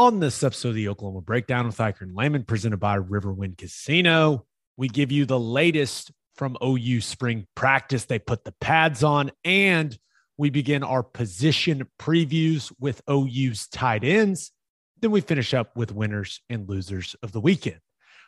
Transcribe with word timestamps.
On 0.00 0.18
this 0.18 0.42
episode 0.42 0.70
of 0.70 0.74
the 0.76 0.88
Oklahoma 0.88 1.20
Breakdown 1.20 1.66
with 1.66 1.76
Ikard 1.76 2.00
and 2.00 2.16
Lehman, 2.16 2.44
presented 2.44 2.78
by 2.78 2.96
Riverwind 2.96 3.58
Casino, 3.58 4.46
we 4.78 4.88
give 4.88 5.12
you 5.12 5.26
the 5.26 5.38
latest 5.38 6.10
from 6.36 6.56
OU 6.64 7.02
spring 7.02 7.46
practice. 7.54 8.06
They 8.06 8.18
put 8.18 8.42
the 8.44 8.54
pads 8.62 9.04
on, 9.04 9.30
and 9.44 9.98
we 10.38 10.48
begin 10.48 10.82
our 10.82 11.02
position 11.02 11.86
previews 11.98 12.72
with 12.80 13.02
OU's 13.10 13.68
tight 13.68 14.02
ends. 14.02 14.52
Then 15.02 15.10
we 15.10 15.20
finish 15.20 15.52
up 15.52 15.76
with 15.76 15.92
winners 15.92 16.40
and 16.48 16.66
losers 16.66 17.14
of 17.22 17.32
the 17.32 17.40
weekend. 17.42 17.80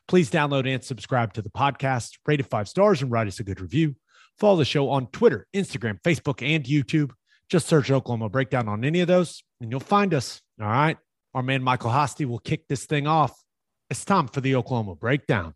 Please 0.07 0.31
download 0.31 0.69
and 0.69 0.85
subscribe 0.85 1.33
to 1.33 1.41
the 1.41 1.49
podcast, 1.49 2.19
rate 2.27 2.41
it 2.41 2.51
five 2.51 2.69
stars, 2.69 3.01
and 3.01 3.11
write 3.11 3.29
us 3.29 3.41
a 3.41 3.45
good 3.45 3.63
review. 3.63 3.97
Follow 4.39 4.59
the 4.59 4.67
show 4.67 4.91
on 4.91 5.07
Twitter, 5.07 5.47
Instagram, 5.55 6.03
Facebook, 6.03 6.47
and 6.47 6.65
YouTube. 6.65 7.13
Just 7.49 7.67
search 7.67 7.91
Oklahoma 7.91 8.29
Breakdown 8.29 8.69
on 8.69 8.85
any 8.85 9.01
of 9.01 9.09
those, 9.09 9.43
and 9.63 9.71
you'll 9.71 9.81
find 9.81 10.13
us. 10.13 10.43
All 10.61 10.67
right. 10.69 10.99
Our 11.35 11.43
man 11.43 11.63
Michael 11.63 11.91
Hosty 11.91 12.27
will 12.27 12.39
kick 12.39 12.69
this 12.69 12.85
thing 12.85 13.07
off. 13.07 13.43
It's 13.89 14.05
time 14.05 14.29
for 14.29 14.41
the 14.41 14.55
Oklahoma 14.55 14.95
Breakdown. 14.95 15.55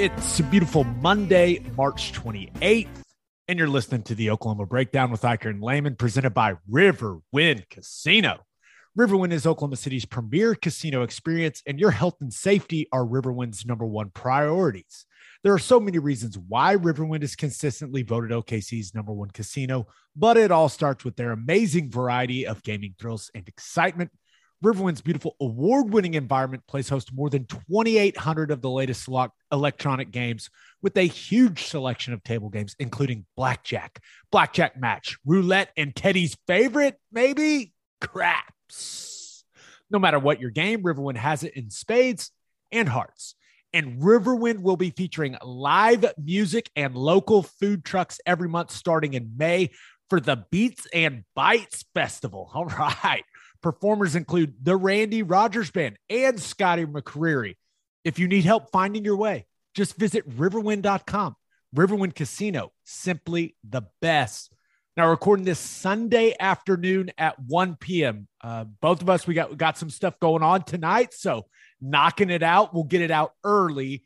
It's 0.00 0.40
a 0.40 0.42
beautiful 0.44 0.84
Monday, 0.84 1.62
March 1.76 2.12
28th, 2.12 2.88
and 3.48 3.58
you're 3.58 3.68
listening 3.68 4.02
to 4.02 4.14
the 4.14 4.30
Oklahoma 4.30 4.64
Breakdown 4.64 5.10
with 5.10 5.20
Ikard 5.20 5.50
and 5.50 5.62
Lehman, 5.62 5.94
presented 5.94 6.30
by 6.30 6.54
Riverwind 6.70 7.68
Casino. 7.68 8.38
Riverwind 8.98 9.32
is 9.32 9.46
Oklahoma 9.46 9.76
City's 9.76 10.06
premier 10.06 10.54
casino 10.54 11.02
experience, 11.02 11.62
and 11.66 11.78
your 11.78 11.90
health 11.90 12.16
and 12.22 12.32
safety 12.32 12.88
are 12.90 13.04
Riverwind's 13.04 13.66
number 13.66 13.84
one 13.84 14.08
priorities. 14.08 15.04
There 15.42 15.54
are 15.54 15.58
so 15.58 15.80
many 15.80 15.98
reasons 15.98 16.36
why 16.36 16.76
Riverwind 16.76 17.22
is 17.22 17.34
consistently 17.34 18.02
voted 18.02 18.30
OKC's 18.30 18.94
number 18.94 19.12
one 19.12 19.30
casino, 19.30 19.86
but 20.14 20.36
it 20.36 20.50
all 20.50 20.68
starts 20.68 21.02
with 21.02 21.16
their 21.16 21.32
amazing 21.32 21.90
variety 21.90 22.46
of 22.46 22.62
gaming 22.62 22.94
thrills 22.98 23.30
and 23.34 23.48
excitement. 23.48 24.10
Riverwind's 24.62 25.00
beautiful 25.00 25.36
award 25.40 25.94
winning 25.94 26.12
environment 26.12 26.66
plays 26.66 26.90
host 26.90 27.08
to 27.08 27.14
more 27.14 27.30
than 27.30 27.46
2,800 27.46 28.50
of 28.50 28.60
the 28.60 28.68
latest 28.68 29.08
electronic 29.50 30.10
games 30.10 30.50
with 30.82 30.94
a 30.98 31.06
huge 31.06 31.64
selection 31.64 32.12
of 32.12 32.22
table 32.22 32.50
games, 32.50 32.76
including 32.78 33.24
blackjack, 33.34 34.02
blackjack 34.30 34.78
match, 34.78 35.16
roulette, 35.24 35.70
and 35.78 35.96
Teddy's 35.96 36.36
favorite, 36.46 37.00
maybe 37.10 37.72
craps. 38.02 39.44
No 39.90 39.98
matter 39.98 40.18
what 40.18 40.42
your 40.42 40.50
game, 40.50 40.82
Riverwind 40.82 41.16
has 41.16 41.42
it 41.42 41.56
in 41.56 41.70
spades 41.70 42.30
and 42.70 42.86
hearts. 42.86 43.34
And 43.72 44.00
Riverwind 44.00 44.62
will 44.62 44.76
be 44.76 44.90
featuring 44.90 45.36
live 45.42 46.04
music 46.18 46.70
and 46.74 46.94
local 46.96 47.42
food 47.42 47.84
trucks 47.84 48.20
every 48.26 48.48
month 48.48 48.70
starting 48.72 49.14
in 49.14 49.34
May 49.36 49.70
for 50.08 50.20
the 50.20 50.44
Beats 50.50 50.86
and 50.92 51.24
Bites 51.34 51.84
Festival. 51.94 52.50
All 52.54 52.66
right. 52.66 53.24
Performers 53.62 54.16
include 54.16 54.54
the 54.62 54.76
Randy 54.76 55.22
Rogers 55.22 55.70
Band 55.70 55.98
and 56.08 56.40
Scotty 56.40 56.86
McCreery. 56.86 57.56
If 58.04 58.18
you 58.18 58.26
need 58.26 58.44
help 58.44 58.70
finding 58.70 59.04
your 59.04 59.16
way, 59.16 59.46
just 59.74 59.96
visit 59.96 60.28
riverwind.com. 60.28 61.36
Riverwind 61.76 62.14
Casino, 62.14 62.72
simply 62.84 63.54
the 63.68 63.82
best. 64.00 64.52
Now, 64.96 65.08
recording 65.08 65.44
this 65.44 65.60
Sunday 65.60 66.34
afternoon 66.40 67.10
at 67.16 67.38
1 67.38 67.76
p.m. 67.76 68.26
Uh, 68.42 68.64
both 68.64 69.02
of 69.02 69.08
us, 69.08 69.26
we 69.26 69.34
got, 69.34 69.50
we 69.50 69.56
got 69.56 69.78
some 69.78 69.90
stuff 69.90 70.18
going 70.18 70.42
on 70.42 70.64
tonight. 70.64 71.14
So, 71.14 71.46
knocking 71.80 72.30
it 72.30 72.42
out, 72.42 72.74
we'll 72.74 72.84
get 72.84 73.02
it 73.02 73.10
out 73.10 73.34
early. 73.44 74.04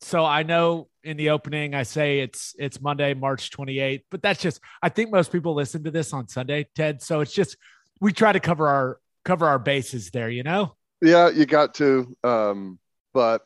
So, 0.00 0.24
I 0.24 0.42
know 0.42 0.88
in 1.02 1.16
the 1.16 1.30
opening, 1.30 1.74
I 1.74 1.82
say 1.82 2.20
it's 2.20 2.54
it's 2.58 2.80
Monday, 2.80 3.14
March 3.14 3.50
28th, 3.50 4.02
but 4.10 4.22
that's 4.22 4.40
just, 4.40 4.60
I 4.82 4.88
think 4.88 5.10
most 5.10 5.32
people 5.32 5.54
listen 5.54 5.84
to 5.84 5.90
this 5.90 6.12
on 6.12 6.28
Sunday, 6.28 6.66
Ted. 6.74 7.02
So, 7.02 7.20
it's 7.20 7.32
just, 7.32 7.56
we 8.00 8.12
try 8.12 8.32
to 8.32 8.40
cover 8.40 8.68
our 8.68 8.98
cover 9.24 9.46
our 9.46 9.58
bases 9.58 10.10
there, 10.10 10.30
you 10.30 10.42
know? 10.42 10.74
Yeah, 11.02 11.28
you 11.28 11.46
got 11.46 11.74
to. 11.74 12.16
Um, 12.24 12.78
but 13.12 13.42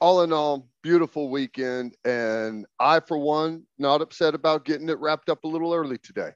all 0.00 0.22
in 0.22 0.32
all, 0.32 0.68
beautiful 0.82 1.30
weekend. 1.30 1.96
And 2.04 2.66
I, 2.78 3.00
for 3.00 3.18
one, 3.18 3.64
not 3.78 4.02
upset 4.02 4.34
about 4.34 4.64
getting 4.64 4.88
it 4.88 4.98
wrapped 4.98 5.28
up 5.28 5.44
a 5.44 5.48
little 5.48 5.72
early 5.72 5.98
today. 5.98 6.30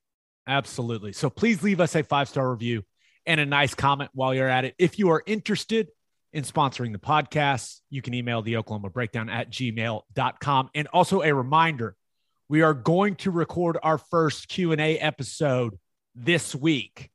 Absolutely. 0.47 1.13
So 1.13 1.29
please 1.29 1.63
leave 1.63 1.81
us 1.81 1.95
a 1.95 2.03
five 2.03 2.29
star 2.29 2.51
review 2.51 2.83
and 3.27 3.39
a 3.41 3.47
nice 3.47 3.75
comment 3.75 4.11
while 4.15 4.35
you're 4.35 4.49
at 4.49 4.65
it. 4.65 4.75
If 4.79 4.99
you 4.99 5.11
are 5.11 5.23
interested 5.27 5.89
in 6.33 6.45
sponsoring 6.45 6.93
the 6.93 6.99
podcast, 6.99 7.81
you 7.91 8.03
can 8.03 8.15
email 8.15 8.43
the 8.43 8.57
Oklahoma 8.57 8.91
breakdown 8.91 9.29
at 9.29 9.51
gmail.com. 9.51 10.71
And 10.75 10.89
also 10.89 11.23
a 11.23 11.33
reminder, 11.33 11.97
we 12.49 12.63
are 12.63 12.75
going 12.75 13.17
to 13.17 13.31
record 13.31 13.79
our 13.83 13.99
first 13.99 14.49
Q&A 14.49 14.99
episode 14.99 15.79
this 16.15 16.55
week. 16.55 17.11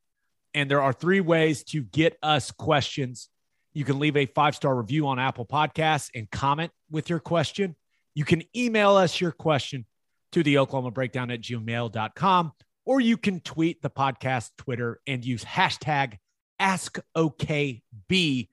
And 0.53 0.69
there 0.69 0.81
are 0.81 0.93
three 0.93 1.21
ways 1.21 1.63
to 1.65 1.81
get 1.81 2.17
us 2.21 2.51
questions. 2.51 3.29
You 3.73 3.85
can 3.85 3.99
leave 3.99 4.15
a 4.15 4.27
five 4.27 4.55
star 4.55 4.75
review 4.75 5.07
on 5.07 5.19
Apple 5.19 5.45
Podcasts 5.45 6.09
and 6.13 6.29
comment 6.29 6.71
with 6.91 7.09
your 7.09 7.19
question. 7.19 7.75
You 8.13 8.25
can 8.25 8.43
email 8.55 8.95
us 8.95 9.19
your 9.19 9.31
question 9.31 9.85
to 10.33 10.43
the 10.43 10.59
Oklahoma 10.59 10.91
breakdown 10.91 11.31
at 11.31 11.41
gmail.com, 11.41 12.51
or 12.85 12.99
you 12.99 13.17
can 13.17 13.39
tweet 13.39 13.81
the 13.81 13.89
podcast 13.89 14.51
Twitter 14.57 14.99
and 15.07 15.25
use 15.25 15.43
hashtag 15.43 16.17
AskOKB. 16.61 18.49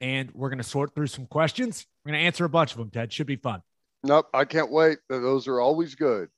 And 0.00 0.30
we're 0.32 0.48
going 0.48 0.58
to 0.58 0.64
sort 0.64 0.94
through 0.94 1.08
some 1.08 1.26
questions. 1.26 1.86
We're 2.04 2.12
going 2.12 2.20
to 2.20 2.26
answer 2.26 2.44
a 2.44 2.48
bunch 2.48 2.72
of 2.72 2.78
them, 2.78 2.90
Ted. 2.90 3.12
Should 3.12 3.26
be 3.26 3.36
fun. 3.36 3.62
Nope, 4.04 4.28
I 4.32 4.44
can't 4.44 4.70
wait. 4.70 4.98
Those 5.08 5.48
are 5.48 5.60
always 5.60 5.94
good. 5.96 6.28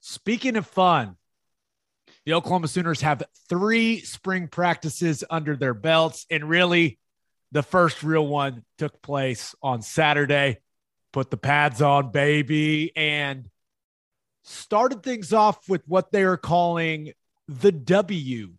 Speaking 0.00 0.56
of 0.56 0.66
fun, 0.66 1.16
the 2.24 2.34
Oklahoma 2.34 2.68
Sooners 2.68 3.02
have 3.02 3.22
three 3.48 4.00
spring 4.00 4.48
practices 4.48 5.22
under 5.28 5.56
their 5.56 5.74
belts, 5.74 6.26
and 6.30 6.48
really, 6.48 6.98
the 7.52 7.62
first 7.62 8.02
real 8.02 8.26
one 8.26 8.64
took 8.78 9.00
place 9.02 9.54
on 9.62 9.82
Saturday. 9.82 10.58
Put 11.12 11.30
the 11.30 11.36
pads 11.36 11.80
on, 11.80 12.10
baby, 12.10 12.92
and 12.96 13.48
started 14.44 15.02
things 15.02 15.32
off 15.32 15.68
with 15.68 15.82
what 15.86 16.12
they 16.12 16.24
are 16.24 16.36
calling 16.36 17.12
the 17.48 17.72
W 17.72 18.54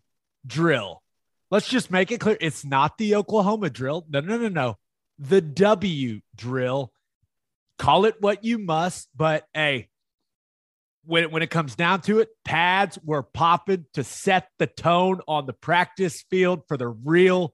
drill. 0.45 1.03
Let's 1.49 1.67
just 1.67 1.91
make 1.91 2.11
it 2.11 2.19
clear 2.19 2.37
it's 2.41 2.65
not 2.65 2.97
the 2.97 3.15
Oklahoma 3.15 3.69
drill. 3.69 4.05
No, 4.09 4.19
no, 4.19 4.37
no, 4.37 4.49
no. 4.49 4.77
The 5.19 5.41
W 5.41 6.21
drill. 6.35 6.91
Call 7.79 8.05
it 8.05 8.15
what 8.19 8.43
you 8.43 8.57
must, 8.57 9.07
but 9.15 9.45
hey, 9.53 9.89
when 11.05 11.23
it, 11.23 11.31
when 11.31 11.41
it 11.43 11.49
comes 11.49 11.75
down 11.75 12.01
to 12.01 12.19
it, 12.19 12.29
pads 12.43 12.99
were 13.03 13.23
popping 13.23 13.85
to 13.93 14.03
set 14.03 14.49
the 14.59 14.67
tone 14.67 15.21
on 15.27 15.45
the 15.45 15.53
practice 15.53 16.23
field 16.29 16.63
for 16.67 16.75
the 16.75 16.87
real 16.87 17.53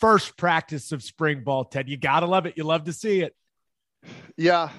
first 0.00 0.36
practice 0.36 0.90
of 0.90 1.02
spring 1.02 1.44
ball. 1.44 1.64
Ted, 1.64 1.88
you 1.88 1.96
gotta 1.96 2.26
love 2.26 2.46
it. 2.46 2.54
You 2.56 2.64
love 2.64 2.84
to 2.84 2.92
see 2.92 3.20
it. 3.20 3.34
Yeah, 4.36 4.70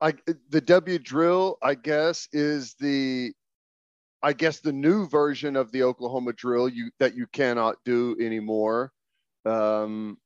I 0.00 0.14
the 0.50 0.60
W 0.60 0.98
drill, 0.98 1.58
I 1.62 1.74
guess, 1.74 2.28
is 2.32 2.74
the 2.80 3.32
I 4.26 4.32
guess 4.32 4.58
the 4.58 4.72
new 4.72 5.06
version 5.06 5.54
of 5.54 5.70
the 5.70 5.84
Oklahoma 5.84 6.32
drill 6.32 6.68
you 6.68 6.90
that 6.98 7.14
you 7.14 7.28
cannot 7.28 7.76
do 7.84 8.16
anymore. 8.20 8.90
Um, 9.44 10.18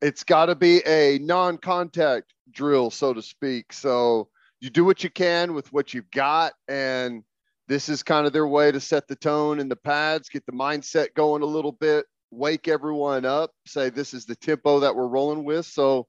it's 0.00 0.22
got 0.22 0.46
to 0.46 0.54
be 0.54 0.80
a 0.86 1.18
non-contact 1.18 2.32
drill, 2.52 2.92
so 2.92 3.12
to 3.12 3.20
speak. 3.20 3.72
So 3.72 4.28
you 4.60 4.70
do 4.70 4.84
what 4.84 5.02
you 5.02 5.10
can 5.10 5.54
with 5.54 5.72
what 5.72 5.92
you've 5.92 6.08
got, 6.12 6.52
and 6.68 7.24
this 7.66 7.88
is 7.88 8.04
kind 8.04 8.28
of 8.28 8.32
their 8.32 8.46
way 8.46 8.70
to 8.70 8.78
set 8.78 9.08
the 9.08 9.16
tone 9.16 9.58
in 9.58 9.68
the 9.68 9.74
pads, 9.74 10.28
get 10.28 10.46
the 10.46 10.52
mindset 10.52 11.14
going 11.14 11.42
a 11.42 11.46
little 11.46 11.72
bit, 11.72 12.06
wake 12.30 12.68
everyone 12.68 13.24
up, 13.24 13.50
say 13.66 13.90
this 13.90 14.14
is 14.14 14.24
the 14.24 14.36
tempo 14.36 14.78
that 14.78 14.94
we're 14.94 15.08
rolling 15.08 15.42
with. 15.42 15.66
So, 15.66 16.06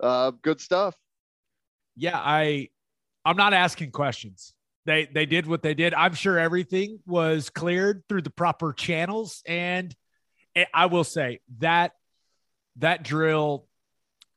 uh, 0.00 0.32
good 0.42 0.60
stuff. 0.60 0.94
Yeah, 1.96 2.18
I 2.22 2.68
I'm 3.24 3.38
not 3.38 3.54
asking 3.54 3.92
questions. 3.92 4.52
They 4.90 5.04
they 5.04 5.24
did 5.24 5.46
what 5.46 5.62
they 5.62 5.74
did. 5.74 5.94
I'm 5.94 6.14
sure 6.14 6.36
everything 6.36 6.98
was 7.06 7.48
cleared 7.48 8.02
through 8.08 8.22
the 8.22 8.30
proper 8.30 8.72
channels, 8.72 9.40
and 9.46 9.94
eh, 10.56 10.64
I 10.74 10.86
will 10.86 11.04
say 11.04 11.38
that 11.58 11.92
that 12.74 13.04
drill 13.04 13.68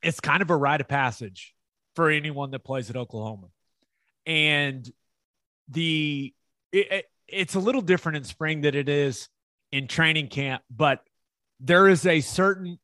it's 0.03 0.19
kind 0.19 0.43
of 0.43 0.51
a 0.51 0.55
rite 0.55 0.79
of 0.79 0.87
passage 0.87 1.55
for 1.95 2.11
anyone 2.11 2.51
that 2.51 2.59
plays 2.59 2.91
at 2.91 2.95
Oklahoma, 2.95 3.47
and 4.27 4.87
the 5.69 6.35
it, 6.71 7.05
it's 7.27 7.55
a 7.55 7.59
little 7.59 7.81
different 7.81 8.17
in 8.17 8.23
spring 8.23 8.61
than 8.61 8.75
it 8.75 8.89
is 8.89 9.29
in 9.71 9.87
training 9.87 10.27
camp, 10.27 10.61
but 10.69 10.99
there 11.61 11.87
is 11.87 12.05
a 12.05 12.21
certain 12.21 12.77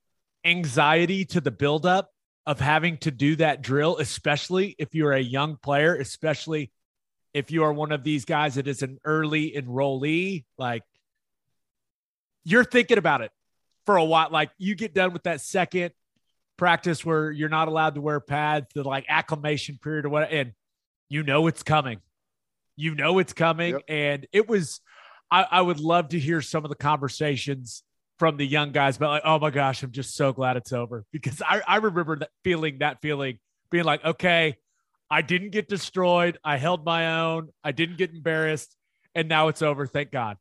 anxiety 0.43 1.23
to 1.25 1.39
the 1.39 1.51
buildup 1.51 2.09
of 2.47 2.59
having 2.59 2.97
to 2.97 3.11
do 3.11 3.35
that 3.35 3.61
drill, 3.61 3.97
especially 3.97 4.75
if 4.79 4.95
you're 4.95 5.13
a 5.13 5.21
young 5.21 5.55
player, 5.55 5.93
especially 5.93 6.71
if 7.33 7.51
you 7.51 7.63
are 7.63 7.73
one 7.73 7.91
of 7.91 8.03
these 8.03 8.25
guys 8.25 8.55
that 8.55 8.67
is 8.67 8.81
an 8.81 8.99
early 9.05 9.51
enrollee. 9.51 10.45
Like 10.57 10.83
you're 12.43 12.63
thinking 12.63 12.97
about 12.97 13.21
it 13.21 13.31
for 13.85 13.97
a 13.97 14.03
while. 14.03 14.29
Like 14.31 14.51
you 14.57 14.75
get 14.75 14.93
done 14.93 15.13
with 15.13 15.23
that 15.23 15.41
second 15.41 15.91
practice 16.57 17.05
where 17.05 17.31
you're 17.31 17.49
not 17.49 17.67
allowed 17.67 17.95
to 17.95 18.01
wear 18.01 18.19
pads, 18.19 18.67
the 18.73 18.83
like 18.83 19.05
acclimation 19.07 19.79
period 19.81 20.05
or 20.05 20.09
what, 20.09 20.31
and 20.31 20.53
you 21.09 21.23
know 21.23 21.47
it's 21.47 21.63
coming. 21.63 21.99
You 22.75 22.95
know 22.95 23.19
it's 23.19 23.33
coming. 23.33 23.73
Yep. 23.73 23.83
And 23.87 24.27
it 24.31 24.47
was, 24.47 24.81
I, 25.31 25.45
I 25.49 25.61
would 25.61 25.79
love 25.79 26.09
to 26.09 26.19
hear 26.19 26.41
some 26.41 26.65
of 26.65 26.69
the 26.69 26.75
conversations 26.75 27.83
from 28.17 28.37
the 28.37 28.45
young 28.45 28.71
guys, 28.71 28.97
but 28.97 29.07
like, 29.07 29.21
oh 29.25 29.39
my 29.39 29.49
gosh, 29.49 29.81
I'm 29.81 29.91
just 29.91 30.15
so 30.15 30.33
glad 30.33 30.57
it's 30.57 30.73
over 30.73 31.05
because 31.11 31.41
I, 31.41 31.61
I 31.65 31.77
remember 31.77 32.17
that 32.17 32.29
feeling, 32.43 32.79
that 32.79 33.01
feeling, 33.01 33.39
being 33.71 33.85
like, 33.85 34.03
okay, 34.03 34.57
I 35.09 35.21
didn't 35.21 35.51
get 35.51 35.67
destroyed. 35.67 36.37
I 36.43 36.57
held 36.57 36.85
my 36.85 37.21
own. 37.21 37.49
I 37.63 37.71
didn't 37.71 37.97
get 37.97 38.11
embarrassed. 38.11 38.75
And 39.15 39.27
now 39.27 39.47
it's 39.47 39.61
over. 39.61 39.87
Thank 39.87 40.11
God. 40.11 40.37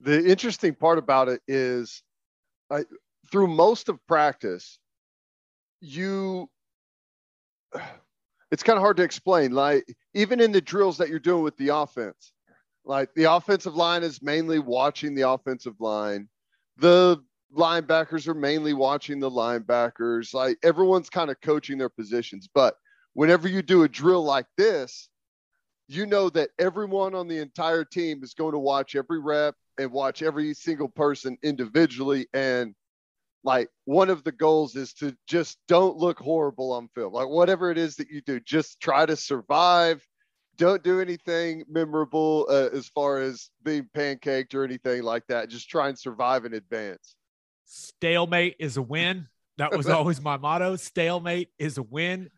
The 0.00 0.24
interesting 0.28 0.74
part 0.74 0.98
about 0.98 1.28
it 1.28 1.40
is 1.46 2.02
I, 2.70 2.84
through 3.30 3.48
most 3.48 3.88
of 3.88 4.04
practice, 4.06 4.78
you, 5.80 6.48
it's 8.50 8.62
kind 8.62 8.76
of 8.76 8.82
hard 8.82 8.96
to 8.96 9.04
explain. 9.04 9.52
Like, 9.52 9.84
even 10.14 10.40
in 10.40 10.50
the 10.50 10.60
drills 10.60 10.98
that 10.98 11.08
you're 11.08 11.20
doing 11.20 11.44
with 11.44 11.56
the 11.56 11.68
offense, 11.68 12.32
like 12.84 13.10
the 13.14 13.32
offensive 13.32 13.76
line 13.76 14.02
is 14.02 14.22
mainly 14.22 14.58
watching 14.58 15.14
the 15.14 15.28
offensive 15.28 15.80
line 15.80 16.28
the 16.80 17.22
linebackers 17.54 18.26
are 18.26 18.34
mainly 18.34 18.72
watching 18.72 19.20
the 19.20 19.30
linebackers. 19.30 20.34
Like 20.34 20.58
everyone's 20.62 21.10
kind 21.10 21.30
of 21.30 21.40
coaching 21.40 21.78
their 21.78 21.88
positions. 21.88 22.48
But 22.52 22.74
whenever 23.14 23.48
you 23.48 23.62
do 23.62 23.82
a 23.82 23.88
drill 23.88 24.22
like 24.22 24.46
this, 24.56 25.08
you 25.88 26.06
know 26.06 26.30
that 26.30 26.50
everyone 26.58 27.14
on 27.14 27.28
the 27.28 27.38
entire 27.38 27.84
team 27.84 28.22
is 28.22 28.34
going 28.34 28.52
to 28.52 28.58
watch 28.58 28.94
every 28.94 29.18
rep 29.18 29.54
and 29.78 29.90
watch 29.90 30.22
every 30.22 30.54
single 30.54 30.88
person 30.88 31.36
individually. 31.42 32.28
And 32.32 32.74
like 33.42 33.68
one 33.86 34.10
of 34.10 34.22
the 34.22 34.32
goals 34.32 34.76
is 34.76 34.92
to 34.94 35.16
just 35.26 35.58
don't 35.66 35.96
look 35.96 36.18
horrible 36.18 36.72
on 36.72 36.88
film. 36.94 37.12
Like 37.12 37.28
whatever 37.28 37.70
it 37.70 37.78
is 37.78 37.96
that 37.96 38.10
you 38.10 38.20
do, 38.20 38.38
just 38.40 38.80
try 38.80 39.06
to 39.06 39.16
survive 39.16 40.06
don't 40.60 40.82
do 40.82 41.00
anything 41.00 41.64
memorable 41.70 42.46
uh, 42.50 42.68
as 42.76 42.86
far 42.86 43.18
as 43.18 43.48
being 43.62 43.88
pancaked 43.96 44.54
or 44.54 44.62
anything 44.62 45.02
like 45.02 45.26
that. 45.26 45.48
Just 45.48 45.70
try 45.70 45.88
and 45.88 45.98
survive 45.98 46.44
in 46.44 46.52
advance. 46.52 47.16
Stalemate 47.64 48.56
is 48.58 48.76
a 48.76 48.82
win. 48.82 49.26
That 49.56 49.74
was 49.74 49.88
always 49.88 50.20
my 50.20 50.36
motto. 50.36 50.76
Stalemate 50.76 51.48
is 51.58 51.78
a 51.78 51.82
win. 51.82 52.28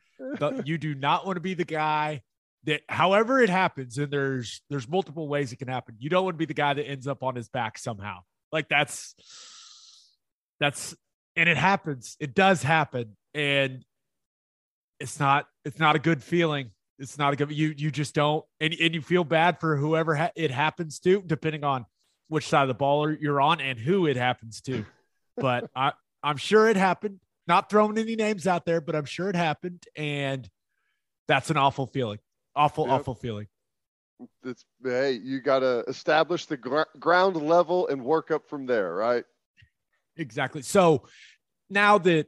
You 0.65 0.79
do 0.79 0.95
not 0.95 1.27
want 1.27 1.37
to 1.37 1.41
be 1.41 1.55
the 1.55 1.65
guy 1.65 2.23
that, 2.65 2.83
however 2.89 3.41
it 3.41 3.51
happens, 3.51 3.99
and 3.99 4.13
there's 4.13 4.63
there's 4.71 4.89
multiple 4.89 5.29
ways 5.29 5.53
it 5.53 5.57
can 5.57 5.69
happen. 5.69 5.97
You 5.99 6.11
don't 6.11 6.25
want 6.25 6.35
to 6.35 6.39
be 6.39 6.47
the 6.47 6.55
guy 6.55 6.75
that 6.75 6.85
ends 6.85 7.07
up 7.07 7.23
on 7.23 7.35
his 7.35 7.49
back 7.49 7.79
somehow. 7.79 8.21
Like 8.51 8.69
that's 8.69 9.15
that's 10.61 10.95
and 11.37 11.49
it 11.49 11.57
happens. 11.57 12.17
It 12.21 12.35
does 12.35 12.63
happen, 12.63 13.17
and 13.35 13.85
it's 15.01 15.19
not 15.19 15.47
it's 15.65 15.79
not 15.79 15.97
a 15.97 15.99
good 15.99 16.23
feeling 16.23 16.71
it's 17.03 17.19
not 17.19 17.33
a 17.33 17.37
good. 17.37 17.51
You 17.51 17.75
you 17.77 17.91
just 17.91 18.15
don't, 18.15 18.45
and 18.61 18.75
and 18.81 18.95
you 18.95 19.03
feel 19.03 19.25
bad 19.25 19.59
for 19.59 19.77
whoever 19.77 20.15
ha- 20.15 20.31
it 20.37 20.53
happens 20.53 21.01
to, 21.01 21.21
depending 21.27 21.65
on 21.65 21.85
which 22.29 22.49
side 22.49 22.63
of 22.63 22.69
the 22.69 22.75
ball 22.75 23.11
you're 23.11 23.41
on 23.41 23.61
and 23.61 23.79
who 23.79 24.07
it 24.07 24.17
happens 24.17 24.61
to. 24.63 24.85
But 25.37 25.69
I 25.75 25.93
I'm 26.23 26.37
sure 26.37 26.69
it 26.69 26.77
happened. 26.77 27.19
Not 27.47 27.71
throwing 27.71 27.99
any 27.99 28.17
names 28.17 28.47
out 28.47 28.65
there, 28.65 28.81
but 28.81 28.95
I'm 28.95 29.05
sure 29.05 29.29
it 29.29 29.37
happened, 29.37 29.85
and 29.97 30.49
that's 31.27 31.51
an 31.51 31.57
awful 31.57 31.87
feeling. 31.87 32.19
Awful, 32.55 32.87
yep. 32.87 33.01
awful 33.01 33.15
feeling. 33.15 33.49
It's 34.45 34.65
hey, 34.85 35.13
you 35.13 35.41
got 35.41 35.61
to 35.61 35.85
establish 35.89 36.47
the 36.47 36.57
gr- 36.57 36.83
ground 37.01 37.37
level 37.37 37.89
and 37.89 38.05
work 38.05 38.31
up 38.31 38.49
from 38.49 38.67
there, 38.67 38.95
right? 38.95 39.25
Exactly. 40.17 40.63
So 40.63 41.05
now 41.69 41.99
that 41.99 42.27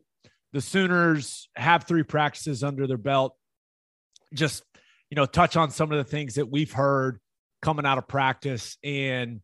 the 0.53 0.61
Sooners 0.61 1.49
have 1.55 1.85
three 1.85 2.03
practices 2.03 2.65
under 2.65 2.87
their 2.87 2.97
belt, 2.97 3.37
just 4.33 4.65
you 5.11 5.17
know 5.17 5.27
touch 5.27 5.57
on 5.57 5.71
some 5.71 5.93
of 5.93 5.99
the 5.99 6.05
things 6.05 6.35
that 6.35 6.51
we've 6.51 6.73
heard 6.73 7.21
coming 7.63 7.87
out 7.87 7.99
of 7.99 8.09
practice 8.09 8.77
and 8.83 9.41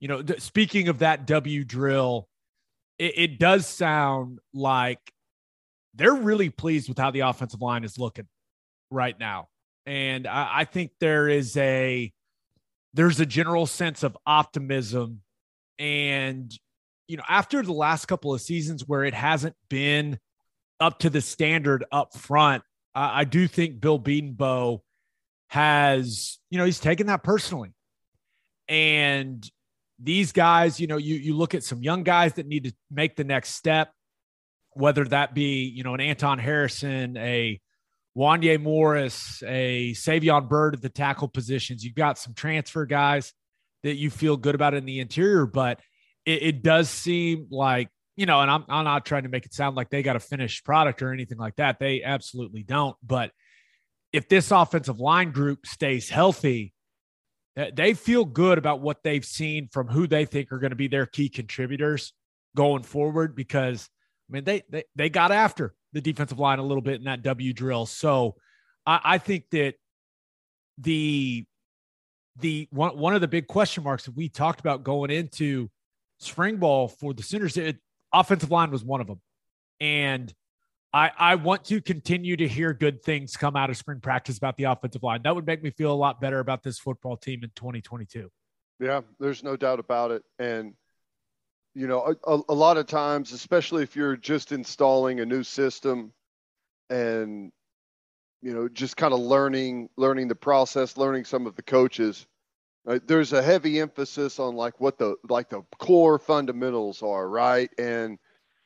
you 0.00 0.08
know 0.08 0.22
th- 0.22 0.40
speaking 0.40 0.88
of 0.88 1.00
that 1.00 1.26
w 1.26 1.64
drill 1.64 2.26
it, 3.02 3.12
it 3.16 3.38
does 3.38 3.66
sound 3.66 4.38
like 4.54 5.00
they're 5.94 6.14
really 6.14 6.50
pleased 6.50 6.88
with 6.88 6.98
how 6.98 7.10
the 7.10 7.20
offensive 7.20 7.60
line 7.60 7.84
is 7.84 7.98
looking 7.98 8.28
right 8.90 9.18
now 9.18 9.48
and 9.86 10.26
I, 10.26 10.60
I 10.60 10.64
think 10.64 10.92
there 11.00 11.28
is 11.28 11.56
a 11.56 12.12
there's 12.94 13.20
a 13.20 13.26
general 13.26 13.66
sense 13.66 14.02
of 14.02 14.16
optimism 14.26 15.22
and 15.78 16.52
you 17.08 17.16
know 17.16 17.24
after 17.28 17.62
the 17.62 17.72
last 17.72 18.06
couple 18.06 18.34
of 18.34 18.40
seasons 18.40 18.86
where 18.86 19.04
it 19.04 19.14
hasn't 19.14 19.56
been 19.68 20.18
up 20.80 20.98
to 21.00 21.10
the 21.10 21.20
standard 21.20 21.84
up 21.90 22.14
front 22.14 22.62
I, 22.94 23.24
do 23.24 23.46
think 23.48 23.80
Bill 23.80 23.98
Bedenbaugh 23.98 24.80
has, 25.48 26.38
you 26.50 26.58
know, 26.58 26.64
he's 26.64 26.80
taken 26.80 27.06
that 27.06 27.22
personally. 27.22 27.72
And 28.68 29.48
these 30.02 30.32
guys, 30.32 30.80
you 30.80 30.86
know, 30.86 30.96
you 30.96 31.14
you 31.16 31.34
look 31.34 31.54
at 31.54 31.64
some 31.64 31.82
young 31.82 32.02
guys 32.02 32.34
that 32.34 32.46
need 32.46 32.64
to 32.64 32.74
make 32.90 33.16
the 33.16 33.24
next 33.24 33.50
step, 33.50 33.92
whether 34.72 35.04
that 35.04 35.34
be, 35.34 35.64
you 35.64 35.84
know, 35.84 35.94
an 35.94 36.00
Anton 36.00 36.38
Harrison, 36.38 37.16
a 37.16 37.60
Wanya 38.16 38.60
Morris, 38.60 39.42
a 39.46 39.92
Savion 39.92 40.48
Byrd 40.48 40.74
at 40.74 40.82
the 40.82 40.88
tackle 40.88 41.28
positions. 41.28 41.84
You've 41.84 41.94
got 41.94 42.18
some 42.18 42.34
transfer 42.34 42.84
guys 42.84 43.32
that 43.82 43.94
you 43.94 44.10
feel 44.10 44.36
good 44.36 44.54
about 44.54 44.74
in 44.74 44.84
the 44.84 45.00
interior, 45.00 45.46
but 45.46 45.80
it, 46.26 46.42
it 46.42 46.62
does 46.62 46.90
seem 46.90 47.46
like 47.50 47.88
you 48.16 48.26
know, 48.26 48.40
and 48.40 48.50
I'm, 48.50 48.64
I'm 48.68 48.84
not 48.84 49.06
trying 49.06 49.22
to 49.22 49.28
make 49.28 49.46
it 49.46 49.54
sound 49.54 49.74
like 49.74 49.88
they 49.88 50.02
got 50.02 50.16
a 50.16 50.20
finished 50.20 50.64
product 50.64 51.00
or 51.00 51.12
anything 51.12 51.38
like 51.38 51.56
that. 51.56 51.78
They 51.78 52.02
absolutely 52.02 52.62
don't. 52.62 52.94
But 53.02 53.30
if 54.12 54.28
this 54.28 54.50
offensive 54.50 55.00
line 55.00 55.30
group 55.30 55.66
stays 55.66 56.10
healthy, 56.10 56.74
they 57.54 57.94
feel 57.94 58.24
good 58.24 58.58
about 58.58 58.80
what 58.80 59.02
they've 59.02 59.24
seen 59.24 59.68
from 59.70 59.88
who 59.88 60.06
they 60.06 60.24
think 60.24 60.52
are 60.52 60.58
going 60.58 60.70
to 60.70 60.76
be 60.76 60.88
their 60.88 61.06
key 61.06 61.28
contributors 61.28 62.12
going 62.56 62.82
forward 62.82 63.34
because 63.34 63.88
I 64.28 64.32
mean 64.32 64.44
they 64.44 64.62
they, 64.70 64.84
they 64.96 65.10
got 65.10 65.32
after 65.32 65.74
the 65.92 66.00
defensive 66.00 66.38
line 66.38 66.58
a 66.58 66.62
little 66.62 66.82
bit 66.82 66.96
in 66.96 67.04
that 67.04 67.22
W 67.22 67.52
drill. 67.52 67.86
So 67.86 68.36
I, 68.86 69.00
I 69.04 69.18
think 69.18 69.44
that 69.50 69.74
the 70.78 71.44
the 72.38 72.68
one 72.70 72.96
one 72.96 73.14
of 73.14 73.20
the 73.20 73.28
big 73.28 73.46
question 73.46 73.84
marks 73.84 74.04
that 74.04 74.16
we 74.16 74.28
talked 74.28 74.60
about 74.60 74.84
going 74.84 75.10
into 75.10 75.70
spring 76.18 76.56
ball 76.56 76.88
for 76.88 77.12
the 77.12 77.22
Sooners, 77.22 77.56
it, 77.56 77.78
offensive 78.12 78.50
line 78.50 78.70
was 78.70 78.84
one 78.84 79.00
of 79.00 79.06
them. 79.06 79.20
And 79.80 80.32
I, 80.92 81.10
I 81.16 81.34
want 81.36 81.64
to 81.66 81.80
continue 81.80 82.36
to 82.36 82.46
hear 82.46 82.74
good 82.74 83.02
things 83.02 83.36
come 83.36 83.56
out 83.56 83.70
of 83.70 83.76
spring 83.76 84.00
practice 84.00 84.36
about 84.36 84.56
the 84.56 84.64
offensive 84.64 85.02
line. 85.02 85.22
That 85.24 85.34
would 85.34 85.46
make 85.46 85.62
me 85.62 85.70
feel 85.70 85.92
a 85.92 85.94
lot 85.94 86.20
better 86.20 86.38
about 86.38 86.62
this 86.62 86.78
football 86.78 87.16
team 87.16 87.42
in 87.42 87.50
2022. 87.54 88.30
Yeah, 88.78 89.00
there's 89.18 89.42
no 89.42 89.56
doubt 89.56 89.78
about 89.78 90.10
it. 90.10 90.22
And, 90.38 90.74
you 91.74 91.86
know, 91.86 92.14
a, 92.26 92.40
a 92.48 92.54
lot 92.54 92.76
of 92.76 92.86
times, 92.86 93.32
especially 93.32 93.82
if 93.82 93.96
you're 93.96 94.16
just 94.16 94.52
installing 94.52 95.20
a 95.20 95.26
new 95.26 95.42
system 95.42 96.12
and, 96.90 97.52
you 98.42 98.52
know, 98.52 98.68
just 98.68 98.96
kind 98.96 99.14
of 99.14 99.20
learning, 99.20 99.88
learning 99.96 100.28
the 100.28 100.34
process, 100.34 100.98
learning 100.98 101.24
some 101.24 101.46
of 101.46 101.56
the 101.56 101.62
coaches, 101.62 102.26
Right? 102.84 103.06
There's 103.06 103.32
a 103.32 103.42
heavy 103.42 103.78
emphasis 103.78 104.40
on 104.40 104.56
like 104.56 104.80
what 104.80 104.98
the 104.98 105.14
like 105.28 105.48
the 105.48 105.62
core 105.78 106.18
fundamentals 106.18 107.00
are, 107.02 107.28
right? 107.28 107.70
And 107.78 108.18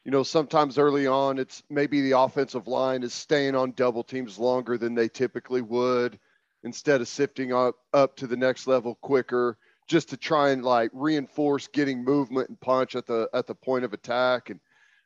you 0.06 0.12
know, 0.12 0.22
sometimes 0.22 0.78
early 0.78 1.08
on, 1.08 1.36
it's 1.36 1.64
maybe 1.68 2.00
the 2.00 2.16
offensive 2.16 2.68
line 2.68 3.02
is 3.02 3.12
staying 3.12 3.56
on 3.56 3.72
double 3.72 4.04
teams 4.04 4.38
longer 4.38 4.78
than 4.78 4.94
they 4.94 5.08
typically 5.08 5.62
would, 5.62 6.20
instead 6.62 7.00
of 7.00 7.08
sifting 7.08 7.52
up 7.52 7.75
up 7.92 8.14
to 8.14 8.28
the 8.28 8.36
next 8.36 8.68
level 8.68 8.94
quicker 9.02 9.58
just 9.88 10.08
to 10.10 10.16
try 10.16 10.50
and 10.50 10.64
like 10.64 10.90
reinforce 10.92 11.66
getting 11.66 12.04
movement 12.04 12.48
and 12.48 12.60
punch 12.60 12.94
at 12.94 13.04
the 13.04 13.28
at 13.34 13.48
the 13.48 13.54
point 13.54 13.84
of 13.84 13.92
attack 13.92 14.48
and 14.48 14.60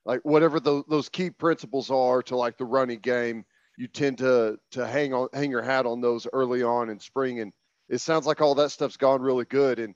like 0.04 0.20
whatever 0.22 0.60
the, 0.60 0.82
those 0.90 1.08
key 1.08 1.30
principles 1.30 1.90
are 1.90 2.22
to 2.22 2.36
like 2.36 2.58
the 2.58 2.64
running 2.66 2.98
game 2.98 3.42
you 3.78 3.88
tend 3.88 4.18
to 4.18 4.58
to 4.70 4.86
hang 4.86 5.14
on 5.14 5.28
hang 5.32 5.50
your 5.50 5.62
hat 5.62 5.86
on 5.86 6.02
those 6.02 6.26
early 6.34 6.62
on 6.62 6.90
in 6.90 7.00
spring. 7.00 7.40
And 7.40 7.54
it 7.88 8.02
sounds 8.02 8.26
like 8.26 8.42
all 8.42 8.54
that 8.56 8.70
stuff's 8.70 8.98
gone 8.98 9.22
really 9.22 9.46
good. 9.46 9.78
And 9.78 9.94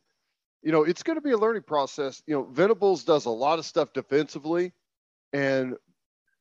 you 0.62 0.72
know 0.72 0.84
it's 0.84 1.02
going 1.02 1.18
to 1.18 1.22
be 1.22 1.32
a 1.32 1.38
learning 1.38 1.64
process. 1.64 2.22
You 2.26 2.36
know 2.36 2.44
venables 2.44 3.04
does 3.04 3.26
a 3.26 3.30
lot 3.30 3.58
of 3.58 3.66
stuff 3.66 3.92
defensively 3.92 4.72
and 5.34 5.76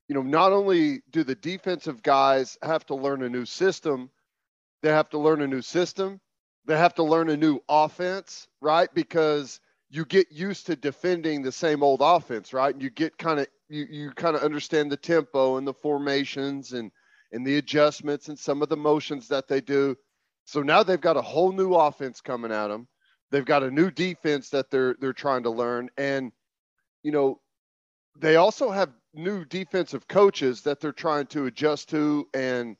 you 0.08 0.16
know 0.16 0.24
not 0.24 0.54
only 0.54 1.04
do 1.12 1.26
the 1.26 1.36
defensive 1.36 2.04
guys 2.04 2.58
have 2.64 2.86
to 2.88 2.96
learn 2.96 3.24
a 3.24 3.30
new 3.30 3.46
system 3.46 4.10
they 4.84 4.90
have 4.92 5.10
to 5.12 5.20
learn 5.20 5.42
a 5.42 5.48
new 5.48 5.64
system. 5.64 6.22
They 6.66 6.78
have 6.78 6.96
to 6.96 7.04
learn 7.04 7.30
a 7.30 7.38
new 7.38 7.62
offense, 7.70 8.48
right? 8.62 8.94
Because 8.94 9.62
you 9.90 10.06
get 10.06 10.32
used 10.32 10.68
to 10.68 10.76
defending 10.76 11.44
the 11.44 11.54
same 11.54 11.84
old 11.84 12.02
offense, 12.04 12.54
right? 12.54 12.74
And 12.74 12.84
you 12.84 12.92
get 12.92 13.18
kind 13.18 13.42
of 13.42 13.48
you 13.70 13.88
you 13.90 14.12
kind 14.12 14.38
of 14.38 14.44
understand 14.44 14.92
the 14.92 14.98
tempo 14.98 15.58
and 15.58 15.68
the 15.68 15.74
formations 15.74 16.74
and 16.74 16.92
and 17.34 17.48
the 17.48 17.58
adjustments 17.58 18.30
and 18.30 18.40
some 18.40 18.64
of 18.64 18.70
the 18.70 18.78
motions 18.78 19.30
that 19.30 19.50
they 19.50 19.62
do. 19.62 19.98
So 20.46 20.64
now 20.64 20.84
they've 20.84 21.02
got 21.02 21.18
a 21.18 21.22
whole 21.22 21.54
new 21.54 21.76
offense 21.76 22.22
coming 22.22 22.54
at 22.54 22.70
them. 22.70 22.88
They've 23.32 23.46
got 23.46 23.64
a 23.64 23.72
new 23.72 23.92
defense 23.92 24.50
that 24.52 24.72
they're 24.72 24.96
they're 25.02 25.14
trying 25.14 25.44
to 25.44 25.52
learn 25.52 25.90
and 25.98 26.32
you 27.04 27.14
know 27.14 27.40
they 28.16 28.36
also 28.36 28.70
have 28.70 28.92
new 29.14 29.46
defensive 29.46 30.08
coaches 30.08 30.62
that 30.62 30.80
they're 30.80 30.92
trying 30.92 31.28
to 31.28 31.46
adjust 31.46 31.90
to 31.90 32.28
and 32.34 32.76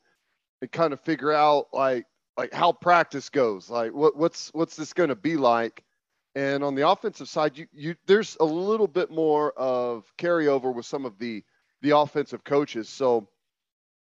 and 0.60 0.72
kind 0.72 0.92
of 0.92 1.00
figure 1.00 1.32
out 1.32 1.66
like 1.72 2.06
like 2.36 2.52
how 2.52 2.72
practice 2.72 3.28
goes. 3.28 3.70
Like 3.70 3.92
what 3.92 4.16
what's 4.16 4.52
what's 4.54 4.76
this 4.76 4.92
going 4.92 5.10
to 5.10 5.16
be 5.16 5.36
like? 5.36 5.84
And 6.34 6.64
on 6.64 6.74
the 6.74 6.88
offensive 6.88 7.28
side, 7.28 7.56
you 7.56 7.66
you 7.72 7.94
there's 8.06 8.36
a 8.40 8.44
little 8.44 8.88
bit 8.88 9.10
more 9.10 9.52
of 9.52 10.12
carryover 10.18 10.74
with 10.74 10.86
some 10.86 11.04
of 11.04 11.18
the 11.18 11.44
the 11.82 11.96
offensive 11.96 12.42
coaches. 12.44 12.88
So 12.88 13.28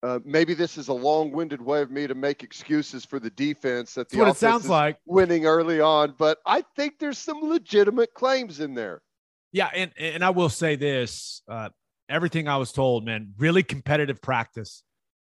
uh, 0.02 0.20
maybe 0.24 0.52
this 0.52 0.76
is 0.76 0.88
a 0.88 0.92
long-winded 0.92 1.62
way 1.62 1.80
of 1.80 1.90
me 1.90 2.06
to 2.06 2.14
make 2.14 2.42
excuses 2.42 3.06
for 3.06 3.18
the 3.18 3.30
defense 3.30 3.94
that 3.94 4.08
the 4.10 4.18
That's 4.18 4.26
what 4.26 4.36
it 4.36 4.38
sounds 4.38 4.64
is 4.64 4.70
like. 4.70 4.98
winning 5.06 5.46
early 5.46 5.80
on, 5.80 6.14
but 6.18 6.38
I 6.44 6.62
think 6.76 6.98
there's 6.98 7.18
some 7.18 7.40
legitimate 7.42 8.12
claims 8.12 8.60
in 8.60 8.74
there. 8.74 9.00
Yeah, 9.54 9.70
and 9.72 9.92
and 9.96 10.24
I 10.24 10.30
will 10.30 10.48
say 10.48 10.74
this: 10.74 11.40
uh, 11.48 11.68
everything 12.08 12.48
I 12.48 12.56
was 12.56 12.72
told, 12.72 13.04
man, 13.04 13.34
really 13.38 13.62
competitive 13.62 14.20
practice 14.20 14.82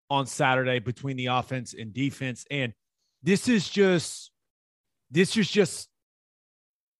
on 0.09 0.25
Saturday 0.25 0.79
between 0.79 1.17
the 1.17 1.25
offense 1.25 1.75
and 1.77 1.93
defense, 1.93 2.45
and 2.49 2.71
this 3.21 3.49
is 3.49 3.69
just 3.69 4.31
this 5.11 5.35
is 5.35 5.49
just 5.49 5.89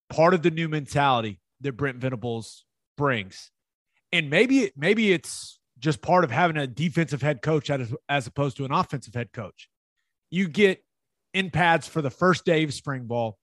part 0.10 0.34
of 0.34 0.44
the 0.44 0.52
new 0.52 0.68
mentality 0.68 1.40
that 1.62 1.78
Brent 1.78 2.00
Venables 2.00 2.66
brings, 2.98 3.50
and 4.12 4.30
maybe 4.30 4.74
maybe 4.76 5.14
it's 5.14 5.58
just 5.80 6.02
part 6.02 6.26
of 6.26 6.32
having 6.32 6.58
a 6.58 6.68
defensive 6.68 7.22
head 7.22 7.42
coach 7.42 7.70
as, 7.70 7.94
as 8.10 8.28
opposed 8.28 8.58
to 8.58 8.66
an 8.66 8.74
offensive 8.74 9.14
head 9.14 9.32
coach. 9.32 9.70
You 10.32 10.50
get 10.50 10.84
in 11.34 11.50
pads 11.50 11.88
for 11.88 12.02
the 12.02 12.10
first 12.10 12.44
day 12.44 12.66
of 12.66 12.74
spring 12.74 13.06
ball 13.06 13.38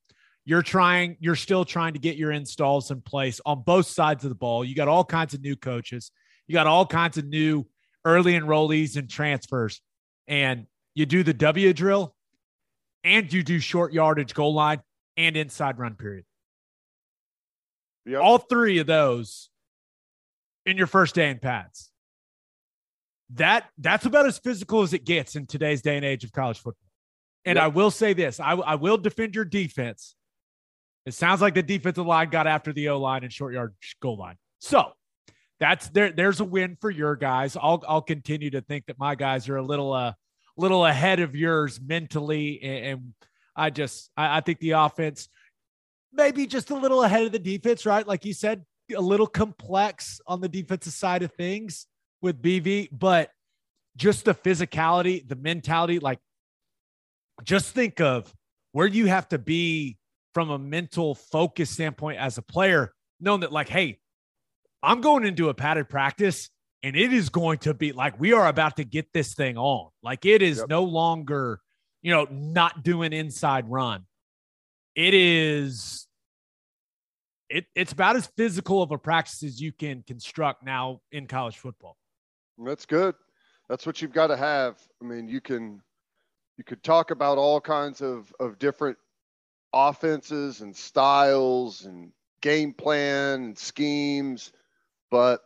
you're 0.44 0.62
trying 0.62 1.16
you're 1.20 1.36
still 1.36 1.64
trying 1.64 1.92
to 1.92 1.98
get 1.98 2.16
your 2.16 2.32
installs 2.32 2.90
in 2.90 3.00
place 3.00 3.40
on 3.46 3.62
both 3.62 3.86
sides 3.86 4.24
of 4.24 4.28
the 4.30 4.34
ball. 4.34 4.64
You 4.64 4.74
got 4.74 4.88
all 4.88 5.04
kinds 5.04 5.34
of 5.34 5.40
new 5.40 5.56
coaches. 5.56 6.10
You 6.46 6.52
got 6.54 6.66
all 6.66 6.84
kinds 6.86 7.16
of 7.18 7.24
new 7.26 7.66
early 8.04 8.32
enrollees 8.32 8.96
and 8.96 9.08
transfers. 9.08 9.80
And 10.26 10.66
you 10.94 11.06
do 11.06 11.22
the 11.22 11.32
w 11.34 11.72
drill 11.72 12.14
and 13.04 13.32
you 13.32 13.42
do 13.42 13.60
short 13.60 13.92
yardage 13.92 14.34
goal 14.34 14.54
line 14.54 14.80
and 15.16 15.36
inside 15.36 15.78
run 15.78 15.94
period. 15.94 16.24
Yep. 18.04 18.20
all 18.20 18.38
three 18.38 18.78
of 18.78 18.86
those 18.88 19.48
in 20.66 20.76
your 20.76 20.88
first 20.88 21.14
day 21.14 21.30
in 21.30 21.38
pads. 21.38 21.90
That 23.34 23.64
that's 23.78 24.06
about 24.06 24.26
as 24.26 24.38
physical 24.38 24.82
as 24.82 24.92
it 24.92 25.04
gets 25.04 25.36
in 25.36 25.46
today's 25.46 25.82
day 25.82 25.96
and 25.96 26.04
age 26.04 26.24
of 26.24 26.32
college 26.32 26.58
football. 26.58 26.88
And 27.44 27.56
Yep. 27.56 27.64
i 27.64 27.68
will 27.68 27.90
say 27.92 28.12
this 28.12 28.40
I, 28.40 28.52
I 28.54 28.74
will 28.74 28.98
defend 28.98 29.34
your 29.36 29.44
defense 29.44 30.16
it 31.06 31.14
sounds 31.14 31.40
like 31.40 31.54
the 31.54 31.62
defensive 31.62 32.06
line 32.06 32.30
got 32.30 32.46
after 32.46 32.72
the 32.72 32.88
O 32.90 32.98
line 32.98 33.24
and 33.24 33.32
short 33.32 33.54
yard 33.54 33.74
goal 34.00 34.16
line. 34.16 34.36
So 34.60 34.92
that's 35.58 35.88
there. 35.90 36.12
There's 36.12 36.40
a 36.40 36.44
win 36.44 36.76
for 36.80 36.90
your 36.90 37.16
guys. 37.16 37.56
I'll 37.56 37.82
I'll 37.86 38.02
continue 38.02 38.50
to 38.50 38.60
think 38.60 38.86
that 38.86 38.98
my 38.98 39.14
guys 39.14 39.48
are 39.48 39.56
a 39.56 39.62
little 39.62 39.92
uh 39.92 40.12
little 40.56 40.84
ahead 40.84 41.20
of 41.20 41.34
yours 41.34 41.80
mentally, 41.80 42.60
and, 42.62 42.86
and 42.86 43.14
I 43.56 43.70
just 43.70 44.10
I, 44.16 44.38
I 44.38 44.40
think 44.40 44.60
the 44.60 44.72
offense 44.72 45.28
maybe 46.12 46.46
just 46.46 46.70
a 46.70 46.74
little 46.74 47.02
ahead 47.02 47.24
of 47.24 47.32
the 47.32 47.38
defense, 47.38 47.86
right? 47.86 48.06
Like 48.06 48.24
you 48.24 48.34
said, 48.34 48.64
a 48.94 49.00
little 49.00 49.26
complex 49.26 50.20
on 50.26 50.40
the 50.40 50.48
defensive 50.48 50.92
side 50.92 51.22
of 51.22 51.32
things 51.32 51.86
with 52.20 52.42
BV, 52.42 52.88
but 52.92 53.30
just 53.96 54.24
the 54.24 54.34
physicality, 54.34 55.26
the 55.26 55.36
mentality, 55.36 55.98
like 55.98 56.18
just 57.42 57.74
think 57.74 58.00
of 58.00 58.32
where 58.72 58.86
you 58.86 59.06
have 59.06 59.28
to 59.28 59.38
be 59.38 59.96
from 60.34 60.50
a 60.50 60.58
mental 60.58 61.14
focus 61.14 61.70
standpoint 61.70 62.18
as 62.18 62.38
a 62.38 62.42
player, 62.42 62.92
knowing 63.20 63.40
that, 63.40 63.52
like, 63.52 63.68
hey, 63.68 63.98
I'm 64.82 65.00
going 65.00 65.24
into 65.24 65.48
a 65.48 65.54
padded 65.54 65.88
practice 65.88 66.50
and 66.82 66.96
it 66.96 67.12
is 67.12 67.28
going 67.28 67.58
to 67.58 67.74
be 67.74 67.92
like 67.92 68.18
we 68.18 68.32
are 68.32 68.48
about 68.48 68.76
to 68.76 68.84
get 68.84 69.12
this 69.12 69.34
thing 69.34 69.56
on. 69.56 69.90
Like, 70.02 70.24
it 70.26 70.42
is 70.42 70.58
Yep. 70.58 70.68
no 70.68 70.82
longer, 70.84 71.60
you 72.02 72.10
know, 72.12 72.26
not 72.30 72.82
doing 72.82 73.12
inside 73.12 73.70
run. 73.70 74.06
It 74.94 75.14
is. 75.14 76.06
It, 77.48 77.66
it's 77.74 77.92
about 77.92 78.16
as 78.16 78.26
physical 78.36 78.82
of 78.82 78.90
a 78.92 78.98
practice 78.98 79.42
as 79.42 79.60
you 79.60 79.72
can 79.72 80.02
construct 80.06 80.64
now 80.64 81.00
in 81.12 81.26
college 81.26 81.58
football. 81.58 81.96
That's 82.58 82.86
good. 82.86 83.14
That's 83.68 83.84
what 83.86 84.00
you've 84.00 84.12
got 84.12 84.28
to 84.28 84.36
have. 84.36 84.78
I 85.02 85.04
mean, 85.04 85.28
you 85.28 85.40
can 85.40 85.82
you 86.56 86.64
could 86.64 86.82
talk 86.82 87.10
about 87.10 87.38
all 87.38 87.60
kinds 87.60 88.00
of 88.00 88.32
of 88.40 88.58
different 88.58 88.96
offenses 89.72 90.60
and 90.60 90.74
styles 90.76 91.84
and 91.84 92.12
game 92.40 92.72
plan 92.72 93.42
and 93.44 93.58
schemes, 93.58 94.52
but 95.10 95.40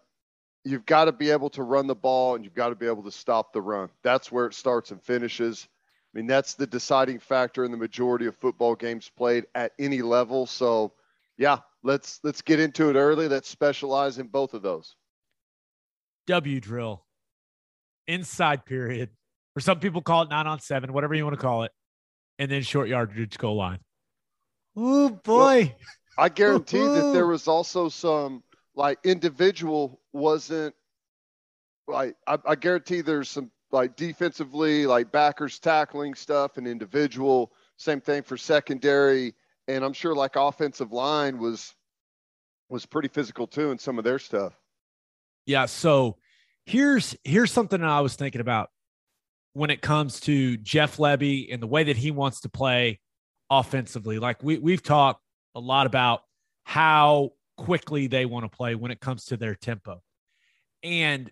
you've 0.64 0.86
got 0.86 1.04
to 1.04 1.12
be 1.12 1.30
able 1.30 1.50
to 1.50 1.62
run 1.62 1.86
the 1.86 1.94
ball 1.94 2.34
and 2.34 2.44
you've 2.44 2.54
got 2.54 2.70
to 2.70 2.74
be 2.74 2.86
able 2.86 3.04
to 3.04 3.10
stop 3.10 3.52
the 3.52 3.62
run. 3.62 3.88
That's 4.02 4.32
where 4.32 4.46
it 4.46 4.54
starts 4.54 4.90
and 4.90 5.00
finishes. 5.00 5.68
I 6.12 6.18
mean, 6.18 6.26
that's 6.26 6.54
the 6.54 6.66
deciding 6.66 7.20
factor 7.20 7.64
in 7.64 7.70
the 7.70 7.76
majority 7.76 8.26
of 8.26 8.34
football 8.34 8.74
games 8.74 9.10
played 9.16 9.46
at 9.54 9.72
any 9.78 10.02
level. 10.02 10.46
So, 10.46 10.92
yeah, 11.36 11.58
let's 11.82 12.20
let's 12.24 12.42
get 12.42 12.58
into 12.58 12.88
it 12.88 12.96
early. 12.96 13.28
Let's 13.28 13.48
specialize 13.48 14.18
in 14.18 14.26
both 14.26 14.54
of 14.54 14.62
those. 14.62 14.96
W 16.26 16.58
drill, 16.58 17.04
inside 18.08 18.64
period, 18.64 19.10
or 19.56 19.60
some 19.60 19.78
people 19.78 20.02
call 20.02 20.22
it 20.22 20.30
nine 20.30 20.46
on 20.46 20.58
seven, 20.58 20.92
whatever 20.92 21.14
you 21.14 21.22
want 21.22 21.36
to 21.36 21.40
call 21.40 21.62
it, 21.64 21.72
and 22.38 22.50
then 22.50 22.62
short 22.62 22.88
yardage 22.88 23.38
goal 23.38 23.56
line. 23.56 23.78
Oh 24.76 25.08
boy. 25.08 25.74
I 26.18 26.28
guarantee 26.28 26.80
that 26.80 27.12
there 27.12 27.26
was 27.26 27.48
also 27.48 27.88
some 27.88 28.42
like 28.74 28.98
individual 29.04 30.00
wasn't 30.12 30.74
like 31.88 32.14
I, 32.26 32.38
I 32.46 32.54
guarantee 32.54 33.00
there's 33.00 33.30
some 33.30 33.50
like 33.72 33.96
defensively 33.96 34.86
like 34.86 35.10
backers 35.12 35.58
tackling 35.58 36.14
stuff 36.14 36.56
and 36.56 36.66
individual 36.66 37.52
same 37.76 38.00
thing 38.00 38.22
for 38.22 38.36
secondary 38.36 39.34
and 39.68 39.84
I'm 39.84 39.92
sure 39.92 40.14
like 40.14 40.36
offensive 40.36 40.92
line 40.92 41.38
was 41.38 41.74
was 42.68 42.86
pretty 42.86 43.08
physical 43.08 43.46
too 43.46 43.70
in 43.70 43.78
some 43.78 43.98
of 43.98 44.04
their 44.04 44.18
stuff. 44.18 44.54
Yeah. 45.46 45.66
So 45.66 46.16
here's 46.64 47.16
here's 47.24 47.52
something 47.52 47.82
I 47.82 48.00
was 48.00 48.16
thinking 48.16 48.40
about 48.40 48.70
when 49.52 49.70
it 49.70 49.80
comes 49.80 50.20
to 50.20 50.56
Jeff 50.58 50.98
Lebby 50.98 51.52
and 51.52 51.62
the 51.62 51.66
way 51.66 51.84
that 51.84 51.96
he 51.96 52.10
wants 52.10 52.40
to 52.40 52.48
play 52.48 53.00
offensively. 53.50 54.18
Like 54.18 54.42
we 54.42 54.58
we've 54.58 54.82
talked 54.82 55.22
a 55.54 55.60
lot 55.60 55.86
about 55.86 56.22
how 56.64 57.30
quickly 57.56 58.06
they 58.06 58.26
want 58.26 58.50
to 58.50 58.54
play 58.54 58.74
when 58.74 58.90
it 58.90 59.00
comes 59.00 59.26
to 59.26 59.36
their 59.36 59.54
tempo. 59.54 60.02
And 60.82 61.30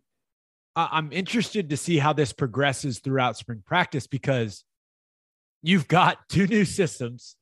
I'm 0.77 1.13
interested 1.13 1.71
to 1.71 1.77
see 1.77 1.99
how 1.99 2.13
this 2.13 2.33
progresses 2.33 2.99
throughout 2.99 3.37
spring 3.37 3.63
practice 3.65 4.07
because 4.07 4.65
you've 5.63 5.87
got 5.87 6.19
two 6.29 6.47
new 6.47 6.65
systems 6.65 7.37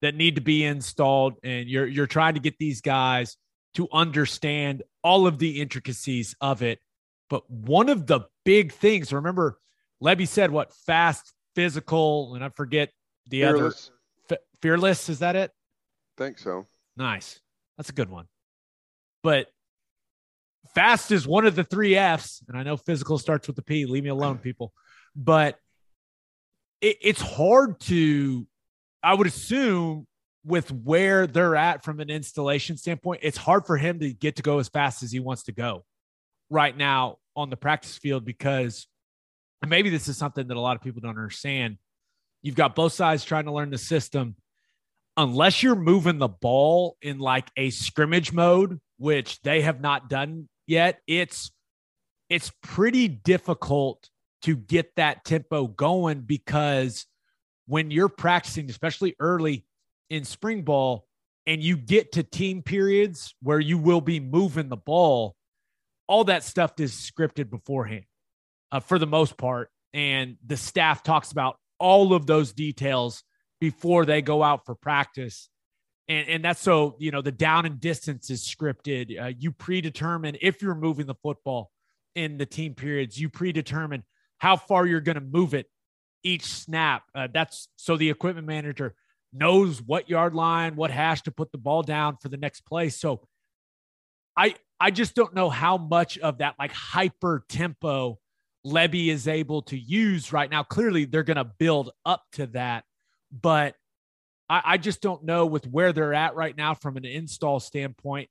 that 0.00 0.14
need 0.14 0.36
to 0.36 0.40
be 0.40 0.64
installed 0.64 1.34
and 1.42 1.68
you're 1.68 1.86
you're 1.86 2.06
trying 2.06 2.34
to 2.34 2.40
get 2.40 2.56
these 2.58 2.80
guys 2.80 3.36
to 3.74 3.88
understand 3.92 4.82
all 5.02 5.26
of 5.26 5.38
the 5.38 5.60
intricacies 5.60 6.34
of 6.40 6.62
it. 6.62 6.78
But 7.28 7.48
one 7.50 7.88
of 7.88 8.06
the 8.06 8.20
big 8.44 8.72
things, 8.72 9.12
remember, 9.12 9.58
Lebby 10.02 10.26
said 10.26 10.50
what 10.50 10.72
fast, 10.72 11.34
physical, 11.54 12.34
and 12.34 12.42
I 12.42 12.48
forget 12.48 12.90
the 13.26 13.40
Fearless. 13.40 13.88
other 13.88 13.97
fearless. 14.62 15.08
Is 15.08 15.20
that 15.20 15.36
it? 15.36 15.50
Think 16.16 16.38
so. 16.38 16.66
Nice. 16.96 17.40
That's 17.76 17.90
a 17.90 17.92
good 17.92 18.10
one. 18.10 18.26
But 19.22 19.48
fast 20.74 21.12
is 21.12 21.26
one 21.26 21.46
of 21.46 21.54
the 21.54 21.64
three 21.64 21.96
F's. 21.96 22.42
And 22.48 22.56
I 22.56 22.62
know 22.62 22.76
physical 22.76 23.18
starts 23.18 23.46
with 23.46 23.56
the 23.56 23.62
P. 23.62 23.86
Leave 23.86 24.04
me 24.04 24.10
alone, 24.10 24.38
people. 24.38 24.72
But 25.14 25.58
it, 26.80 26.96
it's 27.00 27.22
hard 27.22 27.80
to, 27.80 28.46
I 29.02 29.14
would 29.14 29.26
assume, 29.26 30.06
with 30.44 30.72
where 30.72 31.26
they're 31.26 31.56
at 31.56 31.84
from 31.84 32.00
an 32.00 32.10
installation 32.10 32.76
standpoint, 32.76 33.20
it's 33.22 33.36
hard 33.36 33.66
for 33.66 33.76
him 33.76 33.98
to 34.00 34.12
get 34.12 34.36
to 34.36 34.42
go 34.42 34.58
as 34.58 34.68
fast 34.68 35.02
as 35.02 35.12
he 35.12 35.20
wants 35.20 35.42
to 35.44 35.52
go 35.52 35.84
right 36.48 36.76
now 36.76 37.18
on 37.36 37.50
the 37.50 37.56
practice 37.56 37.98
field 37.98 38.24
because 38.24 38.86
maybe 39.66 39.90
this 39.90 40.08
is 40.08 40.16
something 40.16 40.48
that 40.48 40.56
a 40.56 40.60
lot 40.60 40.76
of 40.76 40.82
people 40.82 41.00
don't 41.00 41.10
understand. 41.10 41.76
You've 42.42 42.54
got 42.54 42.74
both 42.74 42.92
sides 42.92 43.24
trying 43.24 43.44
to 43.44 43.52
learn 43.52 43.70
the 43.70 43.78
system. 43.78 44.36
Unless 45.18 45.64
you're 45.64 45.74
moving 45.74 46.18
the 46.18 46.28
ball 46.28 46.96
in 47.02 47.18
like 47.18 47.50
a 47.56 47.70
scrimmage 47.70 48.32
mode, 48.32 48.78
which 48.98 49.42
they 49.42 49.62
have 49.62 49.80
not 49.80 50.08
done 50.08 50.48
yet, 50.68 51.00
it's 51.08 51.50
it's 52.30 52.52
pretty 52.62 53.08
difficult 53.08 54.08
to 54.42 54.54
get 54.54 54.94
that 54.94 55.24
tempo 55.24 55.66
going 55.66 56.20
because 56.20 57.04
when 57.66 57.90
you're 57.90 58.08
practicing, 58.08 58.70
especially 58.70 59.16
early 59.18 59.66
in 60.08 60.24
spring 60.24 60.62
ball, 60.62 61.04
and 61.48 61.64
you 61.64 61.76
get 61.76 62.12
to 62.12 62.22
team 62.22 62.62
periods 62.62 63.34
where 63.42 63.58
you 63.58 63.76
will 63.76 64.00
be 64.00 64.20
moving 64.20 64.68
the 64.68 64.76
ball, 64.76 65.34
all 66.06 66.24
that 66.24 66.44
stuff 66.44 66.78
is 66.78 66.92
scripted 66.92 67.50
beforehand 67.50 68.04
uh, 68.70 68.78
for 68.78 69.00
the 69.00 69.06
most 69.06 69.36
part. 69.36 69.70
And 69.92 70.36
the 70.46 70.56
staff 70.56 71.02
talks 71.02 71.32
about 71.32 71.56
all 71.80 72.14
of 72.14 72.26
those 72.26 72.52
details 72.52 73.24
before 73.60 74.04
they 74.04 74.22
go 74.22 74.42
out 74.42 74.64
for 74.66 74.74
practice. 74.74 75.48
And, 76.08 76.28
and 76.28 76.44
that's 76.44 76.60
so, 76.60 76.96
you 76.98 77.10
know, 77.10 77.22
the 77.22 77.32
down 77.32 77.66
and 77.66 77.80
distance 77.80 78.30
is 78.30 78.42
scripted. 78.42 79.20
Uh, 79.20 79.32
you 79.38 79.52
predetermine 79.52 80.38
if 80.40 80.62
you're 80.62 80.74
moving 80.74 81.06
the 81.06 81.14
football 81.22 81.70
in 82.14 82.38
the 82.38 82.46
team 82.46 82.74
periods, 82.74 83.18
you 83.18 83.28
predetermine 83.28 84.04
how 84.38 84.56
far 84.56 84.86
you're 84.86 85.00
going 85.00 85.16
to 85.16 85.20
move 85.20 85.54
it 85.54 85.66
each 86.22 86.46
snap. 86.46 87.02
Uh, 87.14 87.28
that's 87.32 87.68
so 87.76 87.96
the 87.96 88.10
equipment 88.10 88.46
manager 88.46 88.94
knows 89.32 89.82
what 89.82 90.08
yard 90.08 90.34
line, 90.34 90.76
what 90.76 90.90
hash 90.90 91.22
to 91.22 91.30
put 91.30 91.52
the 91.52 91.58
ball 91.58 91.82
down 91.82 92.16
for 92.16 92.28
the 92.28 92.36
next 92.36 92.62
play. 92.62 92.88
So 92.88 93.26
I 94.36 94.54
I 94.80 94.90
just 94.90 95.14
don't 95.14 95.34
know 95.34 95.50
how 95.50 95.76
much 95.76 96.18
of 96.18 96.38
that 96.38 96.54
like 96.58 96.72
hyper 96.72 97.44
tempo 97.48 98.18
Lebby 98.66 99.08
is 99.08 99.28
able 99.28 99.62
to 99.62 99.78
use 99.78 100.32
right 100.32 100.50
now. 100.50 100.62
Clearly, 100.62 101.04
they're 101.04 101.22
going 101.22 101.36
to 101.36 101.44
build 101.44 101.90
up 102.04 102.22
to 102.32 102.46
that, 102.48 102.84
but 103.30 103.74
I, 104.48 104.62
I 104.64 104.76
just 104.78 105.00
don't 105.00 105.24
know 105.24 105.46
with 105.46 105.66
where 105.66 105.92
they're 105.92 106.14
at 106.14 106.34
right 106.34 106.56
now 106.56 106.74
from 106.74 106.96
an 106.96 107.04
install 107.04 107.60
standpoint 107.60 108.28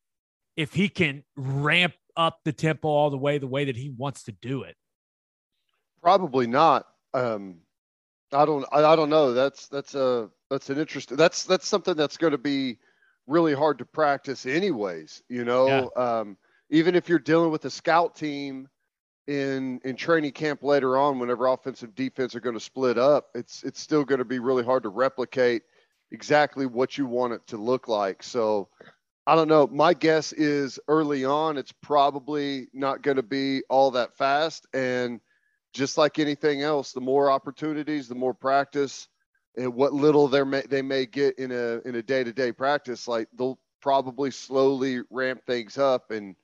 if 0.55 0.73
he 0.73 0.89
can 0.89 1.23
ramp 1.35 1.93
up 2.15 2.39
the 2.43 2.53
tempo 2.53 2.87
all 2.87 3.09
the 3.09 3.17
way 3.17 3.37
the 3.37 3.47
way 3.47 3.65
that 3.65 3.77
he 3.77 3.89
wants 3.89 4.23
to 4.23 4.31
do 4.31 4.63
it. 4.63 4.75
Probably 6.01 6.47
not. 6.47 6.85
Um, 7.13 7.57
I 8.33 8.45
don't. 8.45 8.65
I, 8.71 8.83
I 8.83 8.95
don't 8.95 9.09
know. 9.09 9.33
That's 9.33 9.67
that's 9.67 9.95
a 9.95 10.29
that's 10.49 10.69
an 10.69 10.79
interesting. 10.79 11.17
That's 11.17 11.43
that's 11.43 11.67
something 11.67 11.95
that's 11.95 12.17
going 12.17 12.31
to 12.31 12.37
be 12.37 12.79
really 13.27 13.53
hard 13.53 13.77
to 13.79 13.85
practice, 13.85 14.45
anyways. 14.45 15.21
You 15.29 15.45
know, 15.45 15.67
yeah. 15.67 16.19
um, 16.19 16.37
even 16.69 16.95
if 16.95 17.07
you're 17.07 17.19
dealing 17.19 17.51
with 17.51 17.65
a 17.65 17.69
scout 17.69 18.15
team 18.15 18.67
in 19.27 19.79
in 19.83 19.95
training 19.95 20.31
camp 20.31 20.63
later 20.63 20.97
on, 20.97 21.19
whenever 21.19 21.47
offensive 21.47 21.93
defense 21.95 22.35
are 22.35 22.39
going 22.39 22.55
to 22.55 22.59
split 22.59 22.97
up, 22.97 23.27
it's 23.35 23.63
it's 23.63 23.79
still 23.79 24.03
going 24.03 24.19
to 24.19 24.25
be 24.25 24.39
really 24.39 24.63
hard 24.63 24.83
to 24.83 24.89
replicate 24.89 25.63
exactly 26.11 26.65
what 26.65 26.97
you 26.97 27.05
want 27.05 27.33
it 27.33 27.45
to 27.47 27.57
look 27.57 27.87
like. 27.87 28.23
So 28.23 28.69
I 29.25 29.35
don't 29.35 29.49
know. 29.49 29.67
My 29.67 29.93
guess 29.93 30.31
is 30.31 30.79
early 30.87 31.25
on, 31.25 31.57
it's 31.57 31.73
probably 31.73 32.67
not 32.73 33.01
going 33.01 33.17
to 33.17 33.23
be 33.23 33.61
all 33.69 33.91
that 33.91 34.15
fast. 34.15 34.65
And 34.73 35.19
just 35.73 35.97
like 35.97 36.17
anything 36.17 36.61
else, 36.61 36.93
the 36.93 37.01
more 37.01 37.29
opportunities, 37.29 38.07
the 38.07 38.15
more 38.15 38.33
practice, 38.33 39.09
and 39.57 39.73
what 39.73 39.91
little 39.91 40.29
they 40.29 40.43
may 40.43 40.61
they 40.61 40.81
may 40.81 41.05
get 41.05 41.37
in 41.37 41.51
a 41.51 41.81
in 41.85 41.95
a 41.95 42.01
day 42.01 42.23
to 42.23 42.31
day 42.31 42.53
practice, 42.53 43.07
like 43.07 43.27
they'll 43.37 43.59
probably 43.81 44.31
slowly 44.31 45.01
ramp 45.09 45.41
things 45.45 45.77
up 45.77 46.11
and 46.11 46.35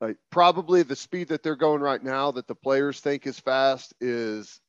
like 0.00 0.16
probably 0.30 0.82
the 0.82 0.96
speed 0.96 1.28
that 1.28 1.42
they're 1.42 1.56
going 1.56 1.80
right 1.80 2.02
now 2.02 2.30
that 2.30 2.46
the 2.46 2.54
players 2.54 3.00
think 3.00 3.26
is 3.26 3.38
fast 3.38 3.94
is 4.00 4.60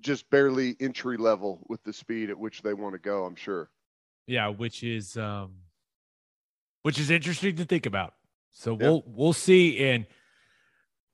just 0.00 0.28
barely 0.30 0.76
entry 0.80 1.16
level 1.16 1.64
with 1.68 1.82
the 1.84 1.92
speed 1.92 2.30
at 2.30 2.38
which 2.38 2.62
they 2.62 2.74
want 2.74 2.94
to 2.94 2.98
go 2.98 3.24
i'm 3.24 3.36
sure. 3.36 3.70
Yeah 4.26 4.48
which 4.48 4.82
is 4.82 5.16
um 5.16 5.52
which 6.82 6.98
is 6.98 7.10
interesting 7.10 7.56
to 7.56 7.64
think 7.64 7.86
about. 7.86 8.14
So 8.50 8.74
we'll 8.74 9.02
we'll 9.06 9.32
see 9.32 9.78
and 9.78 10.06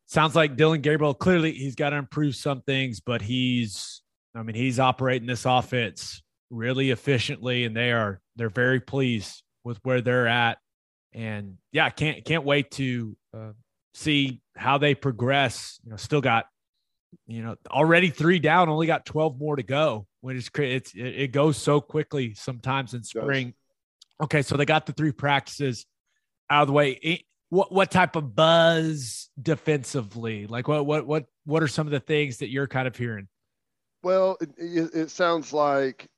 sounds 0.06 0.34
like 0.34 0.56
dillon 0.56 0.80
gabriel 0.80 1.14
clearly 1.14 1.52
he's 1.52 1.76
got 1.76 1.90
to 1.90 1.96
improve 1.96 2.34
some 2.34 2.62
things 2.62 2.98
but 2.98 3.20
he's 3.22 4.02
i 4.34 4.42
mean 4.42 4.56
he's 4.56 4.80
operating 4.80 5.28
this 5.28 5.44
offense 5.44 6.22
really 6.50 6.90
efficiently 6.90 7.64
and 7.64 7.76
they 7.76 7.92
are 7.92 8.20
they're 8.34 8.48
very 8.48 8.80
pleased 8.80 9.42
with 9.64 9.78
where 9.82 10.00
they're 10.00 10.26
at 10.26 10.58
and 11.12 11.56
yeah, 11.72 11.90
can't 11.90 12.24
can't 12.24 12.44
wait 12.44 12.70
to 12.72 13.16
uh, 13.34 13.52
see 13.94 14.40
how 14.56 14.78
they 14.78 14.94
progress. 14.94 15.80
You 15.84 15.90
know, 15.90 15.96
still 15.96 16.20
got 16.20 16.46
you 17.26 17.42
know 17.42 17.56
already 17.68 18.10
three 18.10 18.38
down, 18.38 18.68
only 18.68 18.86
got 18.86 19.06
twelve 19.06 19.38
more 19.38 19.56
to 19.56 19.62
go. 19.62 20.06
When 20.20 20.36
it's 20.36 20.50
it's 20.56 20.92
it 20.94 21.32
goes 21.32 21.56
so 21.56 21.80
quickly 21.80 22.34
sometimes 22.34 22.94
in 22.94 23.02
spring. 23.02 23.54
Okay, 24.20 24.42
so 24.42 24.56
they 24.56 24.64
got 24.64 24.86
the 24.86 24.92
three 24.92 25.12
practices 25.12 25.86
out 26.50 26.62
of 26.62 26.68
the 26.68 26.74
way. 26.74 27.24
What 27.50 27.72
what 27.72 27.90
type 27.90 28.16
of 28.16 28.34
buzz 28.34 29.30
defensively? 29.40 30.46
Like 30.46 30.68
what 30.68 30.84
what 30.84 31.06
what 31.06 31.24
what 31.44 31.62
are 31.62 31.68
some 31.68 31.86
of 31.86 31.92
the 31.92 32.00
things 32.00 32.38
that 32.38 32.50
you're 32.50 32.66
kind 32.66 32.86
of 32.86 32.96
hearing? 32.96 33.28
Well, 34.02 34.36
it, 34.40 34.50
it 34.94 35.10
sounds 35.10 35.52
like 35.52 36.08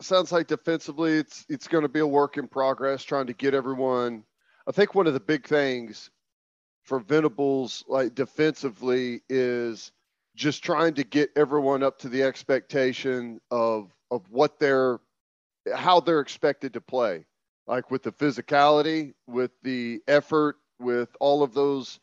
sounds 0.00 0.32
like 0.32 0.46
defensively 0.46 1.14
it's 1.14 1.46
it's 1.48 1.68
going 1.68 1.82
to 1.82 1.88
be 1.88 2.00
a 2.00 2.06
work 2.06 2.36
in 2.36 2.48
progress 2.48 3.02
trying 3.02 3.26
to 3.26 3.32
get 3.32 3.54
everyone. 3.54 4.24
I 4.66 4.72
think 4.72 4.94
one 4.94 5.06
of 5.06 5.14
the 5.14 5.20
big 5.20 5.46
things 5.46 6.10
for 6.82 7.00
venables 7.00 7.84
like 7.88 8.14
defensively 8.14 9.22
is 9.28 9.92
just 10.34 10.62
trying 10.62 10.94
to 10.94 11.04
get 11.04 11.30
everyone 11.36 11.82
up 11.82 11.98
to 11.98 12.08
the 12.08 12.22
expectation 12.22 13.40
of 13.50 13.90
of 14.10 14.22
what 14.30 14.58
they're 14.58 15.00
how 15.74 16.00
they're 16.00 16.20
expected 16.20 16.74
to 16.74 16.80
play. 16.80 17.24
Like 17.66 17.90
with 17.90 18.02
the 18.02 18.12
physicality 18.12 19.14
with 19.26 19.50
the 19.62 20.00
effort 20.06 20.56
with 20.78 21.08
all 21.20 21.42
of 21.42 21.54
those 21.54 21.98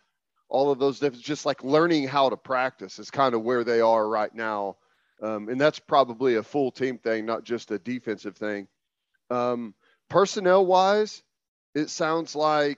all 0.49 0.71
of 0.71 0.79
those 0.79 0.99
just 1.19 1.45
like 1.45 1.63
learning 1.63 2.07
how 2.07 2.29
to 2.29 2.37
practice 2.37 2.99
is 2.99 3.09
kind 3.09 3.33
of 3.33 3.41
where 3.41 3.63
they 3.63 3.81
are 3.81 4.07
right 4.07 4.33
now 4.35 4.75
um, 5.23 5.47
and 5.47 5.59
that's 5.59 5.79
probably 5.79 6.35
a 6.35 6.43
full 6.43 6.69
team 6.69 6.97
thing, 6.97 7.25
not 7.25 7.45
just 7.45 7.71
a 7.71 7.79
defensive 7.79 8.35
thing. 8.35 8.67
Um, 9.29 9.73
personnel 10.09 10.65
wise, 10.65 11.23
it 11.73 11.89
sounds 11.89 12.35
like 12.35 12.77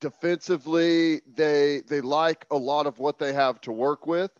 defensively 0.00 1.20
they 1.34 1.82
they 1.88 2.00
like 2.00 2.46
a 2.50 2.56
lot 2.56 2.86
of 2.86 2.98
what 3.00 3.18
they 3.18 3.32
have 3.32 3.60
to 3.62 3.72
work 3.72 4.06
with. 4.06 4.30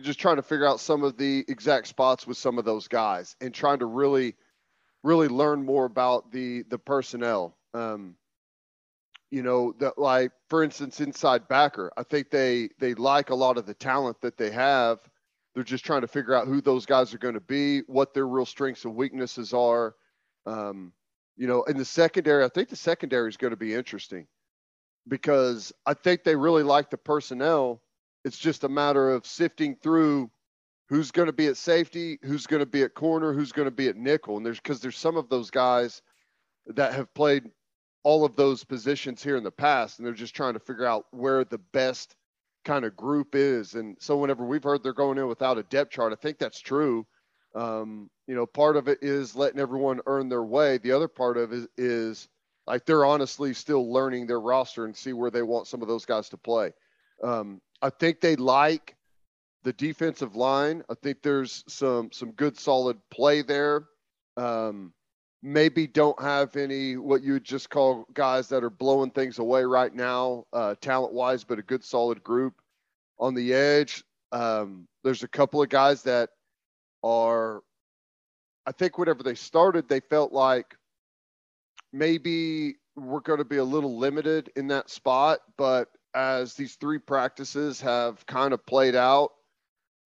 Just 0.00 0.20
trying 0.20 0.36
to 0.36 0.42
figure 0.42 0.66
out 0.66 0.80
some 0.80 1.04
of 1.04 1.16
the 1.16 1.44
exact 1.48 1.86
spots 1.86 2.26
with 2.26 2.36
some 2.36 2.58
of 2.58 2.64
those 2.64 2.88
guys 2.88 3.36
and 3.40 3.54
trying 3.54 3.78
to 3.78 3.86
really 3.86 4.34
really 5.04 5.28
learn 5.28 5.64
more 5.64 5.84
about 5.84 6.32
the 6.32 6.64
the 6.68 6.78
personnel. 6.78 7.56
Um, 7.74 8.16
you 9.30 9.44
know 9.44 9.72
that 9.78 9.98
like 9.98 10.32
for 10.48 10.64
instance 10.64 11.00
inside 11.00 11.46
backer, 11.46 11.92
I 11.96 12.02
think 12.02 12.30
they 12.30 12.70
they 12.80 12.94
like 12.94 13.30
a 13.30 13.36
lot 13.36 13.56
of 13.56 13.66
the 13.66 13.74
talent 13.74 14.20
that 14.22 14.36
they 14.36 14.50
have 14.50 14.98
they're 15.54 15.64
just 15.64 15.84
trying 15.84 16.02
to 16.02 16.08
figure 16.08 16.34
out 16.34 16.46
who 16.46 16.60
those 16.60 16.86
guys 16.86 17.12
are 17.12 17.18
going 17.18 17.34
to 17.34 17.40
be, 17.40 17.80
what 17.86 18.14
their 18.14 18.26
real 18.26 18.46
strengths 18.46 18.84
and 18.84 18.94
weaknesses 18.94 19.52
are. 19.52 19.94
Um, 20.46 20.92
you 21.36 21.46
know, 21.46 21.62
in 21.64 21.76
the 21.76 21.84
secondary, 21.84 22.44
I 22.44 22.48
think 22.48 22.68
the 22.68 22.76
secondary 22.76 23.28
is 23.28 23.36
going 23.36 23.52
to 23.52 23.56
be 23.56 23.74
interesting 23.74 24.26
because 25.08 25.72
I 25.86 25.94
think 25.94 26.22
they 26.22 26.36
really 26.36 26.62
like 26.62 26.90
the 26.90 26.98
personnel. 26.98 27.82
It's 28.24 28.38
just 28.38 28.64
a 28.64 28.68
matter 28.68 29.10
of 29.10 29.26
sifting 29.26 29.74
through 29.74 30.30
who's 30.88 31.10
going 31.10 31.26
to 31.26 31.32
be 31.32 31.46
at 31.46 31.56
safety, 31.56 32.18
who's 32.22 32.46
going 32.46 32.60
to 32.60 32.66
be 32.66 32.82
at 32.82 32.94
corner, 32.94 33.32
who's 33.32 33.52
going 33.52 33.66
to 33.66 33.74
be 33.74 33.88
at 33.88 33.96
nickel. 33.96 34.36
And 34.36 34.44
there's 34.44 34.60
because 34.60 34.80
there's 34.80 34.98
some 34.98 35.16
of 35.16 35.28
those 35.28 35.50
guys 35.50 36.02
that 36.66 36.92
have 36.94 37.12
played 37.14 37.44
all 38.02 38.24
of 38.24 38.36
those 38.36 38.64
positions 38.64 39.22
here 39.22 39.36
in 39.36 39.44
the 39.44 39.50
past, 39.50 39.98
and 39.98 40.06
they're 40.06 40.14
just 40.14 40.34
trying 40.34 40.54
to 40.54 40.60
figure 40.60 40.86
out 40.86 41.06
where 41.10 41.44
the 41.44 41.58
best 41.72 42.16
kind 42.64 42.84
of 42.84 42.96
group 42.96 43.34
is. 43.34 43.74
And 43.74 43.96
so 44.00 44.16
whenever 44.16 44.44
we've 44.44 44.62
heard 44.62 44.82
they're 44.82 44.92
going 44.92 45.18
in 45.18 45.26
without 45.26 45.58
a 45.58 45.62
depth 45.64 45.92
chart, 45.92 46.12
I 46.12 46.16
think 46.16 46.38
that's 46.38 46.60
true. 46.60 47.06
Um, 47.54 48.10
you 48.26 48.34
know, 48.34 48.46
part 48.46 48.76
of 48.76 48.88
it 48.88 48.98
is 49.02 49.34
letting 49.34 49.60
everyone 49.60 50.00
earn 50.06 50.28
their 50.28 50.44
way. 50.44 50.78
The 50.78 50.92
other 50.92 51.08
part 51.08 51.36
of 51.36 51.52
it 51.52 51.68
is 51.76 52.28
like 52.66 52.86
they're 52.86 53.04
honestly 53.04 53.52
still 53.54 53.92
learning 53.92 54.26
their 54.26 54.40
roster 54.40 54.84
and 54.84 54.96
see 54.96 55.12
where 55.12 55.30
they 55.30 55.42
want 55.42 55.66
some 55.66 55.82
of 55.82 55.88
those 55.88 56.04
guys 56.04 56.28
to 56.28 56.36
play. 56.36 56.72
Um, 57.22 57.60
I 57.82 57.90
think 57.90 58.20
they 58.20 58.36
like 58.36 58.96
the 59.64 59.72
defensive 59.72 60.36
line. 60.36 60.84
I 60.88 60.94
think 60.94 61.22
there's 61.22 61.64
some 61.66 62.12
some 62.12 62.32
good 62.32 62.58
solid 62.58 62.98
play 63.10 63.42
there. 63.42 63.84
Um, 64.36 64.92
maybe 65.42 65.86
don't 65.86 66.20
have 66.20 66.56
any 66.56 66.96
what 66.96 67.22
you 67.22 67.34
would 67.34 67.44
just 67.44 67.70
call 67.70 68.06
guys 68.12 68.48
that 68.48 68.62
are 68.62 68.70
blowing 68.70 69.10
things 69.10 69.38
away 69.38 69.64
right 69.64 69.94
now, 69.94 70.44
uh, 70.52 70.74
talent 70.80 71.12
wise, 71.12 71.44
but 71.44 71.58
a 71.58 71.62
good 71.62 71.84
solid 71.84 72.22
group 72.22 72.54
on 73.18 73.34
the 73.34 73.54
edge. 73.54 74.04
Um, 74.32 74.86
there's 75.02 75.22
a 75.22 75.28
couple 75.28 75.62
of 75.62 75.68
guys 75.68 76.02
that 76.02 76.30
are, 77.02 77.62
I 78.66 78.72
think, 78.72 78.98
whenever 78.98 79.22
they 79.22 79.34
started, 79.34 79.88
they 79.88 80.00
felt 80.00 80.32
like 80.32 80.76
maybe 81.92 82.76
we're 82.96 83.20
going 83.20 83.38
to 83.38 83.44
be 83.44 83.56
a 83.56 83.64
little 83.64 83.98
limited 83.98 84.50
in 84.56 84.68
that 84.68 84.90
spot. 84.90 85.40
But 85.56 85.88
as 86.14 86.54
these 86.54 86.76
three 86.76 86.98
practices 86.98 87.80
have 87.80 88.24
kind 88.26 88.52
of 88.52 88.64
played 88.66 88.94
out, 88.94 89.32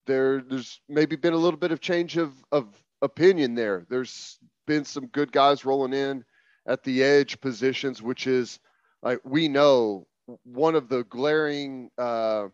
there 0.06 0.42
there's 0.42 0.80
maybe 0.88 1.16
been 1.16 1.32
a 1.32 1.38
little 1.38 1.58
bit 1.58 1.72
of 1.72 1.80
change 1.80 2.16
of 2.18 2.32
of 2.52 2.66
opinion 3.02 3.54
there. 3.54 3.84
There's 3.88 4.38
been 4.66 4.84
some 4.84 5.06
good 5.06 5.32
guys 5.32 5.64
rolling 5.64 5.92
in 5.92 6.24
at 6.66 6.82
the 6.82 7.02
edge 7.02 7.40
positions, 7.40 8.02
which 8.02 8.26
is 8.26 8.60
like 9.02 9.20
we 9.24 9.48
know 9.48 10.06
one 10.44 10.74
of 10.74 10.88
the 10.88 11.04
glaring 11.04 11.90
uh, 11.98 12.48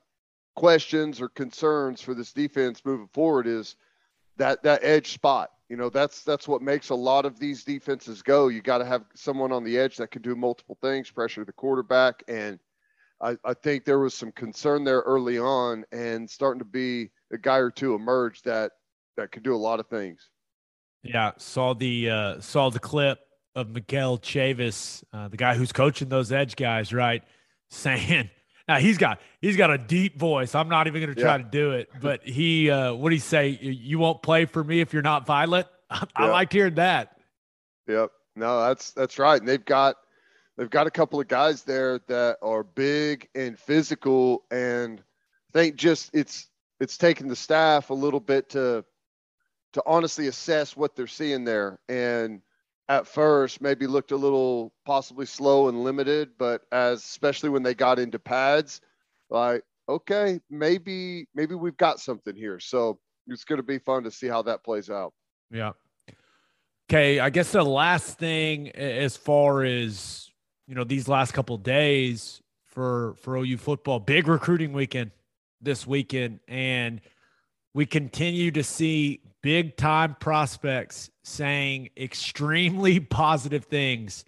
questions 0.57 1.21
or 1.21 1.29
concerns 1.29 2.01
for 2.01 2.15
this 2.15 2.33
defense 2.33 2.83
moving 2.85 3.09
forward 3.13 3.47
is 3.47 3.77
that 4.37 4.63
that 4.63 4.83
edge 4.83 5.13
spot. 5.13 5.51
You 5.69 5.77
know, 5.77 5.89
that's 5.89 6.25
that's 6.25 6.49
what 6.49 6.63
makes 6.63 6.91
a 6.91 6.95
lot 6.95 7.25
of 7.25 7.39
these 7.39 7.63
defenses 7.63 8.23
go. 8.23 8.49
You 8.49 8.61
got 8.61 8.79
to 8.79 8.85
have 8.85 9.05
someone 9.15 9.53
on 9.53 9.63
the 9.63 9.79
edge 9.79 9.97
that 9.99 10.11
can 10.11 10.23
do 10.23 10.35
multiple 10.35 10.77
things, 10.83 11.11
pressure 11.11 11.45
the 11.45 11.53
quarterback, 11.53 12.25
and 12.27 12.59
I, 13.21 13.37
I 13.45 13.55
think 13.55 13.85
there 13.85 14.01
was 14.01 14.15
some 14.15 14.33
concern 14.33 14.83
there 14.83 15.01
early 15.01 15.39
on, 15.39 15.85
and 15.93 16.29
starting 16.29 16.59
to 16.59 16.65
be 16.65 17.11
a 17.33 17.39
guy 17.39 17.59
or 17.59 17.71
two 17.71 17.95
emerge 17.95 18.43
that 18.43 18.73
that 19.17 19.31
could 19.31 19.45
do 19.45 19.55
a 19.55 19.57
lot 19.57 19.79
of 19.79 19.87
things. 19.87 20.29
Yeah, 21.03 21.33
saw 21.39 21.75
the 21.75 22.11
uh, 22.11 22.41
saw 22.41 22.71
the 22.71 22.79
clip 22.79 23.19
of 23.55 23.71
Miguel 23.71 24.19
Chavis, 24.19 25.03
uh, 25.13 25.29
the 25.29 25.37
guy 25.37 25.55
who's 25.55 25.73
coaching 25.73 26.09
those 26.09 26.31
edge 26.33 26.57
guys, 26.57 26.93
right? 26.93 27.23
Saying 27.73 28.29
now 28.67 28.79
he's 28.79 28.99
got 28.99 29.21
he's 29.41 29.57
got 29.57 29.71
a 29.71 29.79
deep 29.79 30.19
voice. 30.19 30.55
I'm 30.55 30.69
not 30.69 30.87
even 30.87 31.01
going 31.01 31.15
to 31.15 31.21
try 31.21 31.37
yeah. 31.37 31.43
to 31.43 31.45
do 31.45 31.73
it, 31.73 31.89
but 32.01 32.23
he 32.25 32.71
uh, 32.71 32.95
what 32.95 33.11
did 33.11 33.17
he 33.17 33.21
say? 33.21 33.49
You 33.49 33.99
won't 33.99 34.23
play 34.23 34.45
for 34.45 34.63
me 34.63 34.81
if 34.81 34.93
you're 34.93 35.03
not 35.03 35.25
violent. 35.25 35.67
I, 35.91 36.07
I 36.17 36.27
liked 36.29 36.53
hearing 36.53 36.75
that. 36.75 37.17
Yep. 37.89 38.11
No, 38.37 38.61
that's 38.61 38.93
that's 38.93 39.19
right. 39.19 39.41
And 39.41 39.49
they've 39.49 39.65
got 39.65 39.97
they've 40.57 40.71
got 40.71 40.87
a 40.87 40.91
couple 40.91 41.21
of 41.21 41.29
guys 41.29 41.63
there 41.63 42.01
that 42.09 42.39
are 42.43 42.63
big 42.63 43.29
and 43.35 43.59
physical, 43.59 44.45
and 44.51 45.01
I 45.01 45.53
think 45.53 45.77
just 45.77 46.11
it's 46.13 46.49
it's 46.81 46.97
taken 46.97 47.29
the 47.29 47.37
staff 47.37 47.91
a 47.91 47.95
little 47.95 48.21
bit 48.21 48.51
to 48.51 48.85
to 49.73 49.83
honestly 49.87 50.27
assess 50.27 50.77
what 50.77 50.97
they're 50.97 51.07
seeing 51.07 51.45
there. 51.45 51.79
And 51.89 52.43
at 52.89 53.07
first 53.07 53.61
maybe 53.61 53.87
looked 53.87 54.11
a 54.11 54.17
little 54.17 54.73
possibly 54.85 55.27
slow 55.27 55.69
and 55.69 55.85
limited, 55.85 56.31
but 56.39 56.63
as 56.73 57.05
especially 57.05 57.49
when 57.49 57.63
they 57.63 57.75
got 57.75 57.99
into 57.99 58.19
pads, 58.19 58.81
like 59.31 59.63
okay, 59.89 60.41
maybe 60.51 61.27
maybe 61.35 61.55
we've 61.55 61.77
got 61.77 62.01
something 62.01 62.35
here. 62.35 62.61
So 62.61 62.99
it's 63.27 63.45
going 63.45 63.59
to 63.59 63.63
be 63.63 63.79
fun 63.79 64.05
to 64.05 64.11
see 64.11 64.29
how 64.29 64.43
that 64.43 64.65
plays 64.65 64.91
out. 64.91 65.13
Yeah. 65.51 65.73
Okay, 66.91 67.21
I 67.21 67.31
guess 67.31 67.53
the 67.53 67.63
last 67.63 68.19
thing 68.19 68.71
as 68.71 69.17
far 69.17 69.63
as 69.63 70.29
you 70.67 70.75
know 70.75 70.85
these 70.85 71.07
last 71.07 71.33
couple 71.33 71.57
days 71.59 72.43
for 72.67 73.15
for 73.21 73.37
OU 73.37 73.59
football, 73.59 74.01
big 74.01 74.27
recruiting 74.27 74.73
weekend 74.73 75.13
this 75.61 75.87
weekend, 75.87 76.41
and 76.49 77.01
we 77.75 77.87
continue 77.87 78.51
to 78.53 78.63
see 78.63 79.21
big 79.43 79.77
time 79.77 80.17
prospects 80.19 81.11
saying 81.25 81.91
extremely 81.97 83.01
positive 83.01 83.65
things 83.65 84.25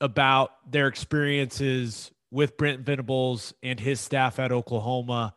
about 0.00 0.50
their 0.70 0.86
experiences 0.86 2.10
with 2.30 2.56
Brent 2.56 2.80
Venables 2.80 3.54
and 3.62 3.78
his 3.78 4.00
staff 4.00 4.38
at 4.38 4.52
Oklahoma. 4.52 5.34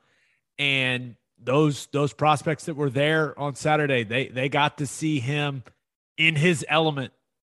And 0.58 1.16
those 1.40 1.88
those 1.88 2.14
prospects 2.14 2.66
that 2.66 2.76
were 2.76 2.90
there 2.90 3.38
on 3.38 3.56
Saturday, 3.56 4.04
they 4.04 4.28
they 4.28 4.50
got 4.50 4.78
to 4.78 4.88
see 4.88 5.20
him 5.20 5.64
in 6.18 6.36
his 6.36 6.66
element 6.70 7.12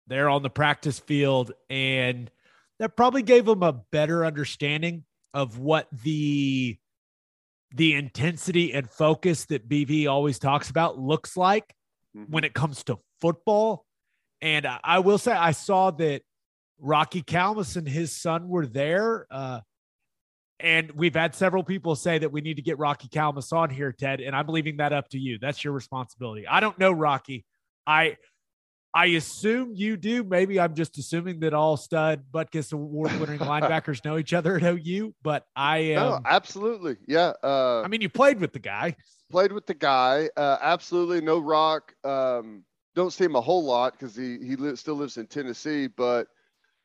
there 0.07 0.29
on 0.29 0.41
the 0.41 0.49
practice 0.49 0.99
field 0.99 1.51
and 1.69 2.31
that 2.79 2.95
probably 2.95 3.23
gave 3.23 3.45
them 3.45 3.63
a 3.63 3.73
better 3.73 4.25
understanding 4.25 5.03
of 5.33 5.59
what 5.59 5.87
the 6.03 6.77
the 7.73 7.93
intensity 7.93 8.73
and 8.73 8.89
focus 8.89 9.45
that 9.45 9.67
BV 9.67 10.07
always 10.07 10.39
talks 10.39 10.69
about 10.69 10.97
looks 10.97 11.35
like 11.35 11.73
mm-hmm. 12.15 12.31
when 12.31 12.43
it 12.43 12.53
comes 12.53 12.83
to 12.85 12.97
football. 13.21 13.85
And 14.41 14.65
I, 14.65 14.79
I, 14.83 14.99
will 14.99 15.17
say, 15.17 15.31
I 15.31 15.51
saw 15.51 15.91
that 15.91 16.21
Rocky 16.79 17.23
Calmus 17.23 17.75
and 17.75 17.87
his 17.87 18.15
son 18.15 18.47
were 18.47 18.65
there. 18.65 19.27
Uh, 19.29 19.61
and 20.59 20.91
we've 20.91 21.15
had 21.15 21.35
several 21.35 21.63
people 21.63 21.95
say 21.95 22.17
that 22.17 22.31
we 22.31 22.41
need 22.41 22.55
to 22.55 22.61
get 22.61 22.79
Rocky 22.79 23.07
Calmus 23.07 23.53
on 23.53 23.69
here, 23.69 23.91
Ted. 23.91 24.21
And 24.21 24.35
I'm 24.35 24.47
leaving 24.47 24.77
that 24.77 24.93
up 24.93 25.09
to 25.09 25.19
you. 25.19 25.37
That's 25.39 25.63
your 25.63 25.73
responsibility. 25.73 26.47
I 26.47 26.59
don't 26.59 26.77
know, 26.79 26.91
Rocky. 26.91 27.45
I 27.85 28.17
I 28.93 29.07
assume 29.07 29.73
you 29.75 29.97
do. 29.97 30.23
Maybe 30.23 30.59
I'm 30.59 30.73
just 30.73 30.97
assuming 30.97 31.39
that 31.41 31.53
all 31.53 31.77
stud 31.77 32.23
Butkus 32.31 32.73
award 32.73 33.11
winning 33.19 33.39
linebackers 33.39 34.03
know 34.03 34.17
each 34.17 34.33
other 34.33 34.55
at 34.57 34.63
OU, 34.63 35.13
but 35.21 35.45
I 35.55 35.77
am. 35.77 35.95
No, 35.95 36.19
absolutely. 36.25 36.97
Yeah. 37.07 37.33
Uh, 37.43 37.81
I 37.81 37.87
mean, 37.87 38.01
you 38.01 38.09
played 38.09 38.39
with 38.39 38.53
the 38.53 38.59
guy. 38.59 38.95
Played 39.29 39.51
with 39.51 39.65
the 39.65 39.73
guy. 39.73 40.29
Uh, 40.35 40.57
absolutely. 40.61 41.21
No 41.21 41.39
rock. 41.39 41.93
Um, 42.03 42.63
don't 42.95 43.11
see 43.11 43.25
him 43.25 43.35
a 43.35 43.41
whole 43.41 43.63
lot 43.63 43.93
because 43.93 44.15
he, 44.15 44.39
he 44.39 44.55
li- 44.55 44.75
still 44.75 44.95
lives 44.95 45.17
in 45.17 45.27
Tennessee, 45.27 45.85
but 45.85 46.27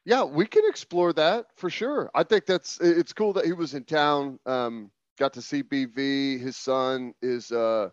yeah, 0.04 0.24
we 0.24 0.46
can 0.46 0.62
explore 0.66 1.12
that 1.14 1.46
for 1.56 1.70
sure. 1.70 2.10
I 2.14 2.24
think 2.24 2.44
that's 2.44 2.78
it's 2.80 3.12
cool 3.12 3.32
that 3.34 3.46
he 3.46 3.52
was 3.52 3.74
in 3.74 3.84
town. 3.84 4.38
Um, 4.44 4.90
got 5.18 5.32
to 5.34 5.42
see 5.42 5.62
BV. 5.62 6.40
His 6.40 6.56
son 6.56 7.14
is 7.22 7.52
uh, 7.52 7.90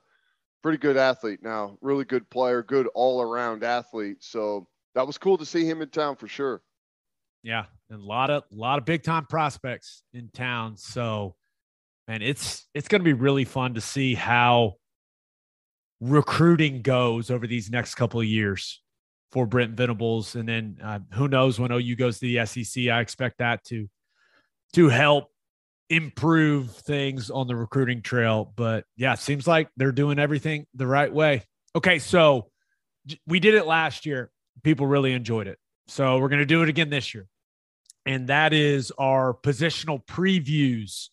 pretty 0.61 0.77
good 0.77 0.97
athlete 0.97 1.39
now, 1.41 1.77
really 1.81 2.05
good 2.05 2.29
player, 2.29 2.63
good 2.63 2.87
all 2.93 3.21
around 3.21 3.63
athlete. 3.63 4.17
So 4.19 4.67
that 4.95 5.05
was 5.05 5.17
cool 5.17 5.37
to 5.37 5.45
see 5.45 5.65
him 5.65 5.81
in 5.81 5.89
town 5.89 6.15
for 6.15 6.27
sure. 6.27 6.61
Yeah, 7.43 7.65
and 7.89 8.01
a 8.01 8.05
lot 8.05 8.29
of 8.29 8.43
a 8.51 8.55
lot 8.55 8.79
of 8.79 8.85
big 8.85 9.03
time 9.03 9.25
prospects 9.25 10.03
in 10.13 10.29
town. 10.33 10.75
So, 10.77 11.35
man, 12.07 12.21
it's 12.21 12.67
it's 12.73 12.87
going 12.87 13.01
to 13.01 13.05
be 13.05 13.13
really 13.13 13.45
fun 13.45 13.75
to 13.75 13.81
see 13.81 14.13
how 14.13 14.75
recruiting 16.01 16.81
goes 16.81 17.31
over 17.31 17.47
these 17.47 17.69
next 17.69 17.95
couple 17.95 18.19
of 18.19 18.25
years 18.25 18.81
for 19.31 19.45
Brent 19.45 19.77
Venables, 19.77 20.35
and 20.35 20.49
then 20.49 20.77
uh, 20.83 20.99
who 21.13 21.27
knows 21.27 21.59
when 21.59 21.71
OU 21.71 21.95
goes 21.95 22.19
to 22.19 22.25
the 22.25 22.45
SEC. 22.45 22.87
I 22.87 22.99
expect 22.99 23.37
that 23.37 23.63
to 23.65 23.87
to 24.73 24.89
help 24.89 25.31
improve 25.89 26.71
things 26.71 27.29
on 27.29 27.47
the 27.47 27.55
recruiting 27.55 28.01
trail. 28.01 28.51
But 28.55 28.85
yeah, 28.95 29.15
seems 29.15 29.47
like 29.47 29.69
they're 29.77 29.91
doing 29.91 30.19
everything 30.19 30.65
the 30.73 30.87
right 30.87 31.11
way. 31.11 31.43
Okay, 31.75 31.99
so 31.99 32.49
we 33.27 33.39
did 33.39 33.55
it 33.55 33.65
last 33.65 34.05
year. 34.05 34.31
People 34.63 34.87
really 34.87 35.13
enjoyed 35.13 35.47
it. 35.47 35.57
So 35.87 36.19
we're 36.19 36.29
going 36.29 36.39
to 36.39 36.45
do 36.45 36.61
it 36.61 36.69
again 36.69 36.89
this 36.89 37.13
year. 37.13 37.27
And 38.05 38.27
that 38.27 38.53
is 38.53 38.91
our 38.97 39.33
positional 39.33 40.05
previews 40.05 41.09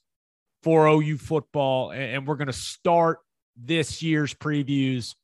for 0.62 0.86
OU 0.86 1.18
football. 1.18 1.90
And 1.92 2.26
we're 2.26 2.36
going 2.36 2.46
to 2.46 2.52
start 2.52 3.18
this 3.56 4.02
year's 4.02 4.34
previews 4.34 5.14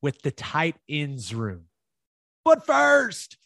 with 0.00 0.20
the 0.22 0.30
tight 0.30 0.76
ends 0.88 1.34
room. 1.34 1.64
But 2.44 2.66
first, 2.66 3.36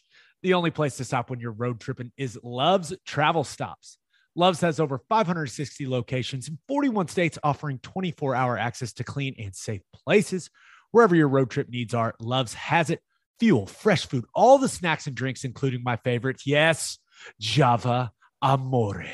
the 0.42 0.54
only 0.54 0.70
place 0.70 0.96
to 0.98 1.04
stop 1.04 1.28
when 1.30 1.40
you're 1.40 1.52
road 1.52 1.80
tripping 1.80 2.12
is 2.16 2.38
Love's 2.42 2.94
Travel 3.04 3.44
Stops. 3.44 3.98
Love's 4.36 4.60
has 4.60 4.78
over 4.78 5.00
560 5.08 5.88
locations 5.88 6.46
in 6.46 6.58
41 6.68 7.08
states, 7.08 7.38
offering 7.42 7.78
24 7.78 8.34
hour 8.34 8.58
access 8.58 8.92
to 8.94 9.04
clean 9.04 9.34
and 9.38 9.54
safe 9.54 9.80
places. 9.92 10.50
Wherever 10.92 11.16
your 11.16 11.28
road 11.28 11.50
trip 11.50 11.68
needs 11.70 11.94
are, 11.94 12.14
Love's 12.20 12.54
has 12.54 12.90
it. 12.90 13.00
Fuel, 13.40 13.66
fresh 13.66 14.06
food, 14.06 14.24
all 14.34 14.58
the 14.58 14.68
snacks 14.68 15.06
and 15.06 15.16
drinks, 15.16 15.44
including 15.44 15.82
my 15.82 15.96
favorite, 15.96 16.42
Yes, 16.46 16.98
Java 17.40 18.12
Amore. 18.42 19.06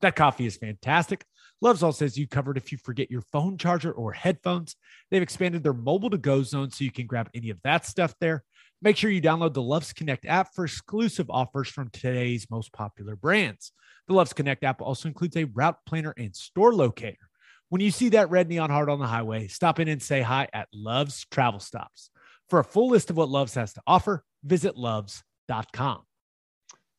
That 0.00 0.16
coffee 0.16 0.46
is 0.46 0.56
fantastic. 0.56 1.24
Love's 1.60 1.82
all 1.82 1.92
says 1.92 2.18
you 2.18 2.26
covered 2.26 2.56
if 2.56 2.72
you 2.72 2.78
forget 2.78 3.10
your 3.10 3.22
phone 3.22 3.56
charger 3.56 3.92
or 3.92 4.12
headphones. 4.12 4.76
They've 5.10 5.22
expanded 5.22 5.62
their 5.62 5.72
mobile 5.72 6.10
to 6.10 6.18
go 6.18 6.42
zone 6.42 6.70
so 6.70 6.84
you 6.84 6.92
can 6.92 7.06
grab 7.06 7.30
any 7.34 7.50
of 7.50 7.60
that 7.62 7.86
stuff 7.86 8.14
there. 8.20 8.44
Make 8.82 8.96
sure 8.96 9.10
you 9.10 9.22
download 9.22 9.54
the 9.54 9.62
Loves 9.62 9.92
Connect 9.92 10.26
app 10.26 10.54
for 10.54 10.64
exclusive 10.64 11.30
offers 11.30 11.68
from 11.68 11.88
today's 11.88 12.50
most 12.50 12.72
popular 12.72 13.16
brands. 13.16 13.72
The 14.08 14.14
Loves 14.14 14.34
Connect 14.34 14.62
app 14.62 14.82
also 14.82 15.08
includes 15.08 15.36
a 15.36 15.44
route 15.44 15.78
planner 15.86 16.12
and 16.18 16.36
store 16.36 16.74
locator. 16.74 17.30
When 17.70 17.80
you 17.80 17.90
see 17.90 18.10
that 18.10 18.30
red 18.30 18.48
neon 18.48 18.70
heart 18.70 18.90
on 18.90 18.98
the 18.98 19.06
highway, 19.06 19.48
stop 19.48 19.80
in 19.80 19.88
and 19.88 20.02
say 20.02 20.20
hi 20.20 20.48
at 20.52 20.68
Love's 20.72 21.24
Travel 21.30 21.60
Stops. 21.60 22.10
For 22.50 22.58
a 22.58 22.64
full 22.64 22.90
list 22.90 23.08
of 23.08 23.16
what 23.16 23.30
Love's 23.30 23.54
has 23.54 23.72
to 23.72 23.82
offer, 23.86 24.22
visit 24.44 24.76
loves.com. 24.76 26.02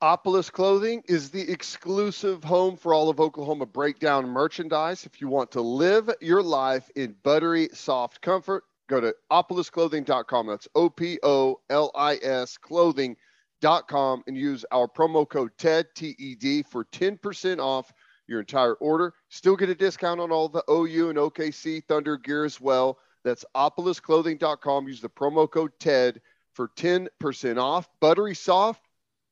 Opolis 0.05 0.51
Clothing 0.51 1.01
is 1.07 1.31
the 1.31 1.51
exclusive 1.51 2.43
home 2.43 2.77
for 2.77 2.93
all 2.93 3.09
of 3.09 3.19
Oklahoma 3.19 3.65
breakdown 3.65 4.29
merchandise. 4.29 5.03
If 5.03 5.19
you 5.19 5.27
want 5.27 5.49
to 5.53 5.61
live 5.61 6.11
your 6.21 6.43
life 6.43 6.91
in 6.95 7.15
buttery, 7.23 7.69
soft 7.73 8.21
comfort, 8.21 8.65
go 8.87 9.01
to 9.01 9.15
opolisclothing.com. 9.31 10.45
That's 10.45 10.67
O 10.75 10.91
P 10.91 11.17
O 11.23 11.59
L 11.71 11.89
I 11.95 12.19
S 12.21 12.55
clothing.com 12.55 14.23
and 14.27 14.37
use 14.37 14.63
our 14.71 14.87
promo 14.87 15.27
code 15.27 15.49
TED, 15.57 15.87
T 15.95 16.15
E 16.19 16.35
D, 16.35 16.61
for 16.61 16.85
10% 16.85 17.57
off 17.57 17.91
your 18.27 18.41
entire 18.41 18.75
order. 18.75 19.15
Still 19.29 19.55
get 19.55 19.69
a 19.69 19.75
discount 19.75 20.21
on 20.21 20.31
all 20.31 20.49
the 20.49 20.63
OU 20.69 21.09
and 21.09 21.17
OKC 21.17 21.83
Thunder 21.83 22.15
gear 22.15 22.45
as 22.45 22.61
well. 22.61 22.99
That's 23.23 23.43
opolisclothing.com. 23.55 24.87
Use 24.87 25.01
the 25.01 25.09
promo 25.09 25.49
code 25.49 25.71
TED 25.79 26.21
for 26.53 26.69
10% 26.77 27.59
off. 27.59 27.89
Buttery 27.99 28.35
soft, 28.35 28.84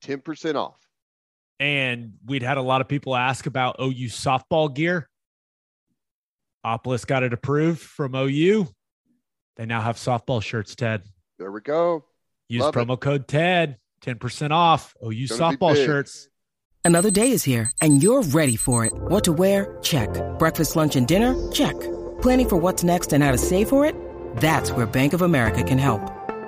10% 0.04 0.56
off. 0.56 0.80
And 1.60 2.14
we'd 2.26 2.44
had 2.44 2.58
a 2.58 2.62
lot 2.62 2.82
of 2.82 2.88
people 2.88 3.16
ask 3.16 3.46
about 3.46 3.78
OU 3.80 4.08
softball 4.10 4.74
gear. 4.74 5.10
Opolis 6.66 7.06
got 7.06 7.24
it 7.24 7.34
approved 7.34 7.80
from 7.80 8.16
OU. 8.16 8.68
They 9.56 9.66
now 9.66 9.82
have 9.82 9.98
softball 9.98 10.42
shirts, 10.42 10.76
Ted. 10.76 11.04
There 11.38 11.52
we 11.52 11.62
go. 11.62 12.06
Use 12.50 12.62
Love 12.62 12.74
promo 12.74 13.00
code 13.00 13.28
TED, 13.28 13.78
10% 14.02 14.52
off. 14.52 14.96
OU 15.04 15.28
Gonna 15.28 15.42
softball 15.42 15.76
shirts. 15.76 16.30
Another 16.86 17.12
day 17.12 17.32
is 17.32 17.44
here, 17.44 17.72
and 17.82 18.04
you're 18.04 18.24
ready 18.24 18.58
for 18.58 18.84
it. 18.84 18.92
What 18.94 19.24
to 19.24 19.34
wear? 19.34 19.78
Check. 19.82 20.10
Breakfast, 20.38 20.76
lunch, 20.76 20.96
and 20.96 21.08
dinner? 21.08 21.52
Check. 21.52 21.80
Planning 22.22 22.50
for 22.50 22.58
what's 22.58 22.84
next 22.84 23.14
and 23.14 23.24
how 23.24 23.32
to 23.32 23.38
save 23.38 23.70
for 23.70 23.86
it? 23.86 23.96
That's 24.38 24.72
where 24.72 24.86
Bank 24.86 25.14
of 25.14 25.22
America 25.22 25.64
can 25.64 25.78
help. 25.78 26.02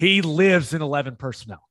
he 0.00 0.22
lives 0.22 0.74
in 0.74 0.82
11 0.82 1.14
personnel. 1.16 1.62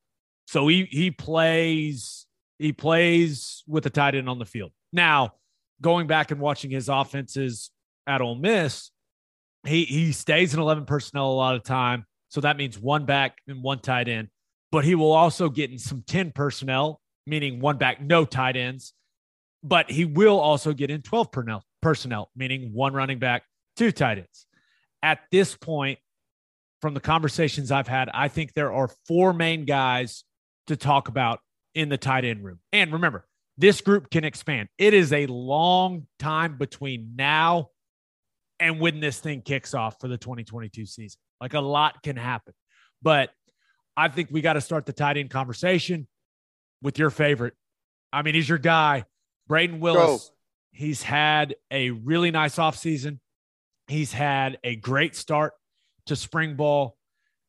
So 0.47 0.67
he 0.67 0.87
he 0.89 1.11
plays 1.11 2.25
he 2.57 2.71
plays 2.71 3.63
with 3.67 3.85
a 3.85 3.89
tight 3.89 4.15
end 4.15 4.29
on 4.29 4.39
the 4.39 4.45
field. 4.45 4.71
Now, 4.93 5.33
going 5.81 6.07
back 6.07 6.31
and 6.31 6.39
watching 6.39 6.71
his 6.71 6.87
offenses 6.87 7.71
at 8.07 8.21
Ole 8.21 8.35
Miss, 8.35 8.91
he 9.67 9.83
he 9.83 10.13
stays 10.13 10.53
in 10.53 10.61
11 10.61 10.85
personnel 10.85 11.31
a 11.31 11.33
lot 11.33 11.55
of 11.55 11.63
time. 11.63 12.05
So 12.29 12.41
that 12.41 12.55
means 12.55 12.79
one 12.79 13.05
back 13.05 13.37
and 13.47 13.61
one 13.61 13.79
tight 13.79 14.07
end. 14.07 14.29
But 14.71 14.85
he 14.85 14.95
will 14.95 15.11
also 15.11 15.49
get 15.49 15.71
in 15.71 15.79
some 15.79 16.03
10 16.05 16.31
personnel, 16.31 17.01
meaning 17.25 17.59
one 17.59 17.77
back, 17.77 17.99
no 17.99 18.23
tight 18.23 18.55
ends 18.55 18.93
but 19.63 19.89
he 19.89 20.05
will 20.05 20.39
also 20.39 20.73
get 20.73 20.89
in 20.89 21.01
12 21.01 21.31
personnel, 21.31 21.63
personnel, 21.81 22.31
meaning 22.35 22.73
one 22.73 22.93
running 22.93 23.19
back, 23.19 23.43
two 23.75 23.91
tight 23.91 24.19
ends. 24.19 24.45
At 25.01 25.19
this 25.31 25.55
point, 25.55 25.99
from 26.81 26.93
the 26.93 26.99
conversations 26.99 27.71
I've 27.71 27.87
had, 27.87 28.09
I 28.13 28.27
think 28.27 28.53
there 28.53 28.71
are 28.71 28.89
four 29.07 29.33
main 29.33 29.65
guys 29.65 30.23
to 30.67 30.75
talk 30.75 31.07
about 31.07 31.39
in 31.75 31.89
the 31.89 31.97
tight 31.97 32.25
end 32.25 32.43
room. 32.43 32.59
And 32.71 32.93
remember, 32.93 33.25
this 33.57 33.81
group 33.81 34.09
can 34.09 34.23
expand. 34.23 34.69
It 34.77 34.93
is 34.93 35.11
a 35.11 35.25
long 35.27 36.07
time 36.17 36.57
between 36.57 37.13
now 37.15 37.69
and 38.59 38.79
when 38.79 38.99
this 38.99 39.19
thing 39.19 39.41
kicks 39.41 39.73
off 39.73 39.99
for 39.99 40.07
the 40.07 40.17
2022 40.17 40.85
season. 40.85 41.19
Like 41.41 41.53
a 41.53 41.59
lot 41.59 42.01
can 42.03 42.15
happen. 42.15 42.53
But 43.01 43.31
I 43.95 44.07
think 44.07 44.29
we 44.31 44.41
got 44.41 44.53
to 44.53 44.61
start 44.61 44.85
the 44.85 44.93
tight 44.93 45.17
end 45.17 45.29
conversation 45.29 46.07
with 46.81 46.97
your 46.97 47.09
favorite. 47.09 47.53
I 48.11 48.21
mean, 48.21 48.35
he's 48.35 48.47
your 48.47 48.57
guy. 48.57 49.05
Brayden 49.49 49.79
Willis, 49.79 50.31
he's 50.71 51.03
had 51.03 51.55
a 51.71 51.89
really 51.91 52.31
nice 52.31 52.55
offseason. 52.55 53.19
He's 53.87 54.13
had 54.13 54.59
a 54.63 54.75
great 54.75 55.15
start 55.15 55.53
to 56.09 56.15
spring 56.15 56.55
ball. 56.55 56.97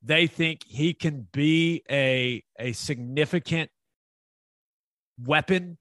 They 0.03 0.27
think 0.27 0.63
he 0.67 0.95
can 0.95 1.27
be 1.33 1.83
a, 1.91 2.43
a 2.59 2.73
significant 2.73 3.71
weapon 5.23 5.77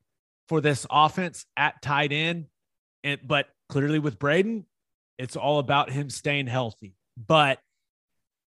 for 0.50 0.60
this 0.60 0.86
offense 0.90 1.46
at 1.56 1.82
tight 1.82 2.12
end. 2.12 2.48
And, 3.04 3.20
but 3.26 3.48
clearly 3.70 4.00
with 4.00 4.20
Brayden, 4.20 4.66
it's 5.18 5.36
all 5.36 5.60
about 5.60 5.90
him 5.90 6.10
staying 6.10 6.48
healthy. 6.48 6.96
But 7.16 7.60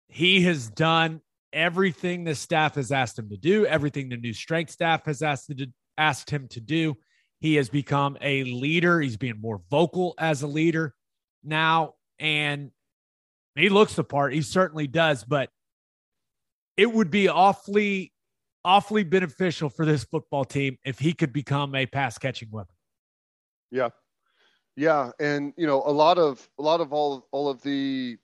he 0.09 0.42
has 0.42 0.68
done 0.68 1.21
everything 1.53 2.25
the 2.25 2.35
staff 2.35 2.75
has 2.75 2.92
asked 2.92 3.18
him 3.18 3.31
to 3.31 3.37
do, 3.37 3.66
everything 3.66 4.09
the 4.09 4.16
new 4.16 4.33
strength 4.33 4.73
staff 4.73 5.07
has 5.07 5.23
asked, 5.23 5.49
to, 5.57 5.66
asked 5.97 6.29
him 6.29 6.49
to 6.49 6.61
do. 6.61 6.97
He 7.40 7.55
has 7.57 7.68
become 7.68 8.18
a 8.21 8.45
leader. 8.45 9.01
He's 9.01 9.16
being 9.16 9.40
more 9.40 9.61
vocal 9.71 10.14
as 10.18 10.42
a 10.42 10.47
leader 10.47 10.95
now. 11.42 11.95
And 12.18 12.71
he 13.55 13.69
looks 13.69 13.95
the 13.95 14.05
part. 14.05 14.33
He 14.33 14.43
certainly 14.43 14.87
does. 14.87 15.25
But 15.25 15.51
it 16.77 16.93
would 16.93 17.11
be 17.11 17.29
awfully, 17.29 18.12
awfully 18.65 19.05
beneficial 19.05 19.69
for 19.69 19.85
this 19.85 20.05
football 20.05 20.45
team 20.45 20.79
if 20.85 20.99
he 20.99 21.12
could 21.12 21.33
become 21.33 21.75
a 21.75 21.87
pass 21.87 22.19
catching 22.19 22.51
weapon. 22.51 22.75
Yeah. 23.71 23.91
Yeah. 24.77 25.11
And, 25.21 25.53
you 25.57 25.67
know, 25.67 25.83
a 25.85 25.93
lot 25.93 26.19
of, 26.19 26.49
a 26.59 26.62
lot 26.62 26.81
of 26.81 26.93
all, 26.93 27.27
all 27.31 27.49
of 27.49 27.62
the, 27.62 28.17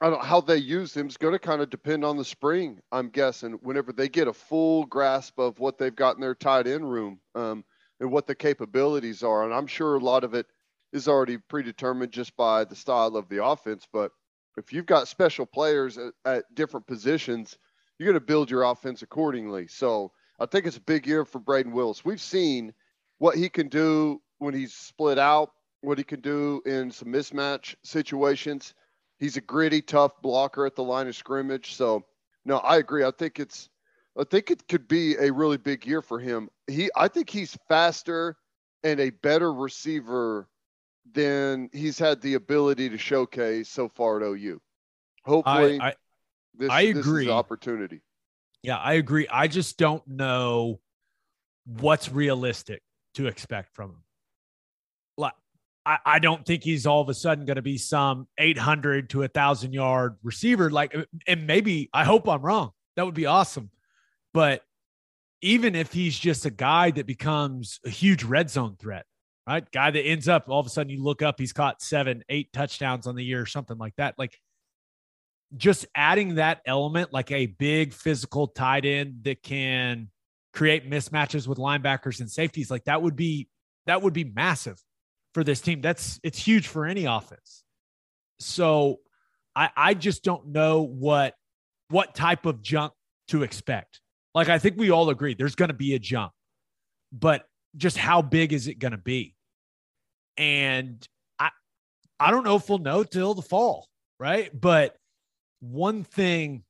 I 0.00 0.10
don't 0.10 0.18
know 0.18 0.24
how 0.24 0.40
they 0.40 0.56
use 0.56 0.96
him 0.96 1.08
is 1.08 1.16
going 1.16 1.32
to 1.32 1.38
kind 1.38 1.62
of 1.62 1.70
depend 1.70 2.04
on 2.04 2.16
the 2.16 2.24
spring, 2.24 2.80
I'm 2.90 3.08
guessing, 3.08 3.52
whenever 3.62 3.92
they 3.92 4.08
get 4.08 4.28
a 4.28 4.32
full 4.32 4.84
grasp 4.86 5.38
of 5.38 5.58
what 5.58 5.78
they've 5.78 5.94
got 5.94 6.16
in 6.16 6.20
their 6.20 6.34
tight 6.34 6.66
end 6.66 6.90
room. 6.90 7.20
Um, 7.34 7.64
and 8.02 8.10
what 8.10 8.26
the 8.26 8.34
capabilities 8.34 9.22
are. 9.22 9.44
And 9.44 9.54
I'm 9.54 9.68
sure 9.68 9.94
a 9.94 10.00
lot 10.00 10.24
of 10.24 10.34
it 10.34 10.46
is 10.92 11.08
already 11.08 11.38
predetermined 11.38 12.12
just 12.12 12.36
by 12.36 12.64
the 12.64 12.76
style 12.76 13.16
of 13.16 13.28
the 13.28 13.44
offense. 13.44 13.86
But 13.92 14.12
if 14.56 14.72
you've 14.72 14.86
got 14.86 15.08
special 15.08 15.46
players 15.46 15.98
at, 15.98 16.12
at 16.24 16.54
different 16.54 16.86
positions, 16.86 17.56
you're 17.98 18.06
going 18.06 18.20
to 18.20 18.26
build 18.26 18.50
your 18.50 18.64
offense 18.64 19.02
accordingly. 19.02 19.66
So 19.68 20.12
I 20.38 20.46
think 20.46 20.66
it's 20.66 20.76
a 20.76 20.82
big 20.82 21.06
year 21.06 21.24
for 21.24 21.40
Brayden 21.40 21.72
Willis. 21.72 22.04
We've 22.04 22.20
seen 22.20 22.72
what 23.18 23.36
he 23.36 23.48
can 23.48 23.68
do 23.68 24.20
when 24.38 24.54
he's 24.54 24.74
split 24.74 25.18
out, 25.18 25.50
what 25.80 25.98
he 25.98 26.04
can 26.04 26.20
do 26.20 26.60
in 26.66 26.90
some 26.90 27.08
mismatch 27.08 27.74
situations. 27.84 28.74
He's 29.18 29.36
a 29.36 29.40
gritty, 29.40 29.80
tough 29.80 30.20
blocker 30.20 30.66
at 30.66 30.74
the 30.74 30.82
line 30.82 31.06
of 31.06 31.14
scrimmage. 31.14 31.74
So, 31.74 32.04
no, 32.44 32.58
I 32.58 32.78
agree. 32.78 33.04
I 33.04 33.12
think 33.16 33.38
it's 33.38 33.68
I 34.18 34.24
think 34.24 34.50
it 34.50 34.66
could 34.68 34.88
be 34.88 35.14
a 35.16 35.32
really 35.32 35.56
big 35.56 35.86
year 35.86 36.02
for 36.02 36.18
him. 36.18 36.50
He, 36.66 36.90
I 36.96 37.08
think 37.08 37.30
he's 37.30 37.56
faster 37.68 38.36
and 38.84 39.00
a 39.00 39.10
better 39.10 39.52
receiver 39.52 40.48
than 41.10 41.68
he's 41.72 41.98
had 41.98 42.20
the 42.20 42.34
ability 42.34 42.88
to 42.90 42.98
showcase 42.98 43.68
so 43.68 43.88
far 43.88 44.20
at 44.20 44.26
OU. 44.26 44.60
Hopefully, 45.24 45.80
I, 45.80 45.88
I, 45.88 45.94
this, 46.54 46.70
I 46.70 46.86
this 46.86 46.96
is 46.98 47.06
agree. 47.06 47.26
the 47.26 47.32
opportunity. 47.32 48.02
yeah, 48.62 48.76
I 48.78 48.94
agree. 48.94 49.28
I 49.28 49.48
just 49.48 49.78
don't 49.78 50.06
know 50.06 50.80
what's 51.66 52.10
realistic 52.10 52.82
to 53.14 53.26
expect 53.26 53.74
from 53.74 53.90
him. 53.90 54.02
Like, 55.16 55.34
I, 55.84 55.98
I 56.04 56.18
don't 56.18 56.44
think 56.44 56.64
he's 56.64 56.86
all 56.86 57.00
of 57.00 57.08
a 57.08 57.14
sudden 57.14 57.44
going 57.44 57.56
to 57.56 57.62
be 57.62 57.78
some 57.78 58.26
800 58.38 59.10
to 59.10 59.22
a 59.22 59.28
thousand 59.28 59.72
yard 59.72 60.16
receiver. 60.22 60.70
Like, 60.70 60.94
and 61.26 61.46
maybe 61.46 61.88
I 61.92 62.04
hope 62.04 62.28
I'm 62.28 62.42
wrong. 62.42 62.70
That 62.96 63.04
would 63.04 63.14
be 63.14 63.26
awesome. 63.26 63.70
But 64.34 64.62
even 65.40 65.74
if 65.74 65.92
he's 65.92 66.18
just 66.18 66.46
a 66.46 66.50
guy 66.50 66.90
that 66.92 67.06
becomes 67.06 67.80
a 67.84 67.90
huge 67.90 68.24
red 68.24 68.48
zone 68.48 68.76
threat, 68.78 69.06
right? 69.46 69.70
Guy 69.72 69.90
that 69.90 70.02
ends 70.02 70.28
up 70.28 70.48
all 70.48 70.60
of 70.60 70.66
a 70.66 70.70
sudden 70.70 70.90
you 70.90 71.02
look 71.02 71.22
up, 71.22 71.38
he's 71.38 71.52
caught 71.52 71.82
seven, 71.82 72.22
eight 72.28 72.52
touchdowns 72.52 73.06
on 73.06 73.14
the 73.16 73.24
year 73.24 73.40
or 73.40 73.46
something 73.46 73.78
like 73.78 73.94
that. 73.96 74.14
Like 74.18 74.38
just 75.56 75.86
adding 75.94 76.36
that 76.36 76.60
element, 76.66 77.12
like 77.12 77.30
a 77.30 77.46
big 77.46 77.92
physical 77.92 78.46
tight 78.46 78.84
end 78.84 79.24
that 79.24 79.42
can 79.42 80.08
create 80.52 80.88
mismatches 80.88 81.46
with 81.46 81.58
linebackers 81.58 82.20
and 82.20 82.30
safeties, 82.30 82.70
like 82.70 82.84
that 82.84 83.02
would 83.02 83.16
be 83.16 83.48
that 83.86 84.02
would 84.02 84.12
be 84.12 84.24
massive 84.24 84.80
for 85.34 85.44
this 85.44 85.60
team. 85.60 85.80
That's 85.80 86.20
it's 86.22 86.38
huge 86.38 86.68
for 86.68 86.86
any 86.86 87.04
offense. 87.04 87.64
So 88.38 89.00
I 89.54 89.70
I 89.76 89.94
just 89.94 90.24
don't 90.24 90.48
know 90.48 90.82
what 90.82 91.34
what 91.88 92.14
type 92.14 92.46
of 92.46 92.62
jump 92.62 92.94
to 93.28 93.42
expect. 93.42 94.00
Like 94.34 94.48
I 94.48 94.58
think 94.58 94.78
we 94.78 94.90
all 94.90 95.10
agree 95.10 95.34
there's 95.34 95.54
going 95.54 95.68
to 95.68 95.74
be 95.74 95.94
a 95.94 95.98
jump, 95.98 96.32
but 97.12 97.44
just 97.76 97.96
how 97.96 98.22
big 98.22 98.52
is 98.52 98.68
it 98.68 98.78
going 98.78 98.92
to 98.92 98.98
be? 98.98 99.34
And 100.36 101.06
I 101.38 101.50
I 102.18 102.30
don't 102.30 102.44
know 102.44 102.56
if 102.56 102.68
we'll 102.68 102.78
know 102.78 103.04
till 103.04 103.34
the 103.34 103.42
fall, 103.42 103.88
right? 104.18 104.50
But 104.58 104.96
one 105.60 106.04
thing 106.04 106.64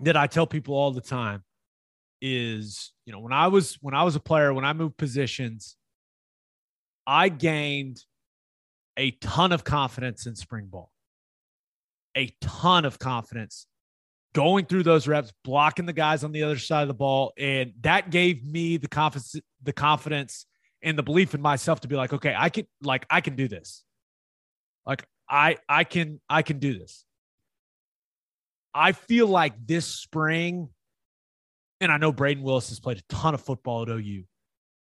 that 0.00 0.16
I 0.16 0.26
tell 0.26 0.46
people 0.46 0.74
all 0.74 0.90
the 0.90 1.00
time 1.00 1.44
is, 2.20 2.92
you 3.06 3.12
know, 3.12 3.20
when 3.20 3.32
I 3.32 3.48
was 3.48 3.78
when 3.80 3.94
I 3.94 4.02
was 4.02 4.16
a 4.16 4.20
player, 4.20 4.52
when 4.52 4.64
I 4.64 4.72
moved 4.72 4.96
positions, 4.96 5.76
I 7.06 7.28
gained 7.28 7.98
a 8.96 9.12
ton 9.12 9.52
of 9.52 9.64
confidence 9.64 10.26
in 10.26 10.36
spring 10.36 10.66
ball. 10.66 10.90
A 12.16 12.34
ton 12.40 12.84
of 12.84 12.98
confidence 12.98 13.66
going 14.34 14.66
through 14.66 14.82
those 14.82 15.06
reps, 15.06 15.32
blocking 15.44 15.86
the 15.86 15.92
guys 15.92 16.24
on 16.24 16.32
the 16.32 16.42
other 16.42 16.58
side 16.58 16.82
of 16.82 16.88
the 16.88 16.94
ball, 16.94 17.32
and 17.38 17.72
that 17.82 18.10
gave 18.10 18.44
me 18.44 18.76
the 18.76 18.88
confidence 18.88 19.36
the 19.62 19.72
confidence 19.72 20.46
and 20.82 20.98
the 20.98 21.02
belief 21.02 21.34
in 21.34 21.40
myself 21.40 21.80
to 21.80 21.88
be 21.88 21.96
like, 21.96 22.12
okay, 22.12 22.34
I 22.36 22.48
can 22.48 22.66
like 22.82 23.06
I 23.10 23.20
can 23.20 23.36
do 23.36 23.48
this. 23.48 23.84
Like 24.86 25.04
I 25.28 25.56
I 25.68 25.84
can 25.84 26.20
I 26.28 26.42
can 26.42 26.58
do 26.58 26.78
this. 26.78 27.04
I 28.74 28.92
feel 28.92 29.26
like 29.26 29.54
this 29.66 29.86
spring, 29.86 30.70
and 31.80 31.92
I 31.92 31.98
know 31.98 32.12
Brayden 32.12 32.42
Willis 32.42 32.70
has 32.70 32.80
played 32.80 32.98
a 32.98 33.14
ton 33.14 33.34
of 33.34 33.42
football 33.42 33.82
at 33.82 33.88
OU, 33.88 34.24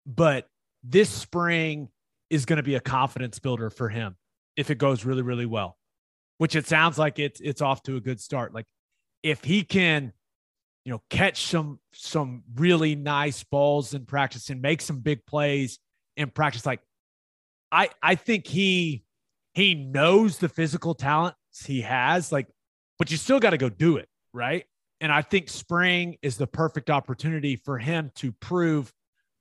but 0.05 0.47
this 0.83 1.09
spring 1.09 1.89
is 2.29 2.45
going 2.45 2.57
to 2.57 2.63
be 2.63 2.75
a 2.75 2.81
confidence 2.81 3.39
builder 3.39 3.69
for 3.69 3.87
him 3.87 4.17
if 4.57 4.69
it 4.69 4.77
goes 4.77 5.05
really, 5.05 5.21
really 5.21 5.45
well, 5.45 5.77
which 6.37 6.55
it 6.55 6.67
sounds 6.67 6.97
like 6.97 7.17
it's 7.19 7.39
it's 7.39 7.61
off 7.61 7.81
to 7.83 7.95
a 7.95 8.01
good 8.01 8.19
start. 8.19 8.53
Like 8.53 8.65
if 9.29 9.43
he 9.43 9.63
can, 9.63 10.13
you 10.85 10.91
know, 10.91 11.01
catch 11.09 11.45
some 11.45 11.79
some 11.93 12.43
really 12.55 12.95
nice 12.95 13.43
balls 13.43 13.93
in 13.93 14.05
practice 14.05 14.49
and 14.49 14.61
make 14.61 14.81
some 14.81 14.99
big 14.99 15.25
plays 15.25 15.79
in 16.15 16.29
practice, 16.29 16.65
like 16.65 16.81
I 17.71 17.89
I 18.01 18.15
think 18.15 18.47
he 18.47 19.03
he 19.53 19.73
knows 19.73 20.37
the 20.37 20.49
physical 20.49 20.93
talents 20.93 21.65
he 21.65 21.81
has, 21.81 22.31
like, 22.31 22.47
but 22.99 23.09
you 23.09 23.17
still 23.17 23.39
got 23.39 23.49
to 23.51 23.57
go 23.57 23.69
do 23.69 23.97
it, 23.97 24.07
right? 24.31 24.65
And 25.01 25.11
I 25.11 25.21
think 25.21 25.49
spring 25.49 26.17
is 26.21 26.37
the 26.37 26.47
perfect 26.47 26.89
opportunity 26.89 27.55
for 27.55 27.77
him 27.77 28.11
to 28.15 28.31
prove 28.33 28.93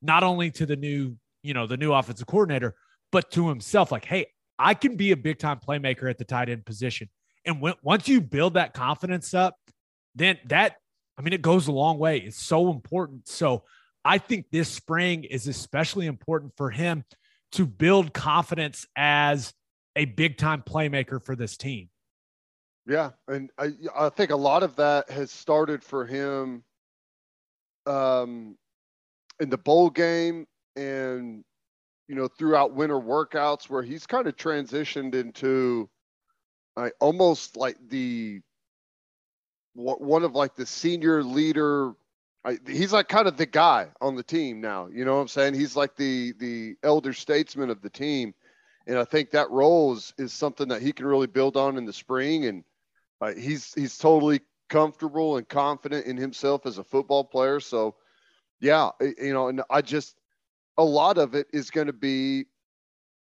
not 0.03 0.23
only 0.23 0.51
to 0.53 0.67
the 0.67 0.77
new, 0.77 1.17
you 1.43 1.55
know, 1.55 1.67
the 1.67 1.77
new 1.77 1.93
offensive 1.93 2.27
coordinator, 2.27 2.75
but 3.13 3.31
to 3.33 3.49
himself, 3.49 3.93
like, 3.93 4.05
hey, 4.05 4.27
I 4.59 4.75
can 4.75 4.97
be 4.97 5.13
a 5.13 5.17
big 5.17 5.39
time 5.39 5.61
playmaker 5.67 6.09
at 6.09 6.19
the 6.19 6.25
tight 6.25 6.49
end 6.49 6.65
position. 6.65 7.09
And 7.45 7.61
when, 7.61 7.75
once 7.83 8.09
you 8.09 8.21
build 8.21 8.55
that 8.55 8.75
confidence 8.75 9.35
up, 9.35 9.57
then 10.17 10.39
that, 10.47 10.77
I 11.19 11.23
mean, 11.23 11.33
it 11.33 11.43
goes 11.43 11.69
a 11.69 11.73
long 11.73 11.99
way. 11.99 12.19
It's 12.19 12.43
so 12.43 12.71
important. 12.71 13.29
So 13.29 13.63
I 14.05 14.19
think 14.19 14.47
this 14.51 14.69
spring 14.69 15.25
is 15.25 15.47
especially 15.47 16.07
important 16.07 16.53
for 16.57 16.71
him 16.71 17.05
to 17.53 17.67
build 17.67 18.13
confidence 18.13 18.87
as 18.97 19.53
a 19.95 20.05
big 20.05 20.37
time 20.39 20.63
playmaker 20.63 21.23
for 21.23 21.37
this 21.37 21.57
team. 21.57 21.89
Yeah, 22.87 23.11
and 23.29 23.51
I 23.59 23.71
I 23.97 24.09
think 24.11 24.31
a 24.31 24.37
lot 24.37 24.63
of 24.63 24.77
that 24.77 25.11
has 25.11 25.31
started 25.31 25.83
for 25.83 26.07
him 26.07 26.63
um 27.87 28.57
in 29.41 29.49
the 29.51 29.59
bowl 29.59 29.91
game 29.91 30.47
and 30.77 31.45
you 32.09 32.15
know 32.15 32.29
throughout 32.29 32.75
winter 32.75 33.01
workouts 33.01 33.69
where 33.69 33.83
he's 33.83 34.07
kind 34.07 34.27
of 34.27 34.37
transitioned 34.37 35.15
into 35.15 35.89
like 36.77 36.93
almost 37.01 37.57
like 37.57 37.77
the 37.89 38.41
one 39.77 40.25
of 40.25 40.35
like 40.35 40.55
the 40.55 40.67
senior 40.67 41.23
leader 41.23 41.93
he's 42.67 42.93
like 42.93 43.09
kind 43.09 43.27
of 43.27 43.37
the 43.37 43.47
guy 43.47 43.89
on 44.01 44.15
the 44.15 44.23
team 44.23 44.61
now 44.61 44.87
you 44.87 45.05
know 45.05 45.17
what 45.17 45.21
i'm 45.21 45.29
saying? 45.29 45.55
He's 45.55 45.77
like 45.77 45.97
the 45.97 46.33
the 46.39 46.77
elder 46.83 47.13
statesman 47.13 47.71
of 47.71 47.83
the 47.83 47.91
team. 47.91 48.35
And 48.87 48.99
i 48.99 49.05
think 49.05 49.31
that 49.31 49.51
role 49.51 49.95
is, 49.95 50.15
is 50.17 50.33
something 50.33 50.69
that 50.69 50.83
he 50.83 50.93
can 50.93 51.07
really 51.07 51.27
build 51.27 51.57
on 51.57 51.77
in 51.77 51.85
the 51.85 51.93
spring. 51.93 52.47
And 52.47 52.65
uh, 53.21 53.35
he's 53.35 53.75
he's 53.75 53.99
totally 53.99 54.41
comfortable 54.69 55.37
and 55.37 55.49
confident 55.49 56.07
in 56.07 56.17
himself 56.17 56.67
as 56.67 56.79
a 56.79 56.85
football 56.85 57.25
player. 57.25 57.61
So 57.61 57.97
yeah 58.61 58.91
you 59.01 59.35
know 59.35 59.49
and 59.49 59.63
i 59.69 59.83
just 59.83 60.17
a 60.79 60.85
lot 60.85 61.19
of 61.19 61.35
it 61.35 61.47
is 61.53 61.71
going 61.71 61.87
to 61.87 61.93
be 61.93 62.47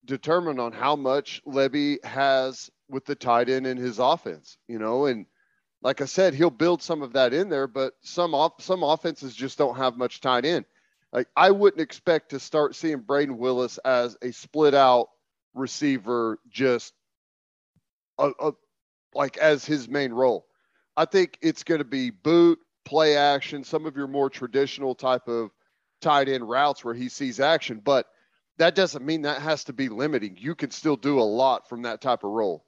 determined 0.05 0.61
on 0.61 0.73
how 0.73 0.97
much 0.97 1.43
Lebby 1.47 2.05
has 2.05 2.71
with 2.88 3.05
the 3.05 3.15
tight 3.15 3.49
end 3.49 3.67
in 3.67 3.77
his 3.77 3.99
offense, 3.99 4.59
you 4.69 4.79
know, 4.79 5.07
and 5.07 5.27
like 5.83 6.01
I 6.01 6.05
said, 6.05 6.35
he'll 6.35 6.51
build 6.51 6.83
some 6.83 7.03
of 7.03 7.12
that 7.14 7.35
in 7.35 7.49
there, 7.49 7.66
but 7.66 7.95
some 8.03 8.35
off, 8.35 8.62
some 8.62 8.83
offenses 8.83 9.35
just 9.35 9.59
don't 9.59 9.77
have 9.77 9.97
much 9.97 10.21
tight 10.21 10.45
end. 10.45 10.64
Like 11.12 11.29
I 11.37 11.51
wouldn't 11.51 11.83
expect 11.83 12.31
to 12.31 12.40
start 12.40 12.75
seeing 12.75 13.01
Brayden 13.01 13.37
Willis 13.37 13.79
as 13.79 14.16
a 14.23 14.33
split 14.33 14.75
out 14.75 15.09
receiver, 15.55 16.38
just 16.49 16.95
a, 18.18 18.31
a, 18.40 18.53
like 19.14 19.37
as 19.38 19.64
his 19.64 19.88
main 19.88 20.12
role. 20.12 20.47
I 20.97 21.05
think 21.05 21.38
it's 21.42 21.64
going 21.64 21.81
to 21.81 21.85
be 21.85 22.11
boot, 22.11 22.59
play 22.85 23.16
action, 23.16 23.64
some 23.64 23.85
of 23.85 23.97
your 23.97 24.09
more 24.09 24.31
traditional 24.31 24.95
type 24.95 25.29
of 25.29 25.51
tight 26.01 26.29
end 26.29 26.49
routes 26.49 26.85
where 26.85 26.95
he 26.95 27.09
sees 27.09 27.40
action, 27.40 27.81
but 27.83 28.07
that 28.59 28.75
doesn't 28.75 29.05
mean 29.05 29.23
that 29.23 29.42
has 29.42 29.64
to 29.64 29.73
be 29.73 29.88
limiting. 29.88 30.37
You 30.38 30.55
can 30.55 30.71
still 30.71 30.97
do 30.97 31.18
a 31.18 31.23
lot 31.23 31.68
from 31.68 31.83
that 31.83 32.01
type 32.01 32.25
of 32.25 32.31
role. 32.31 32.64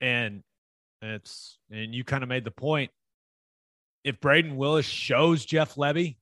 And 0.00 0.42
it's 1.02 1.58
and 1.70 1.94
you 1.94 2.04
kind 2.04 2.22
of 2.22 2.28
made 2.28 2.44
the 2.44 2.50
point. 2.50 2.90
If 4.04 4.20
Brayden 4.20 4.56
Willis 4.56 4.86
shows 4.86 5.44
Jeff 5.44 5.74
Lebby, 5.74 6.16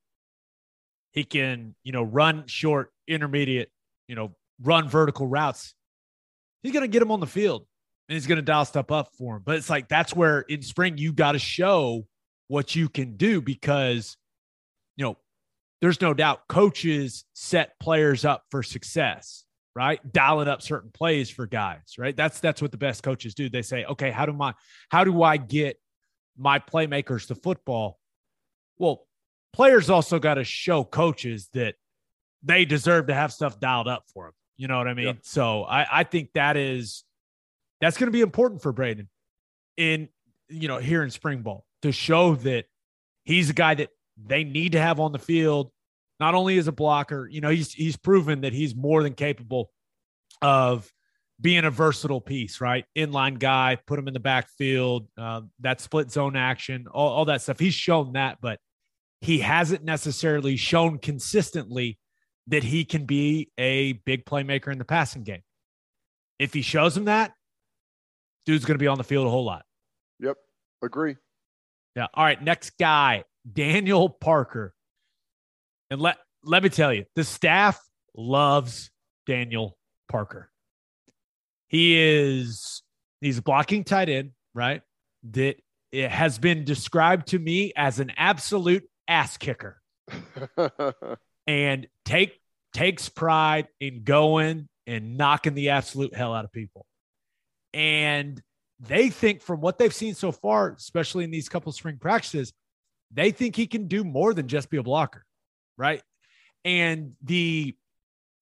he 1.12 1.24
can, 1.24 1.74
you 1.84 1.92
know, 1.92 2.02
run 2.02 2.46
short, 2.46 2.92
intermediate, 3.06 3.70
you 4.08 4.14
know, 4.14 4.34
run 4.62 4.88
vertical 4.88 5.26
routes. 5.26 5.74
He's 6.62 6.72
going 6.72 6.82
to 6.82 6.88
get 6.88 7.02
him 7.02 7.12
on 7.12 7.20
the 7.20 7.26
field 7.26 7.66
and 8.08 8.14
he's 8.14 8.26
going 8.26 8.36
to 8.36 8.42
dial 8.42 8.64
stuff 8.64 8.90
up 8.90 9.10
for 9.16 9.36
him. 9.36 9.42
But 9.44 9.56
it's 9.56 9.70
like 9.70 9.88
that's 9.88 10.14
where 10.14 10.40
in 10.40 10.62
spring 10.62 10.98
you 10.98 11.12
got 11.12 11.32
to 11.32 11.38
show 11.38 12.06
what 12.48 12.74
you 12.74 12.88
can 12.88 13.16
do 13.16 13.40
because, 13.40 14.16
you 14.96 15.04
know, 15.04 15.16
there's 15.80 16.00
no 16.00 16.14
doubt 16.14 16.48
coaches 16.48 17.24
set 17.34 17.78
players 17.78 18.24
up 18.24 18.44
for 18.50 18.62
success, 18.62 19.44
right? 19.78 20.00
Dialing 20.12 20.48
up 20.48 20.60
certain 20.60 20.90
plays 20.90 21.30
for 21.30 21.46
guys, 21.46 21.94
right? 21.98 22.16
That's 22.16 22.40
that's 22.40 22.60
what 22.60 22.72
the 22.72 22.78
best 22.78 23.04
coaches 23.04 23.32
do. 23.32 23.48
They 23.48 23.62
say, 23.62 23.84
okay, 23.84 24.10
how 24.10 24.26
do 24.26 24.32
my 24.32 24.54
how 24.88 25.04
do 25.04 25.22
I 25.22 25.36
get 25.36 25.80
my 26.36 26.58
playmakers 26.58 27.28
to 27.28 27.36
football? 27.36 27.96
Well, 28.76 29.06
players 29.52 29.88
also 29.88 30.18
got 30.18 30.34
to 30.34 30.42
show 30.42 30.82
coaches 30.82 31.48
that 31.52 31.76
they 32.42 32.64
deserve 32.64 33.06
to 33.06 33.14
have 33.14 33.32
stuff 33.32 33.60
dialed 33.60 33.86
up 33.86 34.02
for 34.12 34.24
them. 34.24 34.34
You 34.56 34.66
know 34.66 34.78
what 34.78 34.88
I 34.88 34.94
mean? 34.94 35.18
So 35.22 35.62
I, 35.62 36.00
I 36.00 36.02
think 36.02 36.30
that 36.34 36.56
is 36.56 37.04
that's 37.80 37.96
going 37.98 38.08
to 38.08 38.12
be 38.12 38.20
important 38.20 38.60
for 38.60 38.72
Brayden 38.72 39.06
in 39.76 40.08
you 40.48 40.66
know 40.66 40.78
here 40.78 41.04
in 41.04 41.10
spring 41.10 41.42
ball 41.42 41.64
to 41.82 41.92
show 41.92 42.34
that 42.34 42.64
he's 43.22 43.48
a 43.48 43.52
guy 43.52 43.76
that 43.76 43.90
they 44.26 44.42
need 44.42 44.72
to 44.72 44.80
have 44.80 44.98
on 44.98 45.12
the 45.12 45.20
field, 45.20 45.70
not 46.20 46.34
only 46.34 46.58
as 46.58 46.68
a 46.68 46.72
blocker, 46.72 47.28
you 47.30 47.40
know, 47.40 47.50
he's 47.50 47.72
he's 47.72 47.96
proven 47.96 48.42
that 48.42 48.52
he's 48.52 48.74
more 48.74 49.02
than 49.02 49.14
capable 49.14 49.70
of 50.42 50.90
being 51.40 51.64
a 51.64 51.70
versatile 51.70 52.20
piece, 52.20 52.60
right? 52.60 52.84
Inline 52.96 53.38
guy, 53.38 53.78
put 53.86 53.98
him 53.98 54.08
in 54.08 54.14
the 54.14 54.20
backfield, 54.20 55.08
uh, 55.16 55.42
that 55.60 55.80
split 55.80 56.10
zone 56.10 56.36
action, 56.36 56.86
all, 56.90 57.10
all 57.10 57.24
that 57.26 57.42
stuff. 57.42 57.60
He's 57.60 57.74
shown 57.74 58.14
that, 58.14 58.38
but 58.40 58.58
he 59.20 59.38
hasn't 59.38 59.84
necessarily 59.84 60.56
shown 60.56 60.98
consistently 60.98 61.98
that 62.48 62.64
he 62.64 62.84
can 62.84 63.04
be 63.04 63.50
a 63.58 63.92
big 63.92 64.24
playmaker 64.24 64.72
in 64.72 64.78
the 64.78 64.84
passing 64.84 65.22
game. 65.22 65.42
If 66.38 66.54
he 66.54 66.62
shows 66.62 66.96
him 66.96 67.04
that, 67.04 67.32
dude's 68.46 68.64
going 68.64 68.76
to 68.76 68.82
be 68.82 68.86
on 68.86 68.98
the 68.98 69.04
field 69.04 69.26
a 69.26 69.30
whole 69.30 69.44
lot. 69.44 69.64
Yep. 70.20 70.36
Agree. 70.82 71.16
Yeah. 71.94 72.06
All 72.14 72.24
right. 72.24 72.42
Next 72.42 72.78
guy, 72.78 73.24
Daniel 73.50 74.08
Parker. 74.08 74.72
And 75.90 76.00
let 76.00 76.18
let 76.44 76.62
me 76.62 76.68
tell 76.68 76.92
you, 76.92 77.04
the 77.14 77.24
staff 77.24 77.80
loves 78.16 78.90
Daniel 79.26 79.76
Parker. 80.08 80.50
He 81.68 81.98
is 81.98 82.82
he's 83.20 83.40
blocking 83.40 83.84
tight 83.84 84.08
end, 84.08 84.32
right? 84.54 84.82
That 85.30 85.56
it 85.92 86.10
has 86.10 86.38
been 86.38 86.64
described 86.64 87.28
to 87.28 87.38
me 87.38 87.72
as 87.76 88.00
an 88.00 88.12
absolute 88.16 88.84
ass 89.06 89.36
kicker. 89.36 89.80
and 91.46 91.86
take 92.04 92.38
takes 92.72 93.08
pride 93.08 93.68
in 93.80 94.04
going 94.04 94.68
and 94.86 95.16
knocking 95.16 95.54
the 95.54 95.70
absolute 95.70 96.14
hell 96.14 96.34
out 96.34 96.44
of 96.44 96.52
people. 96.52 96.86
And 97.74 98.40
they 98.80 99.10
think 99.10 99.42
from 99.42 99.60
what 99.60 99.78
they've 99.78 99.94
seen 99.94 100.14
so 100.14 100.32
far, 100.32 100.72
especially 100.72 101.24
in 101.24 101.30
these 101.30 101.48
couple 101.48 101.72
spring 101.72 101.98
practices, 101.98 102.52
they 103.10 103.30
think 103.30 103.56
he 103.56 103.66
can 103.66 103.88
do 103.88 104.04
more 104.04 104.34
than 104.34 104.48
just 104.48 104.70
be 104.70 104.76
a 104.76 104.82
blocker, 104.82 105.24
right? 105.78 106.02
And 106.64 107.12
the 107.22 107.74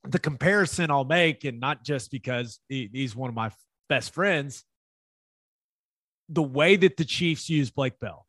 the 0.08 0.18
comparison 0.18 0.90
I'll 0.90 1.04
make, 1.04 1.44
and 1.44 1.60
not 1.60 1.84
just 1.84 2.10
because 2.10 2.60
he, 2.68 2.88
he's 2.92 3.14
one 3.14 3.28
of 3.28 3.34
my 3.34 3.50
best 3.88 4.14
friends, 4.14 4.64
the 6.28 6.42
way 6.42 6.76
that 6.76 6.96
the 6.96 7.04
Chiefs 7.04 7.48
use 7.48 7.70
Blake 7.70 7.98
Bell, 7.98 8.26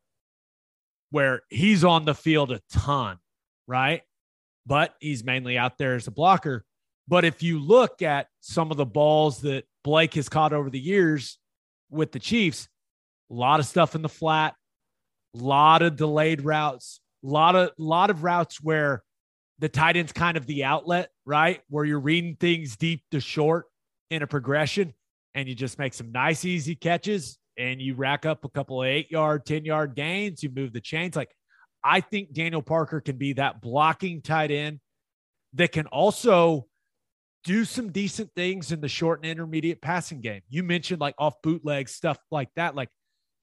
where 1.10 1.42
he's 1.48 1.84
on 1.84 2.04
the 2.04 2.14
field 2.14 2.52
a 2.52 2.60
ton, 2.70 3.18
right? 3.66 4.02
But 4.66 4.94
he's 5.00 5.24
mainly 5.24 5.56
out 5.56 5.78
there 5.78 5.94
as 5.94 6.06
a 6.06 6.10
blocker. 6.12 6.64
But 7.06 7.24
if 7.24 7.42
you 7.42 7.58
look 7.58 8.02
at 8.02 8.26
some 8.40 8.70
of 8.70 8.76
the 8.76 8.86
balls 8.86 9.40
that 9.42 9.64
Blake 9.82 10.14
has 10.14 10.28
caught 10.28 10.52
over 10.52 10.68
the 10.68 10.80
years 10.80 11.38
with 11.90 12.12
the 12.12 12.18
Chiefs, 12.18 12.68
a 13.30 13.34
lot 13.34 13.60
of 13.60 13.66
stuff 13.66 13.94
in 13.94 14.02
the 14.02 14.08
flat, 14.08 14.54
a 15.34 15.38
lot 15.38 15.82
of 15.82 15.96
delayed 15.96 16.42
routes, 16.42 17.00
lot 17.22 17.56
of 17.56 17.70
lot 17.78 18.10
of 18.10 18.22
routes 18.22 18.62
where 18.62 19.02
the 19.58 19.68
tight 19.68 19.96
end's 19.96 20.12
kind 20.12 20.36
of 20.36 20.46
the 20.46 20.64
outlet, 20.64 21.10
right? 21.24 21.60
Where 21.68 21.84
you're 21.84 22.00
reading 22.00 22.36
things 22.36 22.76
deep 22.76 23.02
to 23.10 23.20
short 23.20 23.66
in 24.10 24.22
a 24.22 24.26
progression 24.26 24.94
and 25.34 25.48
you 25.48 25.54
just 25.54 25.78
make 25.78 25.94
some 25.94 26.12
nice, 26.12 26.44
easy 26.44 26.74
catches 26.74 27.38
and 27.56 27.80
you 27.80 27.94
rack 27.94 28.24
up 28.24 28.44
a 28.44 28.48
couple 28.48 28.82
of 28.82 28.88
eight 28.88 29.10
yard, 29.10 29.44
10 29.46 29.64
yard 29.64 29.96
gains. 29.96 30.42
You 30.42 30.50
move 30.50 30.72
the 30.72 30.80
chains. 30.80 31.16
Like, 31.16 31.34
I 31.82 32.00
think 32.00 32.32
Daniel 32.32 32.62
Parker 32.62 33.00
can 33.00 33.16
be 33.16 33.34
that 33.34 33.60
blocking 33.60 34.22
tight 34.22 34.50
end 34.50 34.80
that 35.54 35.72
can 35.72 35.86
also 35.86 36.66
do 37.44 37.64
some 37.64 37.90
decent 37.90 38.30
things 38.36 38.72
in 38.72 38.80
the 38.80 38.88
short 38.88 39.20
and 39.20 39.30
intermediate 39.30 39.80
passing 39.80 40.20
game. 40.20 40.42
You 40.48 40.62
mentioned 40.62 41.00
like 41.00 41.14
off 41.18 41.40
bootleg 41.42 41.88
stuff 41.88 42.18
like 42.30 42.48
that. 42.56 42.74
Like 42.74 42.90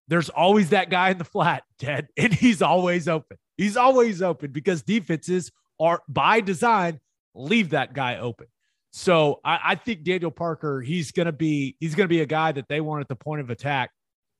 there's 0.07 0.29
always 0.29 0.69
that 0.69 0.89
guy 0.89 1.09
in 1.09 1.17
the 1.17 1.23
flat, 1.23 1.63
Ted, 1.79 2.07
and 2.17 2.33
he's 2.33 2.61
always 2.61 3.07
open. 3.07 3.37
He's 3.57 3.77
always 3.77 4.21
open 4.21 4.51
because 4.51 4.81
defenses 4.81 5.51
are 5.79 6.01
by 6.07 6.41
design 6.41 6.99
leave 7.33 7.71
that 7.71 7.93
guy 7.93 8.17
open. 8.17 8.47
So 8.91 9.41
I, 9.43 9.59
I 9.63 9.75
think 9.75 10.03
Daniel 10.03 10.31
Parker, 10.31 10.81
he's 10.81 11.11
gonna 11.11 11.33
be 11.33 11.75
he's 11.79 11.95
gonna 11.95 12.07
be 12.07 12.21
a 12.21 12.25
guy 12.25 12.53
that 12.53 12.67
they 12.69 12.79
want 12.81 13.01
at 13.01 13.07
the 13.07 13.15
point 13.15 13.41
of 13.41 13.49
attack 13.49 13.91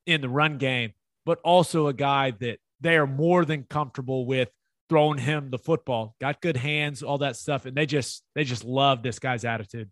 in 0.05 0.22
the 0.22 0.30
run 0.30 0.57
game, 0.57 0.93
but 1.26 1.39
also 1.43 1.88
a 1.88 1.93
guy 1.93 2.32
that 2.39 2.59
they 2.80 2.95
are 2.95 3.07
more 3.07 3.43
than 3.43 3.63
comfortable 3.63 4.26
with 4.26 4.49
throwing 4.88 5.18
him 5.18 5.49
the 5.49 5.57
football. 5.57 6.16
Got 6.22 6.41
good 6.41 6.57
hands, 6.57 7.03
all 7.03 7.18
that 7.20 7.36
stuff, 7.36 7.66
and 7.66 7.76
they 7.76 7.86
just 7.86 8.24
they 8.34 8.43
just 8.43 8.63
love 8.63 9.03
this 9.03 9.20
guy's 9.20 9.43
attitude. 9.43 9.89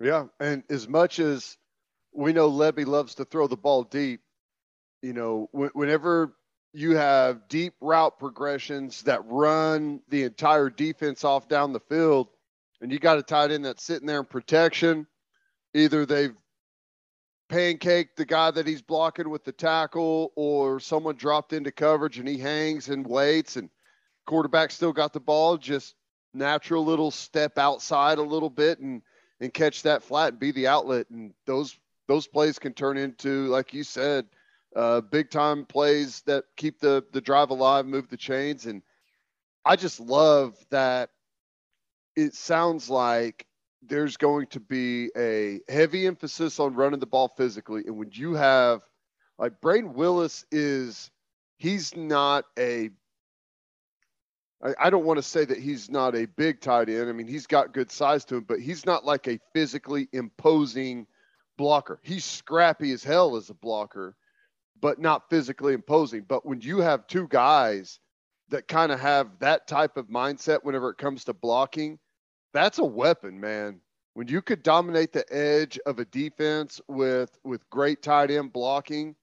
Yeah, 0.00 0.26
and 0.38 0.62
as 0.70 0.88
much 0.88 1.18
as 1.18 1.56
we 2.12 2.32
know 2.32 2.50
Lebby 2.50 2.86
loves 2.86 3.16
to 3.16 3.24
throw 3.24 3.46
the 3.46 3.56
ball 3.56 3.84
deep, 3.84 4.20
you 5.00 5.12
know, 5.12 5.48
whenever 5.52 6.36
you 6.72 6.96
have 6.96 7.48
deep 7.48 7.74
route 7.80 8.18
progressions 8.18 9.02
that 9.02 9.20
run 9.26 10.00
the 10.08 10.22
entire 10.22 10.70
defense 10.70 11.24
off 11.24 11.48
down 11.48 11.72
the 11.72 11.80
field, 11.80 12.28
and 12.80 12.90
you 12.90 12.98
got 12.98 13.18
a 13.18 13.22
tight 13.22 13.50
end 13.50 13.64
that's 13.64 13.84
sitting 13.84 14.06
there 14.06 14.20
in 14.20 14.26
protection, 14.26 15.06
either 15.74 16.06
they've 16.06 16.34
pancaked 17.50 18.16
the 18.16 18.24
guy 18.24 18.50
that 18.50 18.66
he's 18.66 18.80
blocking 18.80 19.28
with 19.28 19.44
the 19.44 19.52
tackle, 19.52 20.32
or 20.34 20.80
someone 20.80 21.16
dropped 21.16 21.52
into 21.52 21.70
coverage 21.70 22.18
and 22.18 22.28
he 22.28 22.38
hangs 22.38 22.88
and 22.88 23.06
waits, 23.06 23.56
and 23.56 23.68
quarterback 24.26 24.70
still 24.70 24.92
got 24.92 25.12
the 25.12 25.20
ball, 25.20 25.58
just 25.58 25.94
natural 26.32 26.82
little 26.82 27.10
step 27.10 27.58
outside 27.58 28.16
a 28.18 28.22
little 28.22 28.50
bit 28.50 28.78
and 28.78 29.02
and 29.40 29.52
catch 29.52 29.82
that 29.82 30.02
flat 30.04 30.30
and 30.30 30.38
be 30.38 30.52
the 30.52 30.68
outlet, 30.68 31.06
and 31.10 31.34
those 31.46 31.76
those 32.08 32.26
plays 32.26 32.58
can 32.58 32.72
turn 32.72 32.96
into, 32.96 33.46
like 33.48 33.74
you 33.74 33.84
said 33.84 34.26
uh, 34.74 35.00
big 35.00 35.30
time 35.30 35.64
plays 35.64 36.22
that 36.22 36.44
keep 36.56 36.80
the 36.80 37.04
the 37.12 37.20
drive 37.20 37.50
alive, 37.50 37.86
move 37.86 38.08
the 38.08 38.16
chains, 38.16 38.66
and 38.66 38.82
I 39.64 39.76
just 39.76 40.00
love 40.00 40.56
that. 40.70 41.10
It 42.16 42.34
sounds 42.34 42.90
like 42.90 43.46
there's 43.82 44.16
going 44.16 44.46
to 44.48 44.60
be 44.60 45.10
a 45.16 45.60
heavy 45.68 46.06
emphasis 46.06 46.60
on 46.60 46.74
running 46.74 47.00
the 47.00 47.06
ball 47.06 47.28
physically, 47.36 47.82
and 47.86 47.96
when 47.96 48.10
you 48.12 48.34
have 48.34 48.82
like 49.38 49.60
Brayden 49.60 49.94
Willis 49.94 50.44
is, 50.50 51.10
he's 51.56 51.96
not 51.96 52.44
a 52.58 52.90
I 54.78 54.90
don't 54.90 55.04
want 55.04 55.18
to 55.18 55.24
say 55.24 55.44
that 55.44 55.58
he's 55.58 55.90
not 55.90 56.14
a 56.14 56.26
big 56.26 56.60
tight 56.60 56.88
end. 56.88 57.08
I 57.08 57.12
mean, 57.12 57.26
he's 57.26 57.48
got 57.48 57.74
good 57.74 57.90
size 57.90 58.24
to 58.26 58.36
him, 58.36 58.44
but 58.44 58.60
he's 58.60 58.86
not 58.86 59.04
like 59.04 59.26
a 59.26 59.40
physically 59.52 60.08
imposing 60.12 61.08
blocker. 61.56 61.98
He's 62.02 62.24
scrappy 62.24 62.92
as 62.92 63.02
hell 63.02 63.34
as 63.34 63.50
a 63.50 63.54
blocker, 63.54 64.14
but 64.82 64.98
not 64.98 65.30
physically 65.30 65.72
imposing. 65.72 66.26
But 66.28 66.44
when 66.44 66.60
you 66.60 66.78
have 66.78 67.06
two 67.06 67.28
guys 67.28 68.00
that 68.50 68.68
kind 68.68 68.92
of 68.92 69.00
have 69.00 69.38
that 69.38 69.66
type 69.66 69.96
of 69.96 70.08
mindset 70.08 70.58
whenever 70.62 70.90
it 70.90 70.98
comes 70.98 71.24
to 71.24 71.32
blocking, 71.32 71.98
that's 72.52 72.78
a 72.78 72.84
weapon, 72.84 73.40
man. 73.40 73.80
When 74.14 74.28
you 74.28 74.42
could 74.42 74.62
dominate 74.62 75.12
the 75.12 75.24
edge 75.32 75.78
of 75.86 75.98
a 75.98 76.04
defense 76.04 76.80
with 76.86 77.38
with 77.44 77.70
great 77.70 78.02
tight 78.02 78.30
end 78.30 78.52
blocking, 78.52 79.14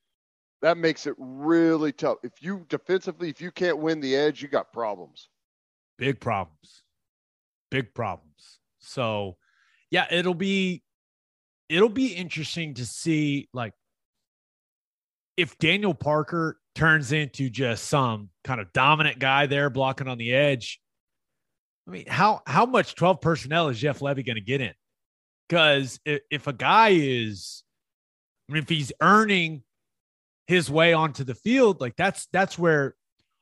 that 0.64 0.78
makes 0.78 1.06
it 1.06 1.14
really 1.20 1.92
tough. 1.92 2.18
If 2.24 2.42
you 2.42 2.66
defensively, 2.70 3.30
if 3.30 3.40
you 3.40 3.52
can't 3.52 3.78
win 3.78 4.00
the 4.00 4.16
edge, 4.16 4.42
you 4.42 4.48
got 4.48 4.74
problems. 4.74 5.30
Big 6.00 6.20
problems. 6.20 6.84
Big 7.70 7.94
problems. 7.94 8.60
So, 8.80 9.38
yeah, 9.92 10.08
it'll 10.10 10.34
be 10.34 10.82
it'll 11.68 11.90
be 11.90 12.08
interesting 12.08 12.74
to 12.76 12.86
see 12.86 13.48
like 13.54 13.74
if 15.40 15.58
Daniel 15.58 15.94
Parker 15.94 16.60
turns 16.76 17.14
into 17.14 17.50
just 17.50 17.86
some 17.86 18.30
kind 18.44 18.60
of 18.60 18.74
dominant 18.74 19.20
guy 19.20 19.46
there 19.46 19.70
blocking 19.70 20.10
on 20.10 20.18
the 20.18 20.34
edge, 20.34 20.82
I 21.88 21.92
mean, 21.92 22.06
how 22.08 22.42
how 22.46 22.66
much 22.66 22.96
12 22.96 23.22
personnel 23.22 23.70
is 23.70 23.80
Jeff 23.80 24.00
Lebby 24.00 24.26
going 24.26 24.36
to 24.36 24.42
get 24.42 24.60
in? 24.60 24.74
Because 25.48 25.98
if, 26.06 26.22
if 26.30 26.48
a 26.48 26.54
guy 26.54 26.90
is, 26.90 27.64
I 28.50 28.54
mean, 28.54 28.64
if 28.64 28.70
he's 28.70 28.92
earning 29.02 29.64
his 30.48 30.70
way 30.70 30.92
onto 30.92 31.24
the 31.24 31.36
field, 31.36 31.80
like 31.80 31.96
that's 31.96 32.28
that's 32.34 32.60
where 32.60 32.96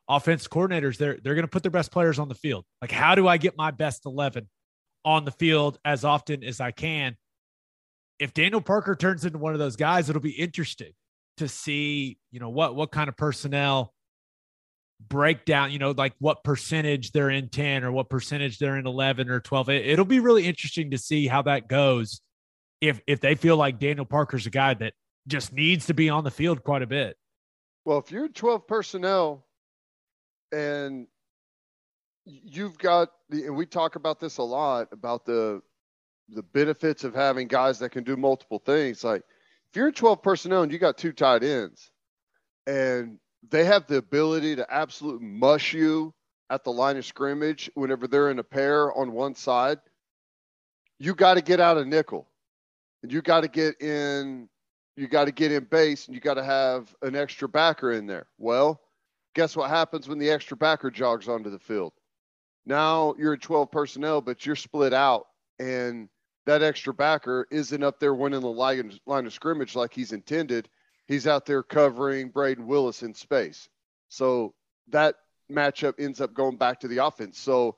offense 0.08 0.48
coordinators 0.48 0.98
they're 0.98 1.18
they're 1.24 1.34
going 1.34 1.46
to 1.46 1.50
put 1.50 1.64
their 1.64 1.72
best 1.72 1.92
players 1.92 2.20
on 2.20 2.30
the 2.30 2.36
field. 2.36 2.64
Like, 2.80 2.92
how 2.92 3.16
do 3.16 3.28
I 3.28 3.38
get 3.38 3.58
my 3.58 3.72
best 3.72 4.06
11 4.06 4.48
on 5.04 5.26
the 5.26 5.32
field 5.32 5.80
as 5.84 6.06
often 6.06 6.44
as 6.44 6.62
I 6.62 6.70
can? 6.70 7.18
If 8.20 8.36
Daniel 8.36 8.62
Parker 8.62 8.96
turns 8.96 9.26
into 9.26 9.40
one 9.40 9.54
of 9.54 9.60
those 9.60 9.76
guys, 9.76 10.12
it'll 10.12 10.22
be 10.22 10.30
interesting 10.30 10.94
to 11.38 11.48
see, 11.48 12.18
you 12.32 12.40
know, 12.40 12.50
what 12.50 12.76
what 12.76 12.92
kind 12.92 13.10
of 13.10 13.18
personnel 13.18 13.94
breakdown, 15.00 15.72
you 15.72 15.80
know, 15.80 15.92
like 15.92 16.14
what 16.20 16.44
percentage 16.44 17.12
they're 17.12 17.30
in 17.30 17.50
10 17.50 17.84
or 17.84 17.92
what 17.92 18.10
percentage 18.10 18.58
they're 18.58 18.78
in 18.78 18.88
11 18.88 19.30
or 19.30 19.40
12. 19.40 19.70
It, 19.70 19.98
will 19.98 20.06
be 20.06 20.20
really 20.20 20.48
interesting 20.48 20.92
to 20.92 20.98
see 20.98 21.28
how 21.28 21.44
that 21.44 21.68
goes 21.68 22.22
if 22.82 23.02
if 23.08 23.20
they 23.20 23.36
feel 23.36 23.58
like 23.58 23.80
Daniel 23.80 24.06
Parker's 24.06 24.46
a 24.46 24.50
guy 24.50 24.74
that 24.76 24.94
just 25.28 25.54
needs 25.54 25.88
to 25.88 25.94
be 25.94 26.10
on 26.10 26.24
the 26.24 26.32
field 26.32 26.64
quite 26.64 26.82
a 26.82 26.88
bit. 26.88 27.18
Well, 27.86 28.00
if 28.00 28.12
you're 28.12 28.28
12 28.28 28.68
personnel 28.68 29.46
and 30.52 31.08
you've 32.26 32.78
got 32.78 33.10
the 33.30 33.46
and 33.46 33.56
we 33.56 33.66
talk 33.66 33.96
about 33.96 34.20
this 34.20 34.38
a 34.38 34.44
lot 34.44 34.90
about 34.92 35.26
the 35.26 35.62
the 36.30 36.44
benefits 36.44 37.04
of 37.04 37.16
having 37.16 37.48
guys 37.48 37.80
that 37.80 37.90
can 37.90 38.04
do 38.04 38.18
multiple 38.18 38.60
things 38.60 39.04
like 39.04 39.24
if 39.72 39.78
you're 39.78 39.92
12 39.92 40.22
personnel 40.22 40.64
and 40.64 40.72
you 40.72 40.78
got 40.78 40.98
two 40.98 41.12
tight 41.12 41.44
ends 41.44 41.92
and 42.66 43.20
they 43.50 43.66
have 43.66 43.88
the 43.88 43.98
ability 43.98 44.56
to 44.56 44.66
absolutely 44.70 45.28
mush 45.28 45.74
you 45.74 46.14
at 46.50 46.64
the 46.64 46.72
line 46.72 46.98
of 46.98 47.06
scrimmage 47.06 47.70
whenever 47.76 48.08
they're 48.08 48.32
in 48.32 48.40
a 48.40 48.44
pair 48.44 48.94
on 48.98 49.12
one 49.12 49.36
side, 49.36 49.80
you 51.00 51.14
got 51.14 51.36
to 51.36 51.42
get 51.42 51.60
out 51.60 51.78
of 51.78 51.88
nickel 51.88 52.28
and 53.04 53.12
you 53.12 53.22
got 53.22 53.42
to 53.42 53.48
get 53.48 53.82
in 53.82 54.50
you 54.96 55.08
got 55.08 55.26
to 55.26 55.32
get 55.32 55.52
in 55.52 55.64
base 55.66 56.08
and 56.08 56.16
you 56.16 56.22
got 56.22 56.34
to 56.34 56.44
have 56.44 56.94
an 57.04 57.16
extra 57.16 57.48
backer 57.48 57.92
in 57.92 58.08
there. 58.08 58.26
Well, 58.40 58.82
guess 59.36 59.56
what 59.56 59.70
happens 59.70 60.08
when 60.08 60.18
the 60.18 60.32
extra 60.32 60.58
backer 60.58 60.90
jogs 60.90 61.30
onto 61.30 61.52
the 61.52 61.60
field? 61.60 61.94
Now 62.66 63.14
you're 63.20 63.36
in 63.36 63.40
12 63.40 63.70
personnel, 63.70 64.22
but 64.22 64.46
you're 64.46 64.56
split 64.56 64.94
out 64.94 65.28
and 65.60 66.10
that 66.48 66.64
extra 66.64 66.94
backer 66.94 67.46
isn't 67.52 67.84
up 67.84 68.00
there 68.00 68.16
winning 68.16 68.40
the 68.40 68.48
line, 68.48 68.98
line 69.06 69.26
of 69.26 69.34
scrimmage 69.34 69.76
like 69.76 69.94
he's 69.94 70.14
intended. 70.14 70.70
He's 71.06 71.28
out 71.28 71.46
there 71.46 71.62
covering 71.62 72.32
Brayden 72.32 72.66
Willis 72.66 73.04
in 73.04 73.14
space. 73.14 73.68
So 74.08 74.54
that 74.88 75.16
matchup 75.52 75.96
ends 76.00 76.22
up 76.22 76.34
going 76.34 76.56
back 76.56 76.80
to 76.80 76.88
the 76.88 77.06
offense. 77.06 77.38
So 77.38 77.76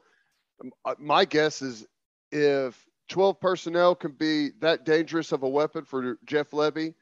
um, 0.63 0.71
uh, 0.85 0.93
my 0.99 1.25
guess 1.25 1.63
is 1.63 1.87
if 2.31 2.85
12 3.09 3.39
personnel 3.39 3.95
can 3.95 4.11
be 4.11 4.51
that 4.59 4.85
dangerous 4.85 5.31
of 5.31 5.41
a 5.41 5.49
weapon 5.49 5.83
for 5.83 6.19
Jeff 6.25 6.51
Lebby, 6.51 6.93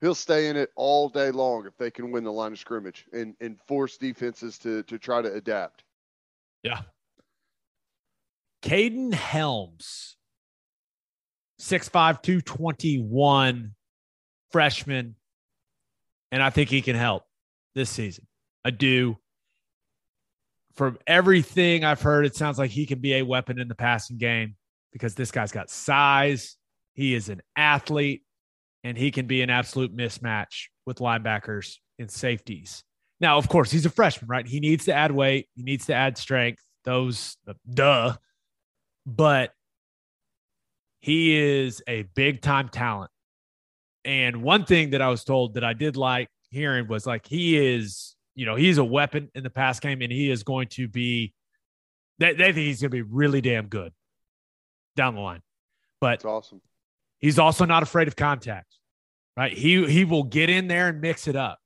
he'll 0.00 0.16
stay 0.16 0.48
in 0.48 0.56
it 0.56 0.70
all 0.74 1.08
day 1.08 1.30
long 1.30 1.66
if 1.66 1.78
they 1.78 1.92
can 1.92 2.10
win 2.10 2.24
the 2.24 2.32
line 2.32 2.50
of 2.50 2.58
scrimmage 2.58 3.06
and, 3.12 3.36
and 3.40 3.60
force 3.68 3.96
defenses 3.96 4.58
to, 4.58 4.82
to 4.84 4.98
try 4.98 5.22
to 5.22 5.32
adapt. 5.32 5.84
Yeah. 6.64 6.80
Kaden 8.64 9.14
Helms 9.14 10.16
Six 11.62 11.88
five 11.88 12.20
two 12.22 12.40
twenty 12.40 12.98
one, 12.98 13.76
freshman. 14.50 15.14
And 16.32 16.42
I 16.42 16.50
think 16.50 16.70
he 16.70 16.82
can 16.82 16.96
help 16.96 17.22
this 17.76 17.88
season. 17.88 18.26
I 18.64 18.70
do. 18.70 19.16
From 20.74 20.98
everything 21.06 21.84
I've 21.84 22.02
heard, 22.02 22.26
it 22.26 22.34
sounds 22.34 22.58
like 22.58 22.72
he 22.72 22.84
can 22.84 22.98
be 22.98 23.14
a 23.14 23.22
weapon 23.22 23.60
in 23.60 23.68
the 23.68 23.76
passing 23.76 24.18
game 24.18 24.56
because 24.92 25.14
this 25.14 25.30
guy's 25.30 25.52
got 25.52 25.70
size. 25.70 26.56
He 26.94 27.14
is 27.14 27.28
an 27.28 27.42
athlete 27.54 28.24
and 28.82 28.98
he 28.98 29.12
can 29.12 29.26
be 29.26 29.40
an 29.40 29.48
absolute 29.48 29.96
mismatch 29.96 30.64
with 30.84 30.98
linebackers 30.98 31.76
and 31.96 32.10
safeties. 32.10 32.82
Now, 33.20 33.38
of 33.38 33.48
course, 33.48 33.70
he's 33.70 33.86
a 33.86 33.90
freshman, 33.90 34.28
right? 34.28 34.48
He 34.48 34.58
needs 34.58 34.86
to 34.86 34.94
add 34.94 35.12
weight, 35.12 35.48
he 35.54 35.62
needs 35.62 35.86
to 35.86 35.94
add 35.94 36.18
strength. 36.18 36.64
Those, 36.82 37.36
duh. 37.72 38.16
But 39.06 39.52
he 41.02 41.36
is 41.36 41.82
a 41.88 42.04
big 42.14 42.40
time 42.40 42.68
talent. 42.68 43.10
And 44.04 44.42
one 44.42 44.64
thing 44.64 44.90
that 44.90 45.02
I 45.02 45.08
was 45.08 45.24
told 45.24 45.54
that 45.54 45.64
I 45.64 45.74
did 45.74 45.96
like 45.96 46.28
hearing 46.50 46.88
was 46.88 47.06
like 47.06 47.26
he 47.26 47.56
is, 47.74 48.14
you 48.34 48.46
know, 48.46 48.54
he's 48.54 48.78
a 48.78 48.84
weapon 48.84 49.28
in 49.34 49.42
the 49.42 49.50
pass 49.50 49.80
game 49.80 50.00
and 50.00 50.10
he 50.10 50.30
is 50.30 50.44
going 50.44 50.68
to 50.68 50.88
be 50.88 51.34
they, 52.18 52.34
they 52.34 52.44
think 52.52 52.58
he's 52.58 52.80
going 52.80 52.90
to 52.90 52.96
be 52.96 53.02
really 53.02 53.40
damn 53.40 53.66
good 53.66 53.92
down 54.96 55.16
the 55.16 55.20
line. 55.20 55.42
But 56.00 56.20
That's 56.20 56.24
awesome. 56.24 56.60
He's 57.18 57.38
also 57.38 57.64
not 57.64 57.82
afraid 57.82 58.06
of 58.08 58.16
contact. 58.16 58.76
Right? 59.36 59.52
He 59.52 59.86
he 59.90 60.04
will 60.04 60.24
get 60.24 60.50
in 60.50 60.68
there 60.68 60.88
and 60.88 61.00
mix 61.00 61.26
it 61.26 61.36
up. 61.36 61.58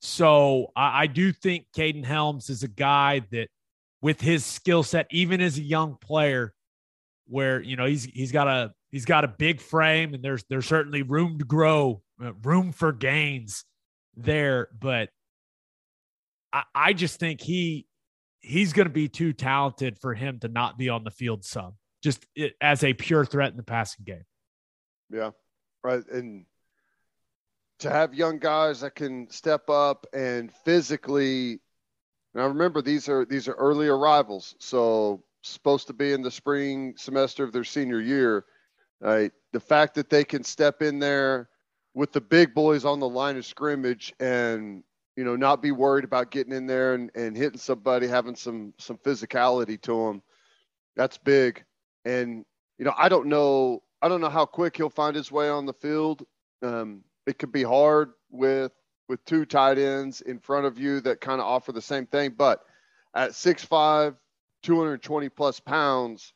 So 0.00 0.72
I, 0.74 1.02
I 1.02 1.06
do 1.06 1.32
think 1.32 1.66
Kaden 1.76 2.04
Helms 2.04 2.50
is 2.50 2.64
a 2.64 2.68
guy 2.68 3.20
that 3.30 3.48
with 4.00 4.20
his 4.20 4.44
skill 4.44 4.82
set, 4.82 5.06
even 5.10 5.40
as 5.40 5.58
a 5.58 5.62
young 5.62 5.96
player, 6.00 6.54
where 7.26 7.62
you 7.62 7.76
know 7.76 7.86
he's 7.86 8.04
he's 8.04 8.32
got 8.32 8.48
a 8.48 8.72
he's 8.90 9.04
got 9.04 9.24
a 9.24 9.28
big 9.28 9.60
frame 9.60 10.14
and 10.14 10.22
there's 10.22 10.44
there's 10.48 10.66
certainly 10.66 11.02
room 11.02 11.38
to 11.38 11.44
grow, 11.44 12.02
uh, 12.22 12.32
room 12.42 12.72
for 12.72 12.92
gains 12.92 13.64
there, 14.16 14.68
but 14.78 15.10
I, 16.52 16.62
I 16.74 16.92
just 16.92 17.18
think 17.18 17.40
he 17.40 17.86
he's 18.40 18.72
going 18.72 18.86
to 18.86 18.92
be 18.92 19.08
too 19.08 19.32
talented 19.32 19.98
for 19.98 20.14
him 20.14 20.38
to 20.40 20.48
not 20.48 20.76
be 20.76 20.88
on 20.88 21.04
the 21.04 21.10
field 21.10 21.44
some, 21.44 21.74
just 22.02 22.26
it, 22.34 22.54
as 22.60 22.84
a 22.84 22.92
pure 22.92 23.24
threat 23.24 23.50
in 23.50 23.56
the 23.56 23.62
passing 23.62 24.04
game. 24.04 24.24
Yeah, 25.10 25.30
right. 25.82 26.06
And 26.08 26.44
to 27.80 27.90
have 27.90 28.14
young 28.14 28.38
guys 28.38 28.80
that 28.80 28.94
can 28.94 29.28
step 29.30 29.68
up 29.68 30.06
and 30.12 30.52
physically. 30.64 31.60
Now 32.34 32.46
remember, 32.46 32.80
these 32.80 33.08
are 33.08 33.24
these 33.24 33.48
are 33.48 33.54
early 33.54 33.88
arrivals, 33.88 34.54
so 34.58 35.22
supposed 35.42 35.86
to 35.88 35.92
be 35.92 36.12
in 36.12 36.22
the 36.22 36.30
spring 36.30 36.94
semester 36.96 37.44
of 37.44 37.52
their 37.52 37.64
senior 37.64 38.00
year. 38.00 38.44
Right, 39.00 39.32
the 39.52 39.60
fact 39.60 39.94
that 39.96 40.08
they 40.08 40.24
can 40.24 40.44
step 40.44 40.80
in 40.80 41.00
there 41.00 41.48
with 41.94 42.12
the 42.12 42.20
big 42.20 42.54
boys 42.54 42.84
on 42.84 43.00
the 43.00 43.08
line 43.08 43.36
of 43.36 43.44
scrimmage 43.44 44.14
and 44.20 44.84
you 45.16 45.24
know 45.24 45.34
not 45.34 45.60
be 45.60 45.72
worried 45.72 46.04
about 46.04 46.30
getting 46.30 46.52
in 46.52 46.66
there 46.66 46.94
and, 46.94 47.10
and 47.16 47.36
hitting 47.36 47.58
somebody, 47.58 48.06
having 48.06 48.36
some 48.36 48.72
some 48.78 48.96
physicality 48.98 49.80
to 49.82 50.06
them, 50.06 50.22
that's 50.96 51.18
big. 51.18 51.64
And 52.04 52.44
you 52.78 52.84
know, 52.84 52.94
I 52.96 53.08
don't 53.08 53.26
know, 53.26 53.82
I 54.00 54.08
don't 54.08 54.20
know 54.20 54.28
how 54.28 54.46
quick 54.46 54.76
he'll 54.76 54.90
find 54.90 55.16
his 55.16 55.32
way 55.32 55.48
on 55.48 55.66
the 55.66 55.72
field. 55.72 56.24
Um, 56.62 57.02
it 57.26 57.38
could 57.38 57.52
be 57.52 57.62
hard 57.62 58.12
with 58.30 58.72
with 59.08 59.24
two 59.24 59.44
tight 59.44 59.78
ends 59.78 60.20
in 60.22 60.38
front 60.38 60.66
of 60.66 60.78
you 60.78 61.00
that 61.00 61.20
kind 61.20 61.40
of 61.40 61.46
offer 61.46 61.72
the 61.72 61.82
same 61.82 62.06
thing. 62.06 62.34
But 62.36 62.64
at 63.14 63.32
6'5, 63.32 64.14
220 64.62 65.28
plus 65.28 65.60
pounds, 65.60 66.32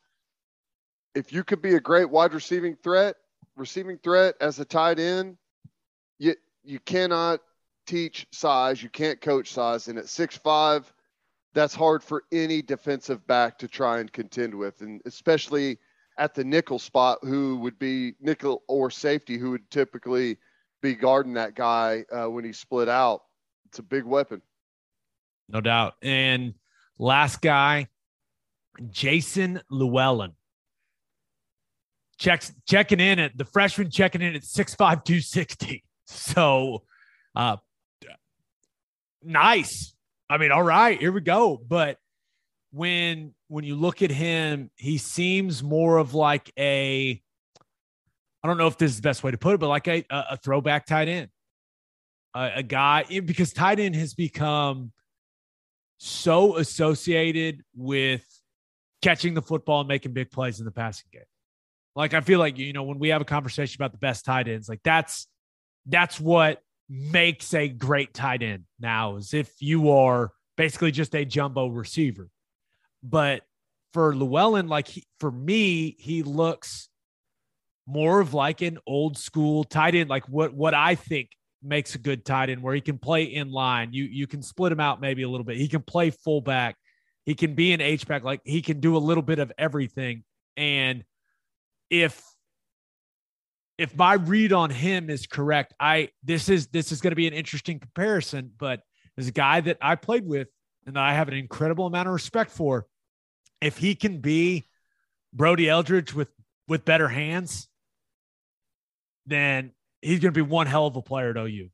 if 1.15 1.33
you 1.33 1.43
could 1.43 1.61
be 1.61 1.75
a 1.75 1.79
great 1.79 2.09
wide 2.09 2.33
receiving 2.33 2.75
threat, 2.75 3.15
receiving 3.55 3.97
threat 3.97 4.35
as 4.39 4.59
a 4.59 4.65
tight 4.65 4.99
end, 4.99 5.37
you 6.19 6.35
you 6.63 6.79
cannot 6.79 7.39
teach 7.85 8.27
size, 8.31 8.83
you 8.83 8.89
can't 8.89 9.21
coach 9.21 9.51
size, 9.51 9.87
and 9.87 9.97
at 9.97 10.05
6'5, 10.05 10.83
that's 11.53 11.73
hard 11.73 12.03
for 12.03 12.23
any 12.31 12.61
defensive 12.61 13.25
back 13.25 13.57
to 13.59 13.67
try 13.67 13.99
and 13.99 14.11
contend 14.11 14.53
with, 14.53 14.81
and 14.81 15.01
especially 15.05 15.79
at 16.17 16.35
the 16.35 16.43
nickel 16.43 16.79
spot, 16.79 17.19
who 17.21 17.57
would 17.57 17.79
be 17.79 18.13
nickel 18.19 18.63
or 18.67 18.91
safety, 18.91 19.37
who 19.37 19.51
would 19.51 19.69
typically 19.71 20.37
be 20.81 20.93
guarding 20.93 21.33
that 21.33 21.55
guy 21.55 22.03
uh, 22.11 22.29
when 22.29 22.43
he's 22.43 22.59
split 22.59 22.89
out. 22.89 23.23
It's 23.67 23.79
a 23.79 23.83
big 23.83 24.03
weapon. 24.03 24.41
No 25.49 25.61
doubt. 25.61 25.95
And 26.01 26.55
last 26.97 27.41
guy, 27.41 27.87
Jason 28.89 29.61
Llewellyn. 29.69 30.33
Checks 32.17 32.51
checking 32.67 32.99
in 32.99 33.19
at 33.19 33.37
the 33.37 33.45
freshman 33.45 33.91
checking 33.91 34.21
in 34.21 34.35
at 34.35 34.41
6'5, 34.41 34.77
260. 34.77 35.83
So 36.05 36.83
uh 37.35 37.57
nice. 39.21 39.93
I 40.29 40.37
mean, 40.37 40.51
all 40.51 40.63
right, 40.63 40.99
here 40.99 41.11
we 41.11 41.21
go. 41.21 41.61
But 41.67 41.97
when 42.71 43.33
when 43.47 43.63
you 43.63 43.75
look 43.75 44.01
at 44.01 44.11
him, 44.11 44.71
he 44.75 44.97
seems 44.97 45.63
more 45.63 45.97
of 45.97 46.13
like 46.13 46.51
a 46.57 47.21
I 48.43 48.47
don't 48.47 48.57
know 48.57 48.67
if 48.67 48.77
this 48.77 48.91
is 48.91 48.97
the 48.97 49.01
best 49.01 49.23
way 49.23 49.31
to 49.31 49.37
put 49.37 49.55
it, 49.55 49.59
but 49.59 49.67
like 49.67 49.87
a, 49.87 50.05
a 50.09 50.37
throwback 50.37 50.85
tight 50.85 51.07
end, 51.07 51.29
a, 52.33 52.51
a 52.55 52.63
guy 52.63 53.03
because 53.25 53.51
tight 53.51 53.79
end 53.79 53.95
has 53.95 54.13
become 54.13 54.91
so 55.97 56.57
associated 56.57 57.63
with 57.75 58.23
catching 59.01 59.33
the 59.33 59.41
football 59.41 59.81
and 59.81 59.87
making 59.87 60.13
big 60.13 60.31
plays 60.31 60.59
in 60.59 60.65
the 60.65 60.71
passing 60.71 61.07
game. 61.11 61.21
Like 61.95 62.13
I 62.13 62.21
feel 62.21 62.39
like 62.39 62.57
you 62.57 62.73
know 62.73 62.83
when 62.83 62.99
we 62.99 63.09
have 63.09 63.21
a 63.21 63.25
conversation 63.25 63.81
about 63.81 63.91
the 63.91 63.97
best 63.97 64.25
tight 64.25 64.47
ends, 64.47 64.69
like 64.69 64.81
that's 64.83 65.27
that's 65.87 66.19
what 66.19 66.61
makes 66.89 67.53
a 67.53 67.67
great 67.67 68.13
tight 68.13 68.41
end 68.41 68.63
now 68.79 69.17
is 69.17 69.33
if 69.33 69.51
you 69.59 69.91
are 69.91 70.31
basically 70.55 70.91
just 70.91 71.15
a 71.15 71.25
jumbo 71.25 71.67
receiver. 71.67 72.29
But 73.03 73.43
for 73.93 74.15
Llewellyn, 74.15 74.67
like 74.67 74.87
he, 74.87 75.05
for 75.19 75.31
me, 75.31 75.95
he 75.99 76.23
looks 76.23 76.89
more 77.85 78.19
of 78.19 78.33
like 78.33 78.61
an 78.61 78.77
old 78.85 79.17
school 79.17 79.63
tight 79.63 79.95
end, 79.95 80.09
like 80.09 80.27
what 80.27 80.53
what 80.53 80.73
I 80.73 80.95
think 80.95 81.29
makes 81.63 81.95
a 81.95 81.97
good 81.97 82.25
tight 82.25 82.49
end, 82.49 82.61
where 82.61 82.75
he 82.75 82.81
can 82.81 82.97
play 82.97 83.23
in 83.23 83.51
line. 83.51 83.93
You 83.93 84.03
you 84.03 84.27
can 84.27 84.41
split 84.41 84.71
him 84.71 84.79
out 84.79 85.01
maybe 85.01 85.23
a 85.23 85.29
little 85.29 85.45
bit. 85.45 85.57
He 85.57 85.67
can 85.67 85.81
play 85.81 86.09
fullback. 86.09 86.75
He 87.27 87.35
can 87.35 87.55
be 87.55 87.73
an 87.73 87.81
H 87.81 88.07
back. 88.07 88.23
Like 88.23 88.39
he 88.45 88.61
can 88.61 88.79
do 88.79 88.95
a 88.95 88.99
little 88.99 89.21
bit 89.21 89.39
of 89.39 89.51
everything. 89.57 90.23
And 90.55 91.03
if 91.89 92.23
if 93.77 93.95
my 93.97 94.13
read 94.13 94.53
on 94.53 94.69
him 94.69 95.09
is 95.09 95.27
correct, 95.27 95.73
I 95.77 96.11
this 96.23 96.47
is 96.47 96.67
this 96.67 96.93
is 96.93 97.01
going 97.01 97.11
to 97.11 97.17
be 97.17 97.27
an 97.27 97.33
interesting 97.33 97.79
comparison. 97.79 98.53
But 98.57 98.79
as 99.17 99.27
a 99.27 99.33
guy 99.33 99.59
that 99.59 99.77
I 99.81 99.95
played 99.95 100.25
with 100.25 100.47
and 100.85 100.95
that 100.95 101.03
I 101.03 101.13
have 101.15 101.27
an 101.27 101.33
incredible 101.33 101.85
amount 101.85 102.07
of 102.07 102.13
respect 102.13 102.49
for, 102.49 102.87
if 103.59 103.77
he 103.77 103.93
can 103.93 104.21
be 104.21 104.65
Brody 105.33 105.67
Eldridge 105.67 106.13
with 106.13 106.29
with 106.69 106.85
better 106.85 107.09
hands, 107.09 107.67
then 109.25 109.73
he's 110.01 110.21
going 110.21 110.33
to 110.33 110.37
be 110.37 110.49
one 110.49 110.65
hell 110.65 110.87
of 110.87 110.95
a 110.95 111.01
player 111.01 111.31
at 111.31 111.37
OU. 111.37 111.71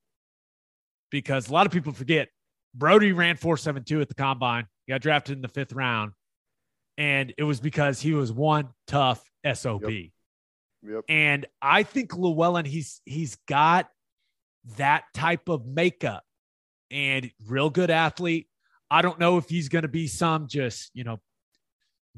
Because 1.11 1.47
a 1.47 1.53
lot 1.53 1.67
of 1.67 1.71
people 1.71 1.93
forget 1.93 2.29
Brody 2.73 3.11
ran 3.11 3.37
472 3.37 4.01
at 4.01 4.07
the 4.07 4.15
combine. 4.15 4.65
He 4.85 4.93
got 4.93 5.01
drafted 5.01 5.35
in 5.35 5.41
the 5.41 5.47
fifth 5.47 5.73
round. 5.73 6.11
And 6.97 7.33
it 7.37 7.43
was 7.43 7.59
because 7.59 7.99
he 7.99 8.13
was 8.13 8.31
one 8.31 8.69
tough 8.87 9.23
SOB. 9.51 9.89
Yep. 9.89 10.09
Yep. 10.83 11.03
And 11.09 11.45
I 11.61 11.83
think 11.83 12.15
Llewellyn, 12.15 12.65
he's 12.65 13.01
he's 13.05 13.37
got 13.47 13.89
that 14.77 15.05
type 15.13 15.49
of 15.49 15.65
makeup 15.65 16.23
and 16.91 17.31
real 17.47 17.69
good 17.69 17.89
athlete. 17.89 18.47
I 18.91 19.01
don't 19.01 19.17
know 19.17 19.37
if 19.37 19.49
he's 19.49 19.69
going 19.69 19.83
to 19.83 19.87
be 19.87 20.07
some 20.07 20.47
just, 20.47 20.91
you 20.93 21.03
know, 21.03 21.19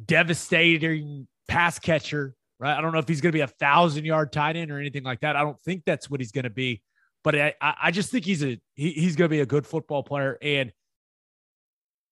devastating 0.03 1.27
pass 1.47 1.79
catcher 1.79 2.35
right? 2.59 2.77
I 2.77 2.81
don't 2.81 2.93
know 2.93 2.99
if 2.99 3.07
he's 3.07 3.21
going 3.21 3.31
to 3.31 3.37
be 3.37 3.41
a 3.41 3.47
thousand 3.47 4.05
yard 4.05 4.31
tight 4.31 4.55
end 4.55 4.71
or 4.71 4.79
anything 4.79 5.03
like 5.03 5.21
that. 5.21 5.35
I 5.35 5.41
don't 5.41 5.59
think 5.61 5.83
that's 5.85 6.09
what 6.09 6.19
he's 6.19 6.31
going 6.31 6.43
to 6.43 6.49
be, 6.49 6.81
but 7.23 7.35
I, 7.35 7.53
I 7.61 7.91
just 7.91 8.11
think 8.11 8.25
he's 8.25 8.43
a 8.43 8.59
he, 8.75 8.91
he's 8.91 9.15
going 9.15 9.29
to 9.29 9.35
be 9.35 9.41
a 9.41 9.45
good 9.45 9.65
football 9.65 10.03
player, 10.03 10.37
and 10.41 10.71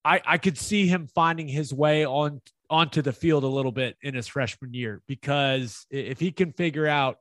I 0.06 0.22
I 0.26 0.38
could 0.38 0.58
see 0.58 0.88
him 0.88 1.08
finding 1.08 1.48
his 1.48 1.74
way 1.74 2.06
on 2.06 2.42
onto 2.70 3.02
the 3.02 3.14
field 3.14 3.44
a 3.44 3.48
little 3.48 3.72
bit 3.72 3.98
in 4.02 4.16
his 4.16 4.28
freshman 4.28 4.74
year 4.74 5.02
because 5.08 5.86
if 5.92 6.20
he 6.20 6.32
can 6.32 6.52
figure 6.52 6.88
out 6.88 7.18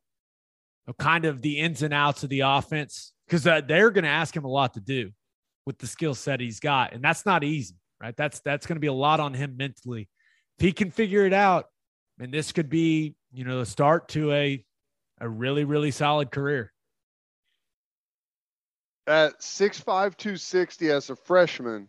kind 0.99 1.25
of 1.25 1.43
the 1.43 1.59
ins 1.59 1.83
and 1.83 1.95
outs 1.95 2.23
of 2.23 2.31
the 2.31 2.41
offense, 2.41 3.13
because 3.27 3.47
uh, 3.47 3.61
they're 3.61 3.91
going 3.91 4.05
to 4.05 4.11
ask 4.11 4.35
him 4.35 4.45
a 4.45 4.51
lot 4.51 4.75
to 4.75 4.81
do 4.81 5.11
with 5.67 5.79
the 5.79 5.87
skill 5.87 6.15
set 6.15 6.41
he's 6.41 6.61
got, 6.61 6.93
and 6.93 7.03
that's 7.03 7.25
not 7.25 7.45
easy, 7.45 7.77
right? 8.01 8.17
That's 8.17 8.41
that's 8.41 8.67
going 8.67 8.77
to 8.77 8.81
be 8.81 8.89
a 8.89 8.93
lot 8.93 9.21
on 9.21 9.35
him 9.35 9.57
mentally. 9.57 10.09
If 10.59 10.65
he 10.65 10.73
can 10.73 10.91
figure 10.91 11.25
it 11.25 11.33
out, 11.33 11.67
and 12.19 12.33
this 12.33 12.53
could 12.53 12.69
be, 12.69 13.15
you 13.33 13.45
know, 13.45 13.59
the 13.59 13.67
start 13.67 14.09
to 14.11 14.33
a 14.33 14.65
a 15.21 15.29
really, 15.29 15.65
really 15.65 15.93
solid 15.93 16.31
career. 16.31 16.73
At 19.07 19.41
6'5, 19.41 19.85
260 20.17 20.91
as 20.91 21.11
a 21.11 21.17
freshman, 21.17 21.89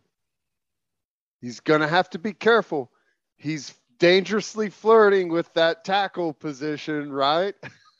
he's 1.43 1.59
going 1.59 1.81
to 1.81 1.87
have 1.87 2.09
to 2.09 2.17
be 2.17 2.31
careful. 2.31 2.89
He's 3.35 3.75
dangerously 3.99 4.69
flirting 4.69 5.27
with 5.27 5.53
that 5.55 5.83
tackle 5.83 6.33
position, 6.33 7.11
right? 7.11 7.53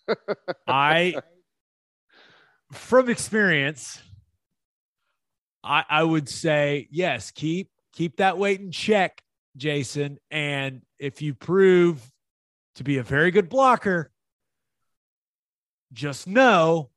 I, 0.68 1.16
from 2.72 3.10
experience, 3.10 4.02
I, 5.62 5.84
I 5.90 6.04
would 6.04 6.30
say 6.30 6.88
yes. 6.90 7.32
Keep 7.32 7.70
keep 7.92 8.18
that 8.18 8.38
weight 8.38 8.62
in 8.62 8.72
check, 8.72 9.22
Jason. 9.58 10.20
And 10.32 10.82
if 10.98 11.22
you 11.22 11.34
prove 11.34 12.02
to 12.76 12.84
be 12.86 12.98
a 12.98 13.04
very 13.04 13.32
good 13.32 13.50
blocker, 13.50 14.10
just 15.92 16.28
know 16.28 16.90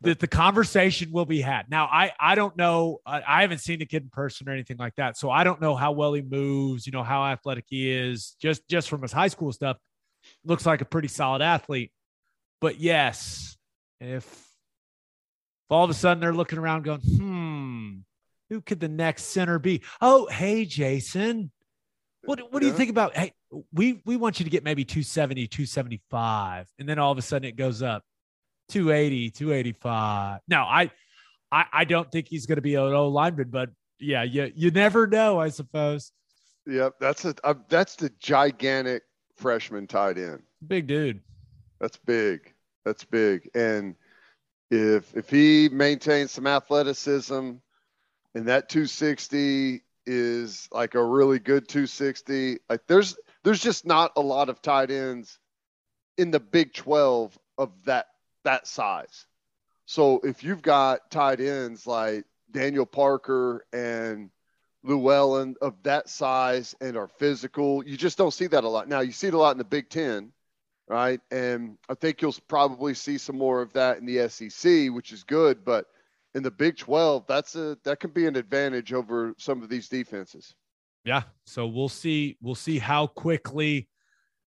that 0.00 0.18
the 0.18 0.26
conversation 0.26 1.12
will 1.12 1.24
be 1.24 1.40
had. 1.40 1.70
Now, 1.70 1.86
I 1.86 2.12
I 2.18 2.34
don't 2.34 2.56
know. 2.56 2.98
I, 3.06 3.22
I, 3.26 3.40
haven't 3.42 3.58
seen 3.58 3.78
the 3.78 3.86
kid 3.86 4.02
in 4.02 4.10
person 4.10 4.48
or 4.48 4.52
anything 4.52 4.76
like 4.76 4.94
that, 4.96 5.16
so 5.16 5.30
I 5.30 5.44
don't 5.44 5.60
know 5.60 5.76
how 5.76 5.92
well 5.92 6.12
he 6.12 6.22
moves. 6.22 6.86
You 6.86 6.92
know 6.92 7.04
how 7.04 7.24
athletic 7.24 7.64
he 7.68 7.90
is. 7.90 8.36
Just 8.40 8.66
just 8.68 8.88
from 8.88 9.02
his 9.02 9.12
high 9.12 9.28
school 9.28 9.52
stuff, 9.52 9.76
looks 10.44 10.66
like 10.66 10.80
a 10.80 10.84
pretty 10.84 11.08
solid 11.08 11.42
athlete. 11.42 11.92
But 12.60 12.80
yes, 12.80 13.56
if, 14.00 14.24
if 14.24 14.46
all 15.70 15.84
of 15.84 15.90
a 15.90 15.94
sudden 15.94 16.20
they're 16.20 16.32
looking 16.32 16.58
around 16.58 16.82
going, 16.82 17.00
hmm, 17.00 17.94
who 18.50 18.60
could 18.60 18.80
the 18.80 18.88
next 18.88 19.24
center 19.24 19.58
be? 19.58 19.82
Oh, 20.00 20.26
hey, 20.26 20.64
Jason. 20.64 21.52
What 22.24 22.52
what 22.52 22.60
do 22.60 22.66
you 22.66 22.72
think 22.72 22.90
about 22.90 23.16
hey 23.16 23.32
we 23.72 24.02
we 24.04 24.16
want 24.16 24.40
you 24.40 24.44
to 24.44 24.50
get 24.50 24.64
maybe 24.64 24.84
270 24.84 25.46
275 25.46 26.66
and 26.78 26.88
then 26.88 26.98
all 26.98 27.12
of 27.12 27.16
a 27.16 27.22
sudden 27.22 27.48
it 27.48 27.56
goes 27.56 27.80
up 27.80 28.02
280 28.68 29.30
285 29.30 30.40
no 30.48 30.62
I 30.62 30.90
I, 31.50 31.64
I 31.72 31.84
don't 31.84 32.10
think 32.10 32.28
he's 32.28 32.46
going 32.46 32.56
to 32.56 32.62
be 32.62 32.74
an 32.74 32.92
old 32.92 33.12
lineman 33.12 33.48
but 33.50 33.70
yeah 33.98 34.22
you 34.22 34.52
you 34.54 34.70
never 34.70 35.06
know 35.06 35.40
I 35.40 35.48
suppose 35.48 36.12
yep 36.66 36.94
that's 37.00 37.24
a 37.24 37.34
uh, 37.44 37.54
that's 37.68 37.96
the 37.96 38.10
gigantic 38.20 39.02
freshman 39.38 39.86
tight 39.86 40.18
end. 40.18 40.42
Big 40.66 40.86
dude. 40.86 41.20
That's 41.80 41.96
big. 41.96 42.52
That's 42.84 43.04
big. 43.04 43.48
And 43.54 43.94
if 44.70 45.16
if 45.16 45.30
he 45.30 45.68
maintains 45.70 46.32
some 46.32 46.46
athleticism 46.46 47.52
and 48.34 48.46
that 48.46 48.68
260 48.68 49.82
is 50.06 50.68
like 50.72 50.94
a 50.94 51.04
really 51.04 51.38
good 51.38 51.68
260, 51.68 52.58
like 52.68 52.82
there's 52.86 53.16
there's 53.44 53.60
just 53.60 53.86
not 53.86 54.12
a 54.16 54.20
lot 54.20 54.48
of 54.48 54.60
tight 54.60 54.90
ends 54.90 55.38
in 56.18 56.30
the 56.30 56.40
Big 56.40 56.74
12 56.74 57.38
of 57.56 57.70
that 57.84 58.06
that 58.44 58.66
size. 58.66 59.26
So 59.86 60.20
if 60.22 60.44
you've 60.44 60.62
got 60.62 61.10
tight 61.10 61.40
ends 61.40 61.86
like 61.86 62.24
Daniel 62.50 62.86
Parker 62.86 63.64
and 63.72 64.30
Llewellyn 64.84 65.56
of 65.60 65.82
that 65.82 66.08
size 66.08 66.74
and 66.80 66.96
are 66.96 67.08
physical, 67.08 67.84
you 67.84 67.96
just 67.96 68.18
don't 68.18 68.32
see 68.32 68.46
that 68.48 68.64
a 68.64 68.68
lot. 68.68 68.88
Now 68.88 69.00
you 69.00 69.12
see 69.12 69.28
it 69.28 69.34
a 69.34 69.38
lot 69.38 69.52
in 69.52 69.58
the 69.58 69.64
Big 69.64 69.88
Ten, 69.88 70.32
right? 70.88 71.20
And 71.30 71.78
I 71.88 71.94
think 71.94 72.22
you'll 72.22 72.34
probably 72.48 72.94
see 72.94 73.18
some 73.18 73.36
more 73.38 73.62
of 73.62 73.72
that 73.72 73.98
in 73.98 74.06
the 74.06 74.28
SEC, 74.28 74.88
which 74.94 75.12
is 75.12 75.24
good. 75.24 75.64
But 75.64 75.86
in 76.34 76.42
the 76.42 76.50
Big 76.50 76.76
12, 76.76 77.26
that's 77.26 77.56
a 77.56 77.78
that 77.84 78.00
can 78.00 78.10
be 78.10 78.26
an 78.26 78.36
advantage 78.36 78.92
over 78.92 79.34
some 79.38 79.62
of 79.62 79.68
these 79.68 79.88
defenses. 79.88 80.54
Yeah. 81.04 81.22
So 81.44 81.66
we'll 81.66 81.88
see. 81.88 82.36
We'll 82.40 82.54
see 82.54 82.78
how 82.78 83.06
quickly 83.06 83.88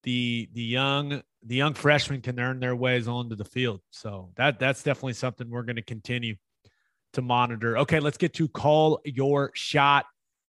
the 0.08 0.47
the 0.53 0.64
young 0.64 1.22
the 1.45 1.55
young 1.55 1.74
freshmen 1.74 2.22
can 2.22 2.39
earn 2.39 2.62
their 2.62 2.78
ways 2.78 3.10
onto 3.10 3.36
the 3.36 3.43
field. 3.43 3.82
So 3.89 4.32
that 4.38 4.58
that's 4.58 4.82
definitely 4.82 5.14
something 5.14 5.49
we're 5.49 5.64
going 5.64 5.76
to 5.76 5.82
continue 5.82 6.36
to 7.12 7.22
monitor. 7.22 7.80
Okay, 7.80 7.99
let's 7.99 8.18
get 8.18 8.34
to 8.36 8.47
call 8.47 9.01
your 9.03 9.51
shot. 9.53 10.05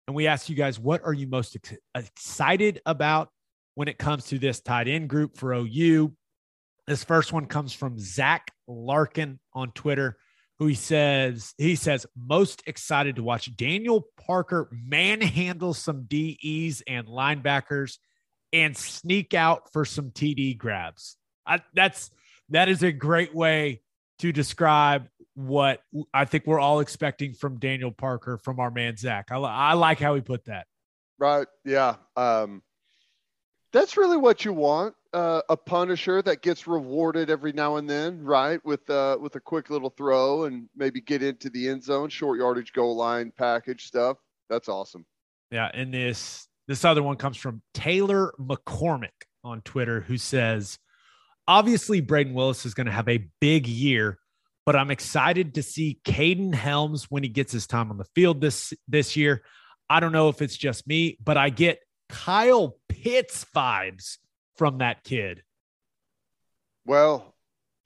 And 0.07 0.15
we 0.15 0.29
ask 0.29 0.49
you 0.49 0.55
guys, 0.55 0.79
what 0.79 1.03
are 1.05 1.13
you 1.13 1.27
most 1.27 1.57
ex- 1.57 1.75
excited 1.97 2.81
about 2.87 3.31
when 3.75 3.89
it 3.89 3.99
comes 3.99 4.27
to 4.27 4.39
this 4.39 4.61
tight 4.61 4.87
end 4.87 5.09
group 5.09 5.37
for 5.37 5.53
OU? 5.53 6.13
This 6.87 7.03
first 7.03 7.33
one 7.33 7.47
comes 7.47 7.75
from 7.75 7.99
Zach 7.99 8.53
Larkin 8.69 9.41
on 9.55 9.73
Twitter, 9.73 10.19
who 10.61 10.69
he 10.69 10.75
says 10.75 11.53
he 11.59 11.75
says 11.75 12.07
most 12.17 12.63
excited 12.69 13.17
to 13.17 13.25
watch 13.25 13.57
Daniel 13.57 14.07
Parker 14.25 14.71
manhandle 14.71 15.75
some 15.75 16.05
DEs 16.05 16.81
and 16.87 17.09
linebackers 17.09 17.99
and 18.53 18.77
sneak 18.77 19.35
out 19.35 19.73
for 19.73 19.85
some 19.85 20.11
TD 20.11 20.57
grabs. 20.59 21.17
I, 21.47 21.61
that's 21.75 22.11
that 22.51 22.69
is 22.69 22.83
a 22.83 22.93
great 22.93 23.35
way 23.35 23.83
to 24.19 24.33
describe 24.33 25.09
what 25.35 25.83
I 26.13 26.25
think 26.25 26.47
we're 26.47 26.59
all 26.59 26.81
expecting 26.81 27.33
from 27.33 27.59
Daniel 27.59 27.93
Parker 27.93 28.39
from 28.39 28.59
our 28.59 28.71
man 28.71 28.97
Zach. 28.97 29.29
I, 29.31 29.37
I 29.37 29.75
like 29.75 30.01
how 30.01 30.15
he 30.15 30.21
put 30.21 30.45
that. 30.47 30.67
Right. 31.19 31.47
Yeah. 31.65 31.97
Um, 32.17 32.63
that's 33.73 33.97
really 33.97 34.17
what 34.17 34.45
you 34.45 34.53
want. 34.53 34.95
Uh, 35.13 35.41
a 35.49 35.57
punisher 35.57 36.21
that 36.23 36.43
gets 36.43 36.67
rewarded 36.67 37.31
every 37.31 37.53
now 37.53 37.77
and 37.77 37.89
then, 37.89 38.23
right? 38.23 38.63
With 38.65 38.89
uh, 38.91 39.17
with 39.21 39.37
a 39.37 39.41
quick 39.41 39.71
little 39.71 39.91
throw 39.91 40.45
and 40.45 40.69
maybe 40.77 41.01
get 41.01 41.23
into 41.23 41.49
the 41.49 41.69
end 41.69 41.83
zone, 41.83 42.11
short 42.11 42.39
yardage 42.39 42.73
goal 42.73 42.95
line 42.95 43.33
package 43.37 43.87
stuff. 43.87 44.19
That's 44.51 44.69
awesome. 44.69 45.07
Yeah, 45.51 45.71
and 45.73 45.95
this 45.95 46.49
this 46.69 46.85
other 46.85 47.03
one 47.03 47.17
comes 47.17 47.37
from 47.37 47.63
Taylor 47.75 48.33
McCormick 48.39 49.09
on 49.43 49.63
Twitter, 49.63 50.01
who 50.01 50.19
says, 50.19 50.79
"Obviously, 51.49 52.01
Brayden 52.01 52.35
Willis 52.35 52.65
is 52.65 52.75
going 52.75 52.87
to 52.87 52.93
have 52.93 53.09
a 53.09 53.27
big 53.41 53.67
year, 53.67 54.19
but 54.65 54.77
I'm 54.77 54.91
excited 54.91 55.55
to 55.55 55.63
see 55.63 55.99
Kaden 56.05 56.55
Helms 56.55 57.11
when 57.11 57.23
he 57.23 57.29
gets 57.31 57.53
his 57.53 57.67
time 57.67 57.91
on 57.91 57.97
the 57.97 58.05
field 58.15 58.41
this 58.41 58.73
this 58.87 59.17
year. 59.17 59.43
I 59.91 59.99
don't 60.01 60.13
know 60.13 60.29
if 60.29 60.43
it's 60.43 60.57
just 60.57 60.87
me, 60.87 61.17
but 61.25 61.37
I 61.39 61.49
get 61.49 61.81
Kyle 62.09 62.77
Pitts 62.89 63.47
vibes 63.57 64.19
from 64.57 64.79
that 64.79 65.05
kid. 65.05 65.43
Well, 66.85 67.35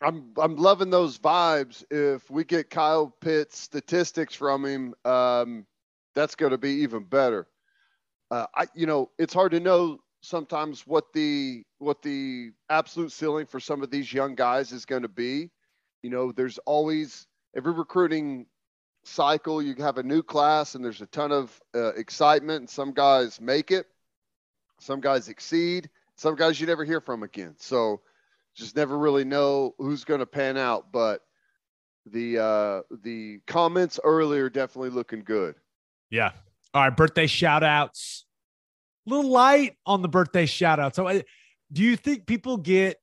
I'm 0.00 0.32
I'm 0.36 0.56
loving 0.56 0.90
those 0.90 1.18
vibes. 1.18 1.84
If 1.90 2.28
we 2.30 2.44
get 2.44 2.70
Kyle 2.70 3.14
Pitts 3.20 3.58
statistics 3.58 4.34
from 4.34 4.64
him, 4.64 4.94
um, 5.04 5.66
that's 6.14 6.34
going 6.34 6.50
to 6.50 6.58
be 6.58 6.82
even 6.82 7.04
better. 7.04 7.46
Uh, 8.32 8.46
I 8.54 8.66
you 8.74 8.86
know 8.86 9.10
it's 9.18 9.34
hard 9.34 9.52
to 9.52 9.60
know 9.60 9.98
sometimes 10.22 10.86
what 10.86 11.12
the 11.12 11.64
what 11.78 12.00
the 12.00 12.52
absolute 12.70 13.12
ceiling 13.12 13.44
for 13.44 13.60
some 13.60 13.82
of 13.82 13.90
these 13.90 14.10
young 14.10 14.34
guys 14.34 14.72
is 14.72 14.86
going 14.86 15.02
to 15.02 15.08
be. 15.08 15.50
You 16.02 16.08
know, 16.10 16.32
there's 16.32 16.56
always 16.58 17.26
every 17.54 17.72
recruiting 17.72 18.46
cycle 19.04 19.60
you 19.60 19.74
have 19.74 19.98
a 19.98 20.02
new 20.02 20.22
class 20.22 20.74
and 20.74 20.84
there's 20.84 21.02
a 21.02 21.06
ton 21.06 21.32
of 21.32 21.60
uh, 21.74 21.92
excitement 21.94 22.60
and 22.60 22.70
some 22.70 22.92
guys 22.92 23.40
make 23.40 23.70
it 23.70 23.86
some 24.78 25.00
guys 25.00 25.28
exceed 25.28 25.90
some 26.14 26.36
guys 26.36 26.60
you 26.60 26.68
never 26.68 26.84
hear 26.84 27.00
from 27.00 27.24
again 27.24 27.52
so 27.58 28.00
just 28.54 28.76
never 28.76 28.96
really 28.96 29.24
know 29.24 29.74
who's 29.78 30.04
going 30.04 30.20
to 30.20 30.26
pan 30.26 30.56
out 30.56 30.92
but 30.92 31.22
the 32.06 32.38
uh 32.38 32.80
the 33.02 33.40
comments 33.46 33.98
earlier 34.04 34.48
definitely 34.48 34.90
looking 34.90 35.24
good 35.24 35.56
Yeah. 36.10 36.30
All 36.74 36.82
right. 36.82 36.96
Birthday 36.96 37.26
shout 37.26 37.62
outs. 37.62 38.24
A 39.06 39.10
little 39.10 39.30
light 39.30 39.76
on 39.84 40.02
the 40.02 40.08
birthday 40.08 40.46
shout 40.46 40.78
out. 40.78 40.94
So, 40.94 41.06
uh, 41.08 41.22
do 41.72 41.82
you 41.82 41.96
think 41.96 42.26
people 42.26 42.56
get 42.56 42.98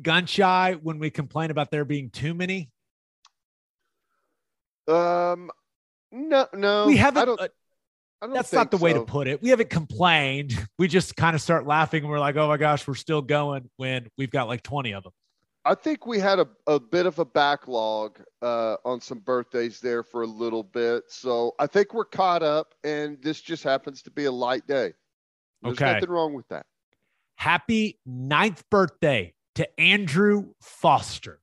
gun 0.00 0.26
shy 0.26 0.76
when 0.82 0.98
we 0.98 1.10
complain 1.10 1.50
about 1.50 1.70
there 1.70 1.84
being 1.84 2.10
too 2.10 2.34
many? 2.34 2.70
um 4.88 5.50
no 6.10 6.46
no 6.52 6.86
we 6.86 6.96
haven't. 6.96 7.22
I 7.22 7.24
don't, 7.24 7.40
uh, 7.40 7.48
I 8.20 8.26
don't 8.26 8.34
that's 8.34 8.52
not 8.52 8.70
the 8.70 8.78
think 8.78 8.84
way 8.84 8.92
to 8.94 9.04
put 9.04 9.28
it. 9.28 9.42
We 9.42 9.50
haven't 9.50 9.70
complained. 9.70 10.54
We 10.78 10.88
just 10.88 11.14
kind 11.14 11.36
of 11.36 11.42
start 11.42 11.64
laughing 11.64 12.02
and 12.02 12.10
we're 12.10 12.18
like, 12.18 12.34
oh 12.34 12.48
my 12.48 12.56
gosh, 12.56 12.88
we're 12.88 12.94
still 12.94 13.22
going 13.22 13.70
when 13.76 14.08
we've 14.18 14.30
got 14.30 14.48
like 14.48 14.64
20 14.64 14.94
of 14.94 15.04
them. 15.04 15.12
I 15.64 15.74
think 15.76 16.06
we 16.06 16.18
had 16.18 16.40
a, 16.40 16.48
a 16.66 16.80
bit 16.80 17.06
of 17.06 17.18
a 17.20 17.24
backlog 17.24 18.18
uh, 18.42 18.76
on 18.84 19.00
some 19.00 19.20
birthdays 19.20 19.78
there 19.80 20.02
for 20.02 20.22
a 20.22 20.26
little 20.26 20.64
bit. 20.64 21.04
So 21.08 21.54
I 21.60 21.66
think 21.68 21.94
we're 21.94 22.04
caught 22.04 22.42
up, 22.42 22.74
and 22.82 23.22
this 23.22 23.40
just 23.40 23.62
happens 23.62 24.02
to 24.02 24.10
be 24.10 24.24
a 24.24 24.32
light 24.32 24.66
day. 24.66 24.92
There's 25.62 25.74
Okay. 25.74 25.92
nothing 25.94 26.10
wrong 26.10 26.34
with 26.34 26.48
that. 26.48 26.66
Happy 27.36 28.00
ninth 28.04 28.64
birthday 28.70 29.34
to 29.54 29.80
Andrew 29.80 30.52
Foster. 30.60 31.40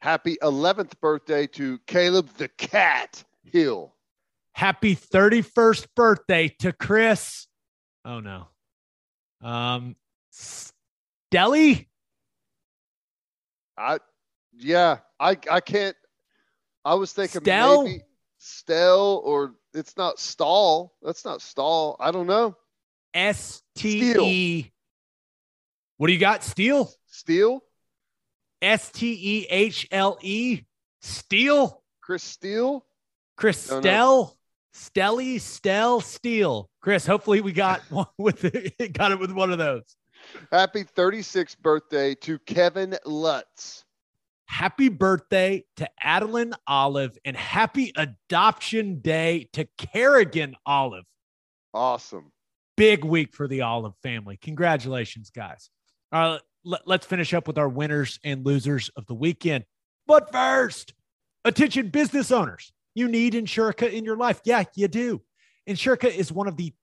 Happy 0.00 0.36
11th 0.42 0.98
birthday 1.00 1.46
to 1.46 1.78
Caleb 1.86 2.28
the 2.36 2.48
Cat 2.48 3.22
Hill. 3.44 3.94
Happy 4.52 4.94
31st 4.96 5.86
birthday 5.94 6.48
to 6.58 6.72
Chris. 6.72 7.46
Oh 8.04 8.20
no. 8.20 8.48
Um 9.42 9.96
Stelly? 10.32 11.86
I, 13.80 13.98
yeah, 14.56 14.98
I, 15.18 15.36
I 15.50 15.60
can't. 15.60 15.96
I 16.84 16.94
was 16.94 17.12
thinking 17.12 17.40
Stell? 17.40 17.84
maybe 17.84 18.02
Stell 18.38 19.22
or 19.24 19.54
it's 19.74 19.96
not 19.96 20.18
Stall. 20.18 20.94
That's 21.02 21.24
not 21.24 21.40
Stall. 21.40 21.96
I 21.98 22.10
don't 22.10 22.26
know. 22.26 22.56
S 23.14 23.62
T 23.74 24.14
E. 24.18 24.72
What 25.96 26.06
do 26.06 26.12
you 26.12 26.18
got? 26.18 26.44
Steel? 26.44 26.90
Steel, 27.06 27.60
S 28.62 28.90
T 28.90 29.12
E 29.12 29.46
H 29.50 29.88
L 29.90 30.18
E. 30.22 30.62
Steel? 31.00 31.82
Chris 32.00 32.22
Steele. 32.22 32.84
Chris 33.36 33.58
Stell? 33.58 34.36
Stelly, 34.74 35.40
Stell, 35.40 36.00
Steel. 36.00 36.70
Chris, 36.80 37.06
hopefully 37.06 37.40
we 37.40 37.52
got 37.52 37.80
one 37.90 38.06
with 38.18 38.44
it, 38.44 38.92
got 38.92 39.12
it 39.12 39.18
with 39.18 39.32
one 39.32 39.50
of 39.50 39.58
those. 39.58 39.96
Happy 40.52 40.84
36th 40.84 41.58
birthday 41.58 42.14
to 42.16 42.38
Kevin 42.40 42.96
Lutz. 43.04 43.84
Happy 44.46 44.88
birthday 44.88 45.64
to 45.76 45.88
Adeline 46.02 46.54
Olive 46.66 47.16
and 47.24 47.36
happy 47.36 47.92
adoption 47.96 49.00
day 49.00 49.48
to 49.52 49.66
Kerrigan 49.78 50.56
Olive. 50.66 51.04
Awesome. 51.72 52.32
Big 52.76 53.04
week 53.04 53.34
for 53.34 53.46
the 53.46 53.60
Olive 53.60 53.94
family. 54.02 54.38
Congratulations, 54.42 55.30
guys. 55.30 55.70
Uh, 56.12 56.16
All 56.16 56.32
right, 56.32 56.40
let, 56.64 56.80
let's 56.86 57.06
finish 57.06 57.32
up 57.32 57.46
with 57.46 57.58
our 57.58 57.68
winners 57.68 58.18
and 58.24 58.44
losers 58.44 58.90
of 58.96 59.06
the 59.06 59.14
weekend. 59.14 59.64
But 60.06 60.32
first, 60.32 60.94
attention 61.44 61.90
business 61.90 62.32
owners. 62.32 62.72
You 62.94 63.06
need 63.06 63.34
Insurica 63.34 63.90
in 63.90 64.04
your 64.04 64.16
life. 64.16 64.40
Yeah, 64.44 64.64
you 64.74 64.88
do. 64.88 65.22
Insurica 65.68 66.12
is 66.12 66.32
one 66.32 66.48
of 66.48 66.56
the 66.56 66.74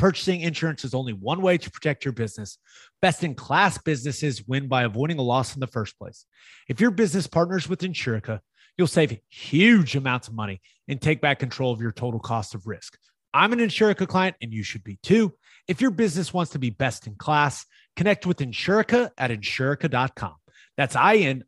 Purchasing 0.00 0.40
insurance 0.40 0.84
is 0.84 0.94
only 0.94 1.12
one 1.12 1.42
way 1.42 1.58
to 1.58 1.70
protect 1.70 2.04
your 2.04 2.12
business. 2.12 2.58
Best 3.00 3.22
in 3.22 3.34
class 3.34 3.78
businesses 3.78 4.46
win 4.48 4.66
by 4.66 4.82
avoiding 4.82 5.18
a 5.18 5.22
loss 5.22 5.54
in 5.54 5.60
the 5.60 5.66
first 5.66 5.98
place. 5.98 6.26
If 6.68 6.80
your 6.80 6.90
business 6.90 7.26
partners 7.26 7.68
with 7.68 7.80
Insurica, 7.80 8.40
You'll 8.80 8.86
save 8.86 9.18
huge 9.28 9.94
amounts 9.94 10.28
of 10.28 10.34
money 10.34 10.62
and 10.88 10.98
take 10.98 11.20
back 11.20 11.38
control 11.38 11.70
of 11.70 11.82
your 11.82 11.92
total 11.92 12.18
cost 12.18 12.54
of 12.54 12.66
risk. 12.66 12.96
I'm 13.34 13.52
an 13.52 13.58
Insurica 13.58 14.08
client 14.08 14.36
and 14.40 14.54
you 14.54 14.62
should 14.62 14.82
be 14.82 14.98
too. 15.02 15.34
If 15.68 15.82
your 15.82 15.90
business 15.90 16.32
wants 16.32 16.52
to 16.52 16.58
be 16.58 16.70
best 16.70 17.06
in 17.06 17.14
class, 17.16 17.66
connect 17.94 18.24
with 18.24 18.38
Insurica 18.38 19.10
at 19.18 19.30
insurica.com. 19.30 20.34
That's 20.78 20.96
I 20.96 21.16
N 21.16 21.44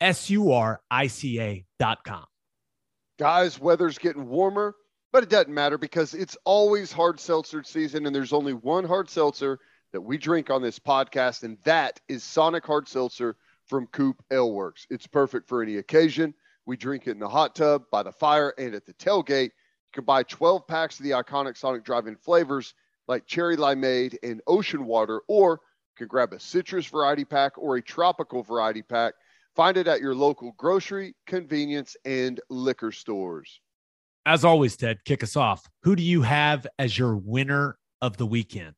S 0.00 0.30
U 0.30 0.52
R 0.52 0.80
I 0.88 1.08
C 1.08 1.40
A.com. 1.40 2.24
Guys, 3.18 3.58
weather's 3.58 3.98
getting 3.98 4.28
warmer, 4.28 4.76
but 5.16 5.22
it 5.22 5.30
doesn't 5.30 5.54
matter 5.54 5.78
because 5.78 6.12
it's 6.12 6.36
always 6.44 6.92
hard 6.92 7.18
seltzer 7.18 7.62
season, 7.62 8.04
and 8.04 8.14
there's 8.14 8.34
only 8.34 8.52
one 8.52 8.84
hard 8.84 9.08
seltzer 9.08 9.58
that 9.94 10.02
we 10.02 10.18
drink 10.18 10.50
on 10.50 10.60
this 10.60 10.78
podcast, 10.78 11.42
and 11.42 11.56
that 11.64 11.98
is 12.06 12.22
Sonic 12.22 12.66
Hard 12.66 12.86
Seltzer 12.86 13.34
from 13.64 13.86
Coop 13.86 14.22
Ale 14.30 14.52
Works. 14.52 14.86
It's 14.90 15.06
perfect 15.06 15.48
for 15.48 15.62
any 15.62 15.78
occasion. 15.78 16.34
We 16.66 16.76
drink 16.76 17.06
it 17.06 17.12
in 17.12 17.18
the 17.18 17.30
hot 17.30 17.54
tub, 17.54 17.84
by 17.90 18.02
the 18.02 18.12
fire, 18.12 18.52
and 18.58 18.74
at 18.74 18.84
the 18.84 18.92
tailgate. 18.92 19.44
You 19.44 19.92
can 19.94 20.04
buy 20.04 20.22
12 20.22 20.66
packs 20.66 20.98
of 20.98 21.04
the 21.04 21.12
iconic 21.12 21.56
Sonic 21.56 21.82
drive-in 21.82 22.16
flavors 22.16 22.74
like 23.08 23.24
cherry 23.24 23.56
limeade 23.56 24.16
and 24.22 24.42
ocean 24.46 24.84
water, 24.84 25.22
or 25.28 25.52
you 25.52 25.96
can 25.96 26.08
grab 26.08 26.34
a 26.34 26.38
citrus 26.38 26.84
variety 26.84 27.24
pack 27.24 27.56
or 27.56 27.76
a 27.76 27.82
tropical 27.82 28.42
variety 28.42 28.82
pack. 28.82 29.14
Find 29.54 29.78
it 29.78 29.88
at 29.88 30.02
your 30.02 30.14
local 30.14 30.52
grocery, 30.58 31.14
convenience, 31.26 31.96
and 32.04 32.38
liquor 32.50 32.92
stores. 32.92 33.60
As 34.26 34.44
always, 34.44 34.76
Ted, 34.76 35.04
kick 35.04 35.22
us 35.22 35.36
off. 35.36 35.70
Who 35.84 35.94
do 35.94 36.02
you 36.02 36.22
have 36.22 36.66
as 36.80 36.98
your 36.98 37.16
winner 37.16 37.78
of 38.02 38.16
the 38.16 38.26
weekend? 38.26 38.74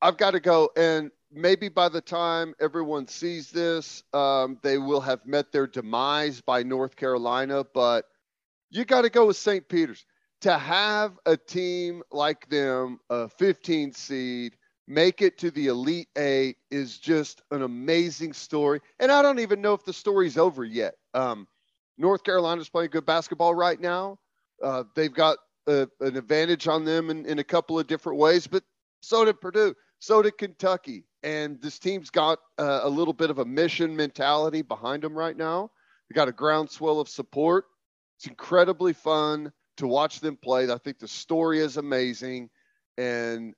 I've 0.00 0.16
got 0.16 0.30
to 0.30 0.40
go, 0.40 0.70
and 0.76 1.10
maybe 1.32 1.68
by 1.68 1.88
the 1.88 2.00
time 2.00 2.54
everyone 2.60 3.08
sees 3.08 3.50
this, 3.50 4.04
um, 4.12 4.56
they 4.62 4.78
will 4.78 5.00
have 5.00 5.26
met 5.26 5.50
their 5.50 5.66
demise 5.66 6.40
by 6.40 6.62
North 6.62 6.94
Carolina. 6.94 7.64
But 7.74 8.04
you 8.70 8.84
got 8.84 9.02
to 9.02 9.10
go 9.10 9.26
with 9.26 9.36
St. 9.36 9.68
Peter's 9.68 10.06
to 10.42 10.56
have 10.56 11.18
a 11.26 11.36
team 11.36 12.02
like 12.12 12.48
them, 12.48 13.00
a 13.10 13.28
15 13.28 13.92
seed, 13.94 14.54
make 14.86 15.22
it 15.22 15.38
to 15.38 15.50
the 15.50 15.66
Elite 15.66 16.08
Eight 16.16 16.58
is 16.70 16.98
just 16.98 17.42
an 17.50 17.62
amazing 17.62 18.32
story. 18.32 18.80
And 19.00 19.10
I 19.10 19.22
don't 19.22 19.40
even 19.40 19.60
know 19.60 19.74
if 19.74 19.84
the 19.84 19.92
story's 19.92 20.38
over 20.38 20.64
yet. 20.64 20.94
Um, 21.14 21.48
North 21.98 22.22
Carolina's 22.22 22.68
playing 22.68 22.90
good 22.90 23.06
basketball 23.06 23.56
right 23.56 23.80
now. 23.80 24.18
Uh, 24.62 24.84
they've 24.94 25.12
got 25.12 25.38
a, 25.66 25.88
an 26.00 26.16
advantage 26.16 26.68
on 26.68 26.84
them 26.84 27.10
in, 27.10 27.26
in 27.26 27.38
a 27.38 27.44
couple 27.44 27.78
of 27.78 27.86
different 27.86 28.18
ways, 28.18 28.46
but 28.46 28.62
so 29.00 29.24
did 29.24 29.40
Purdue, 29.40 29.74
so 29.98 30.22
did 30.22 30.38
Kentucky. 30.38 31.04
And 31.22 31.60
this 31.60 31.78
team's 31.78 32.10
got 32.10 32.38
uh, 32.58 32.80
a 32.82 32.88
little 32.88 33.14
bit 33.14 33.30
of 33.30 33.38
a 33.38 33.44
mission 33.44 33.96
mentality 33.96 34.62
behind 34.62 35.02
them 35.02 35.14
right 35.14 35.36
now. 35.36 35.70
They 36.08 36.14
got 36.14 36.28
a 36.28 36.32
groundswell 36.32 37.00
of 37.00 37.08
support. 37.08 37.64
It's 38.18 38.26
incredibly 38.26 38.92
fun 38.92 39.52
to 39.78 39.86
watch 39.86 40.20
them 40.20 40.36
play. 40.36 40.70
I 40.70 40.78
think 40.78 40.98
the 40.98 41.08
story 41.08 41.60
is 41.60 41.78
amazing. 41.78 42.50
And 42.98 43.54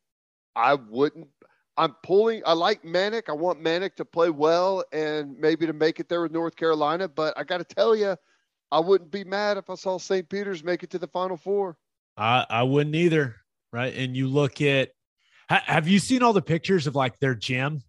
I 0.55 0.75
wouldn't, 0.75 1.29
I'm 1.77 1.95
pulling, 2.03 2.43
I 2.47 2.53
like 2.53 2.83
Manek. 2.83 3.29
I 3.29 3.33
want 3.33 3.63
Manek 3.63 3.97
to 3.97 4.05
play 4.05 4.31
well 4.31 4.85
and 4.93 5.37
maybe 5.39 5.67
to 5.67 5.73
make 5.73 6.01
it 6.01 6.09
there 6.09 6.23
with 6.23 6.33
North 6.33 6.57
Carolina. 6.57 7.09
But 7.09 7.37
I 7.37 7.45
got 7.45 7.59
to 7.59 7.65
tell 7.65 7.95
you, 7.95 8.17
I 8.73 8.81
wouldn't 8.81 9.11
be 9.11 9.25
mad 9.25 9.57
if 9.57 9.71
I 9.71 9.75
saw 9.75 9.99
St. 9.99 10.29
Peter's 10.29 10.65
make 10.65 10.83
it 10.83 10.91
to 10.91 10.99
the 10.99 11.07
Final 11.07 11.37
Four. 11.37 11.77
I, 12.17 12.45
I 12.49 12.63
wouldn't 12.65 12.95
either. 12.97 13.37
Right. 13.73 13.95
And 13.95 14.17
you 14.17 14.27
look 14.29 14.61
at, 14.61 14.91
ha, 15.49 15.63
have 15.67 15.87
you 15.87 15.99
seen 15.99 16.23
all 16.23 16.33
the 16.33 16.43
pictures 16.43 16.87
of 16.87 16.95
like 16.95 17.19
their 17.21 17.35
gym? 17.35 17.83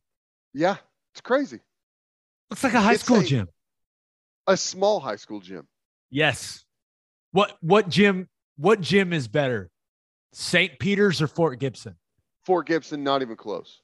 Yeah, 0.53 0.77
it's 1.13 1.21
crazy. 1.21 1.59
Looks 2.49 2.63
like 2.63 2.73
a 2.73 2.81
high 2.81 2.93
It's 2.93 3.03
school 3.03 3.19
a- 3.19 3.23
gym. 3.25 3.47
A 4.47 4.55
small 4.55 4.99
high 4.99 5.15
school 5.17 5.41
gym. 5.41 5.67
Yes. 6.09 6.63
What 7.31 7.57
what 7.61 7.89
gym 7.89 8.29
what 8.55 8.79
gym 8.79 9.11
is 9.11 9.27
better? 9.27 9.69
St. 10.33 10.79
Peter's 10.79 11.21
or 11.21 11.27
Fort 11.27 11.59
Gibson? 11.59 11.95
Fort 12.45 12.65
Gibson, 12.67 13.03
not 13.03 13.21
even 13.21 13.35
close. 13.35 13.81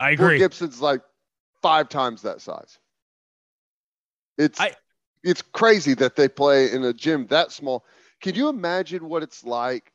I 0.00 0.12
agree. 0.12 0.26
Fort. 0.26 0.38
Gibson's 0.38 0.80
like 0.80 1.02
five 1.60 1.90
times 1.90 2.22
that 2.22 2.40
size. 2.40 2.78
It's 4.38 4.58
I- 4.60 4.74
it's 5.28 5.42
crazy 5.42 5.92
that 5.92 6.16
they 6.16 6.26
play 6.26 6.72
in 6.72 6.82
a 6.84 6.92
gym 6.94 7.26
that 7.26 7.52
small. 7.52 7.84
Can 8.22 8.34
you 8.34 8.48
imagine 8.48 9.08
what 9.08 9.22
it's 9.22 9.44
like 9.44 9.92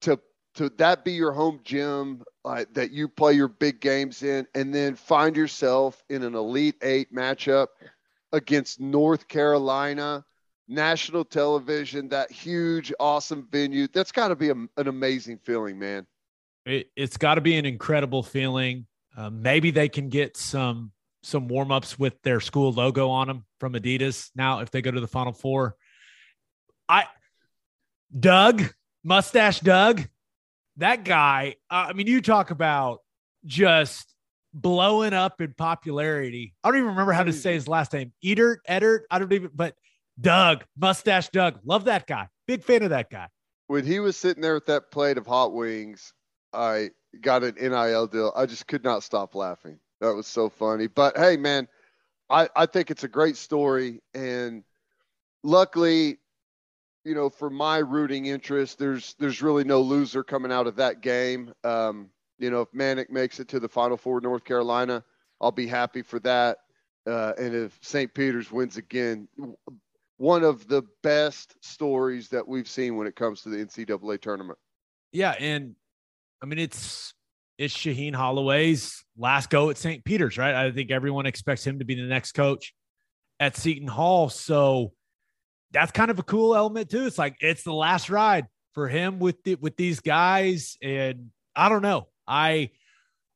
to 0.00 0.18
to 0.54 0.68
that 0.70 1.04
be 1.04 1.12
your 1.12 1.32
home 1.32 1.60
gym 1.62 2.24
like 2.44 2.74
that 2.74 2.90
you 2.90 3.08
play 3.08 3.34
your 3.34 3.46
big 3.46 3.80
games 3.80 4.24
in 4.24 4.46
and 4.56 4.74
then 4.74 4.96
find 4.96 5.36
yourself 5.36 6.02
in 6.10 6.24
an 6.24 6.34
elite 6.34 6.74
8 6.82 7.14
matchup 7.14 7.68
against 8.32 8.80
North 8.80 9.28
Carolina 9.28 10.24
national 10.68 11.24
television 11.24 12.08
that 12.08 12.30
huge 12.30 12.92
awesome 12.98 13.46
venue 13.50 13.86
that's 13.88 14.12
got 14.12 14.28
to 14.28 14.36
be 14.36 14.48
a, 14.48 14.54
an 14.54 14.88
amazing 14.88 15.38
feeling 15.38 15.78
man 15.78 16.06
It, 16.66 16.90
it's 16.96 17.16
got 17.16 17.34
to 17.36 17.40
be 17.40 17.56
an 17.56 17.66
incredible 17.66 18.22
feeling. 18.22 18.86
Uh, 19.16 19.30
maybe 19.30 19.70
they 19.70 19.88
can 19.88 20.08
get 20.08 20.36
some 20.36 20.92
some 21.22 21.48
warm 21.48 21.70
ups 21.70 21.98
with 21.98 22.20
their 22.22 22.40
school 22.40 22.72
logo 22.72 23.08
on 23.10 23.28
them 23.28 23.44
from 23.60 23.74
Adidas 23.74 24.30
now 24.34 24.60
if 24.60 24.70
they 24.70 24.82
go 24.82 24.90
to 24.90 25.00
the 25.00 25.08
Final 25.08 25.32
Four. 25.32 25.76
I 26.88 27.06
Doug 28.18 28.64
mustache 29.04 29.60
Doug, 29.60 30.06
that 30.76 31.04
guy. 31.04 31.56
Uh, 31.70 31.86
I 31.88 31.92
mean, 31.92 32.06
you 32.06 32.20
talk 32.20 32.50
about 32.50 33.00
just 33.44 34.14
blowing 34.54 35.14
up 35.14 35.40
in 35.40 35.54
popularity. 35.54 36.54
I 36.62 36.68
don't 36.68 36.78
even 36.78 36.90
remember 36.90 37.12
how 37.12 37.24
to 37.24 37.32
say 37.32 37.54
his 37.54 37.68
last 37.68 37.92
name. 37.92 38.12
Edert, 38.24 38.58
Edert. 38.68 39.00
I 39.10 39.18
don't 39.18 39.32
even. 39.32 39.50
But 39.54 39.74
Doug, 40.20 40.64
mustache 40.76 41.28
Doug, 41.30 41.60
love 41.64 41.84
that 41.86 42.06
guy. 42.06 42.28
Big 42.46 42.64
fan 42.64 42.82
of 42.82 42.90
that 42.90 43.10
guy. 43.10 43.28
when 43.68 43.86
he 43.86 44.00
was 44.00 44.16
sitting 44.16 44.42
there 44.42 44.54
with 44.54 44.66
that 44.66 44.90
plate 44.90 45.16
of 45.16 45.26
hot 45.26 45.52
wings, 45.54 46.12
I 46.52 46.90
got 47.20 47.44
an 47.44 47.54
NIL 47.54 48.06
deal. 48.06 48.32
I 48.36 48.44
just 48.46 48.66
could 48.66 48.84
not 48.84 49.02
stop 49.02 49.34
laughing. 49.34 49.78
That 50.02 50.16
was 50.16 50.26
so 50.26 50.48
funny. 50.48 50.88
But 50.88 51.16
hey, 51.16 51.36
man, 51.36 51.68
I, 52.28 52.48
I 52.56 52.66
think 52.66 52.90
it's 52.90 53.04
a 53.04 53.08
great 53.08 53.36
story. 53.36 54.02
And 54.14 54.64
luckily, 55.44 56.18
you 57.04 57.14
know, 57.14 57.30
for 57.30 57.48
my 57.48 57.78
rooting 57.78 58.26
interest, 58.26 58.80
there's 58.80 59.14
there's 59.20 59.42
really 59.42 59.62
no 59.62 59.80
loser 59.80 60.24
coming 60.24 60.50
out 60.50 60.66
of 60.66 60.74
that 60.76 61.02
game. 61.02 61.54
Um, 61.62 62.10
you 62.40 62.50
know, 62.50 62.62
if 62.62 62.72
Manek 62.72 63.10
makes 63.10 63.38
it 63.38 63.46
to 63.48 63.60
the 63.60 63.68
Final 63.68 63.96
Four, 63.96 64.20
North 64.20 64.42
Carolina, 64.42 65.04
I'll 65.40 65.52
be 65.52 65.68
happy 65.68 66.02
for 66.02 66.18
that. 66.20 66.58
Uh, 67.06 67.34
and 67.38 67.54
if 67.54 67.78
St. 67.80 68.12
Peter's 68.12 68.50
wins 68.50 68.78
again, 68.78 69.28
one 70.16 70.42
of 70.42 70.66
the 70.66 70.82
best 71.04 71.54
stories 71.60 72.28
that 72.30 72.46
we've 72.46 72.68
seen 72.68 72.96
when 72.96 73.06
it 73.06 73.14
comes 73.14 73.42
to 73.42 73.50
the 73.50 73.58
NCAA 73.58 74.20
tournament. 74.20 74.58
Yeah, 75.12 75.36
and 75.38 75.76
I 76.42 76.46
mean 76.46 76.58
it's 76.58 77.14
it's 77.62 77.76
Shaheen 77.76 78.12
Holloway's 78.12 79.04
last 79.16 79.48
go 79.48 79.70
at 79.70 79.78
St. 79.78 80.04
Peter's, 80.04 80.36
right? 80.36 80.54
I 80.54 80.72
think 80.72 80.90
everyone 80.90 81.26
expects 81.26 81.64
him 81.64 81.78
to 81.78 81.84
be 81.84 81.94
the 81.94 82.02
next 82.02 82.32
coach 82.32 82.74
at 83.38 83.56
Seton 83.56 83.86
Hall. 83.86 84.28
So 84.28 84.92
that's 85.70 85.92
kind 85.92 86.10
of 86.10 86.18
a 86.18 86.24
cool 86.24 86.56
element 86.56 86.90
too. 86.90 87.06
It's 87.06 87.18
like 87.18 87.36
it's 87.40 87.62
the 87.62 87.72
last 87.72 88.10
ride 88.10 88.46
for 88.72 88.88
him 88.88 89.20
with 89.20 89.40
the, 89.44 89.54
with 89.54 89.76
these 89.76 90.00
guys, 90.00 90.76
and 90.82 91.30
I 91.54 91.68
don't 91.68 91.82
know. 91.82 92.08
I 92.26 92.70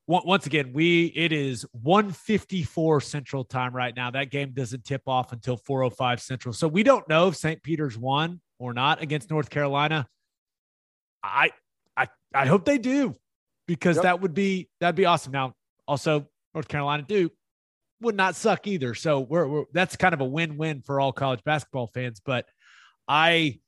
on- 0.09 0.27
once 0.27 0.47
again 0.47 0.73
we 0.73 1.07
it 1.15 1.33
is 1.33 1.65
154 1.71 3.01
Central 3.03 3.45
Time 3.45 3.77
right 3.77 3.95
now. 3.95 4.11
That 4.11 4.31
game 4.33 4.51
doesn't 4.55 4.85
tip 4.85 5.03
off 5.07 5.33
until 5.33 5.57
405 5.57 6.21
Central, 6.21 6.53
so 6.53 6.67
we 6.67 6.83
don't 6.83 7.09
know 7.09 7.29
if 7.29 7.37
St. 7.37 7.63
Peter's 7.63 7.97
won 7.97 8.41
or 8.59 8.75
not 8.75 9.03
against 9.03 9.31
North 9.31 9.51
Carolina. 9.51 10.09
I 11.23 11.51
I 11.97 12.09
I 12.35 12.47
hope 12.47 12.65
they 12.65 12.79
do 12.79 13.15
because 13.67 13.97
Yep. 13.97 14.03
that 14.05 14.21
would 14.21 14.35
be 14.35 14.69
that'd 14.81 14.97
be 14.97 15.07
awesome. 15.07 15.33
Now, 15.33 15.55
also 15.87 16.27
North 16.55 16.69
Carolina 16.69 17.03
Duke 17.03 17.33
would 18.01 18.15
not 18.17 18.35
suck 18.37 18.67
either. 18.67 18.95
So 18.95 19.21
we're, 19.21 19.47
we're 19.47 19.65
that's 19.73 19.97
kind 19.97 20.15
of 20.15 20.21
a 20.21 20.25
win-win 20.25 20.83
for 20.83 21.01
all 21.01 21.13
college 21.13 21.43
basketball 21.45 21.87
fans. 21.89 22.21
But 22.25 22.47
I 23.09 23.61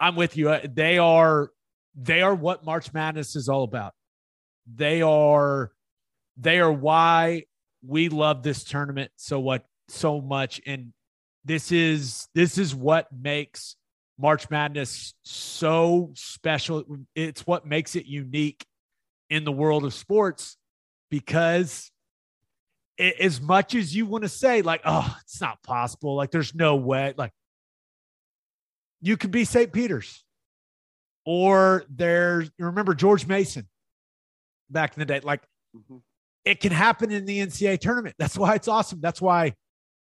I'm 0.00 0.16
with 0.16 0.36
you. 0.36 0.50
Uh, 0.50 0.60
They 0.72 0.98
are 0.98 1.50
they 1.94 2.22
are 2.22 2.34
what 2.34 2.64
March 2.64 2.92
Madness 2.92 3.36
is 3.36 3.48
all 3.48 3.64
about. 3.64 3.92
They 4.72 5.02
are 5.02 5.72
they 6.36 6.58
are 6.60 6.72
why 6.72 7.44
we 7.86 8.08
love 8.08 8.42
this 8.42 8.64
tournament 8.64 9.10
so 9.16 9.38
what 9.40 9.64
so 9.88 10.20
much 10.20 10.60
and 10.66 10.92
this 11.44 11.70
is 11.70 12.26
this 12.34 12.58
is 12.58 12.74
what 12.74 13.06
makes 13.12 13.76
March 14.18 14.50
Madness 14.50 15.14
so 15.22 16.10
special. 16.14 16.84
It's 17.14 17.46
what 17.46 17.66
makes 17.66 17.94
it 17.96 18.06
unique 18.06 18.64
in 19.30 19.44
the 19.44 19.52
world 19.52 19.84
of 19.84 19.92
sports 19.94 20.56
because 21.10 21.90
a- 22.98 23.22
as 23.22 23.40
much 23.40 23.74
as 23.74 23.94
you 23.94 24.06
want 24.06 24.22
to 24.22 24.28
say 24.28 24.62
like 24.62 24.80
oh 24.84 25.16
it's 25.22 25.40
not 25.40 25.62
possible 25.62 26.14
like 26.16 26.30
there's 26.30 26.54
no 26.54 26.76
way 26.76 27.12
like 27.16 27.32
you 29.00 29.16
could 29.16 29.30
be 29.30 29.44
St. 29.44 29.72
Peter's 29.72 30.24
or 31.24 31.84
there's 31.90 32.50
you 32.58 32.66
remember 32.66 32.94
George 32.94 33.26
Mason 33.26 33.68
back 34.70 34.94
in 34.96 35.00
the 35.00 35.06
day 35.06 35.20
like 35.20 35.42
Mhm. 35.76 36.00
it 36.44 36.60
can 36.60 36.72
happen 36.72 37.10
in 37.10 37.26
the 37.26 37.38
NCAA 37.40 37.78
tournament 37.78 38.14
that's 38.18 38.38
why 38.38 38.54
it's 38.54 38.68
awesome 38.68 39.00
that's 39.00 39.20
why 39.20 39.54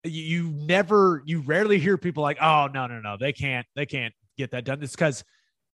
you, 0.06 0.22
you 0.22 0.52
never, 0.52 1.24
you 1.26 1.40
rarely 1.42 1.80
hear 1.80 1.98
people 1.98 2.24
like, 2.24 2.38
oh, 2.42 2.68
no, 2.74 2.88
no, 2.88 3.00
no, 3.00 3.16
they 3.18 3.32
can't, 3.32 3.66
they 3.74 3.86
can't 3.86 4.14
get 4.38 4.52
that 4.52 4.66
done. 4.66 4.84
It's 4.84 4.92
because 4.92 5.24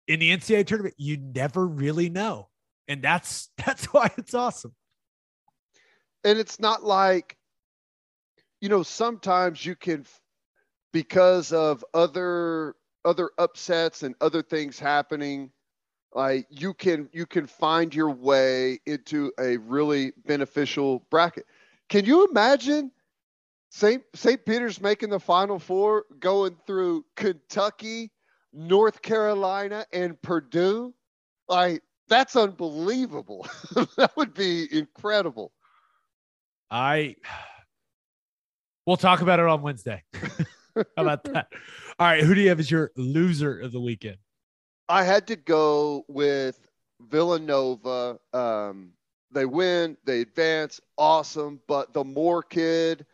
in 0.07 0.21
the 0.21 0.31
NCAA 0.37 0.67
tournament, 0.67 0.95
you 0.99 1.17
never 1.17 1.67
really 1.67 2.11
know. 2.11 2.49
And 2.89 3.03
that's, 3.03 3.51
that's 3.59 3.87
why 3.87 4.11
it's 4.19 4.35
awesome. 4.35 4.75
and 6.25 6.39
it's 6.39 6.61
not 6.61 6.85
like 6.85 7.37
you 8.61 8.69
know 8.69 8.83
sometimes 8.83 9.65
you 9.65 9.77
can 9.77 10.05
because 10.93 11.53
of 11.53 11.85
other 11.95 12.75
other 13.05 13.31
upsets 13.39 14.03
and 14.03 14.15
other 14.21 14.43
things 14.43 14.79
happening 14.79 15.51
like 16.15 16.47
you 16.51 16.75
can 16.75 17.09
you 17.13 17.27
can 17.27 17.47
find 17.47 17.95
your 17.95 18.11
way 18.11 18.79
into 18.87 19.33
a 19.41 19.57
really 19.59 20.13
beneficial 20.27 21.05
bracket 21.11 21.47
can 21.89 22.05
you 22.05 22.27
imagine 22.29 22.91
st 23.71 24.03
st 24.15 24.45
peter's 24.47 24.81
making 24.81 25.11
the 25.11 25.21
final 25.21 25.59
four 25.59 26.05
going 26.21 26.57
through 26.67 27.05
kentucky 27.17 28.11
north 28.53 29.03
carolina 29.03 29.85
and 29.93 30.21
purdue 30.23 30.95
like 31.49 31.83
that's 32.09 32.37
unbelievable 32.37 33.47
that 33.97 34.11
would 34.17 34.35
be 34.35 34.67
incredible 34.77 35.53
I 36.71 37.17
we'll 38.87 38.97
talk 38.97 39.21
about 39.21 39.39
it 39.39 39.47
on 39.47 39.63
Wednesday. 39.63 40.03
How 40.75 40.85
about 40.97 41.25
that? 41.25 41.49
All 41.99 42.07
right, 42.07 42.23
who 42.23 42.35
do 42.35 42.41
you 42.41 42.49
have 42.49 42.61
as 42.61 42.71
your 42.71 42.91
loser 42.97 43.61
of 43.61 43.73
the 43.73 43.81
weekend? 43.81 44.17
I 44.89 45.05
had 45.05 45.27
to 45.27 45.37
go 45.37 46.05
with 46.09 46.59
Villanova. 47.01 48.19
Um, 48.33 48.93
they 49.31 49.45
win, 49.45 49.97
they 50.05 50.23
advance, 50.23 50.81
awesome. 50.97 51.61
But 51.67 51.93
the 51.93 52.05
Moore 52.05 52.43
kid, 52.43 53.05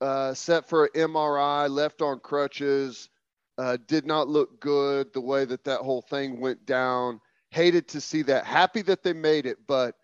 uh, 0.00 0.34
set 0.34 0.68
for 0.68 0.84
an 0.84 0.90
MRI, 0.94 1.70
left 1.70 2.02
on 2.02 2.18
crutches, 2.20 3.08
uh, 3.56 3.78
did 3.86 4.04
not 4.04 4.28
look 4.28 4.60
good 4.60 5.12
the 5.12 5.20
way 5.20 5.44
that 5.44 5.64
that 5.64 5.80
whole 5.80 6.02
thing 6.02 6.40
went 6.40 6.66
down. 6.66 7.20
Hated 7.52 7.86
to 7.88 8.00
see 8.00 8.22
that. 8.22 8.46
Happy 8.46 8.80
that 8.82 9.02
they 9.02 9.12
made 9.12 9.44
it, 9.44 9.58
but 9.66 9.94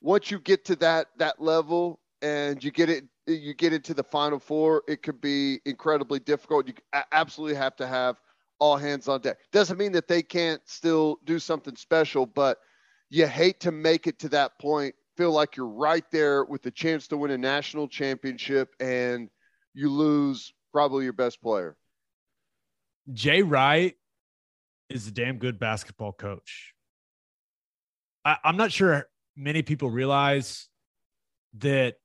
once 0.00 0.28
you 0.28 0.40
get 0.40 0.64
to 0.64 0.74
that 0.76 1.06
that 1.18 1.40
level 1.40 2.00
and 2.22 2.62
you 2.64 2.72
get 2.72 2.90
it 2.90 3.04
you 3.28 3.54
get 3.54 3.72
into 3.72 3.94
the 3.94 4.02
final 4.02 4.40
four 4.40 4.82
it 4.88 5.00
could 5.04 5.20
be 5.20 5.60
incredibly 5.64 6.18
difficult. 6.18 6.66
You 6.66 6.74
absolutely 7.12 7.54
have 7.54 7.76
to 7.76 7.86
have 7.86 8.20
all 8.58 8.76
hands 8.76 9.06
on 9.06 9.20
deck. 9.20 9.38
Doesn't 9.52 9.78
mean 9.78 9.92
that 9.92 10.08
they 10.08 10.22
can't 10.22 10.60
still 10.66 11.20
do 11.24 11.38
something 11.38 11.76
special 11.76 12.26
but 12.26 12.58
you 13.08 13.28
hate 13.28 13.60
to 13.60 13.70
make 13.70 14.08
it 14.08 14.18
to 14.18 14.28
that 14.30 14.58
point 14.58 14.92
feel 15.16 15.30
like 15.30 15.56
you're 15.56 15.66
right 15.66 16.10
there 16.10 16.44
with 16.46 16.62
the 16.62 16.70
chance 16.72 17.06
to 17.06 17.16
win 17.16 17.30
a 17.30 17.38
national 17.38 17.86
championship 17.86 18.74
and 18.80 19.30
you 19.74 19.88
lose 19.88 20.52
probably 20.72 21.04
your 21.04 21.12
best 21.12 21.40
player. 21.40 21.76
Jay 23.12 23.42
Wright 23.42 23.96
is 24.90 25.06
a 25.06 25.10
damn 25.10 25.38
good 25.38 25.58
basketball 25.58 26.12
coach. 26.12 26.74
I, 28.24 28.36
I'm 28.44 28.56
not 28.56 28.72
sure 28.72 29.08
many 29.36 29.62
people 29.62 29.90
realize 29.90 30.68
that 31.58 31.96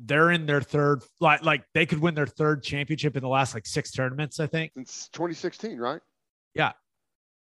they're 0.00 0.30
in 0.30 0.44
their 0.44 0.60
third 0.60 1.02
like 1.20 1.44
like 1.44 1.64
they 1.72 1.86
could 1.86 1.98
win 2.00 2.14
their 2.14 2.26
third 2.26 2.62
championship 2.62 3.16
in 3.16 3.22
the 3.22 3.28
last 3.28 3.54
like 3.54 3.66
six 3.66 3.90
tournaments, 3.92 4.40
I 4.40 4.46
think. 4.46 4.72
since 4.74 5.08
2016 5.12 5.78
right 5.78 6.00
Yeah. 6.54 6.72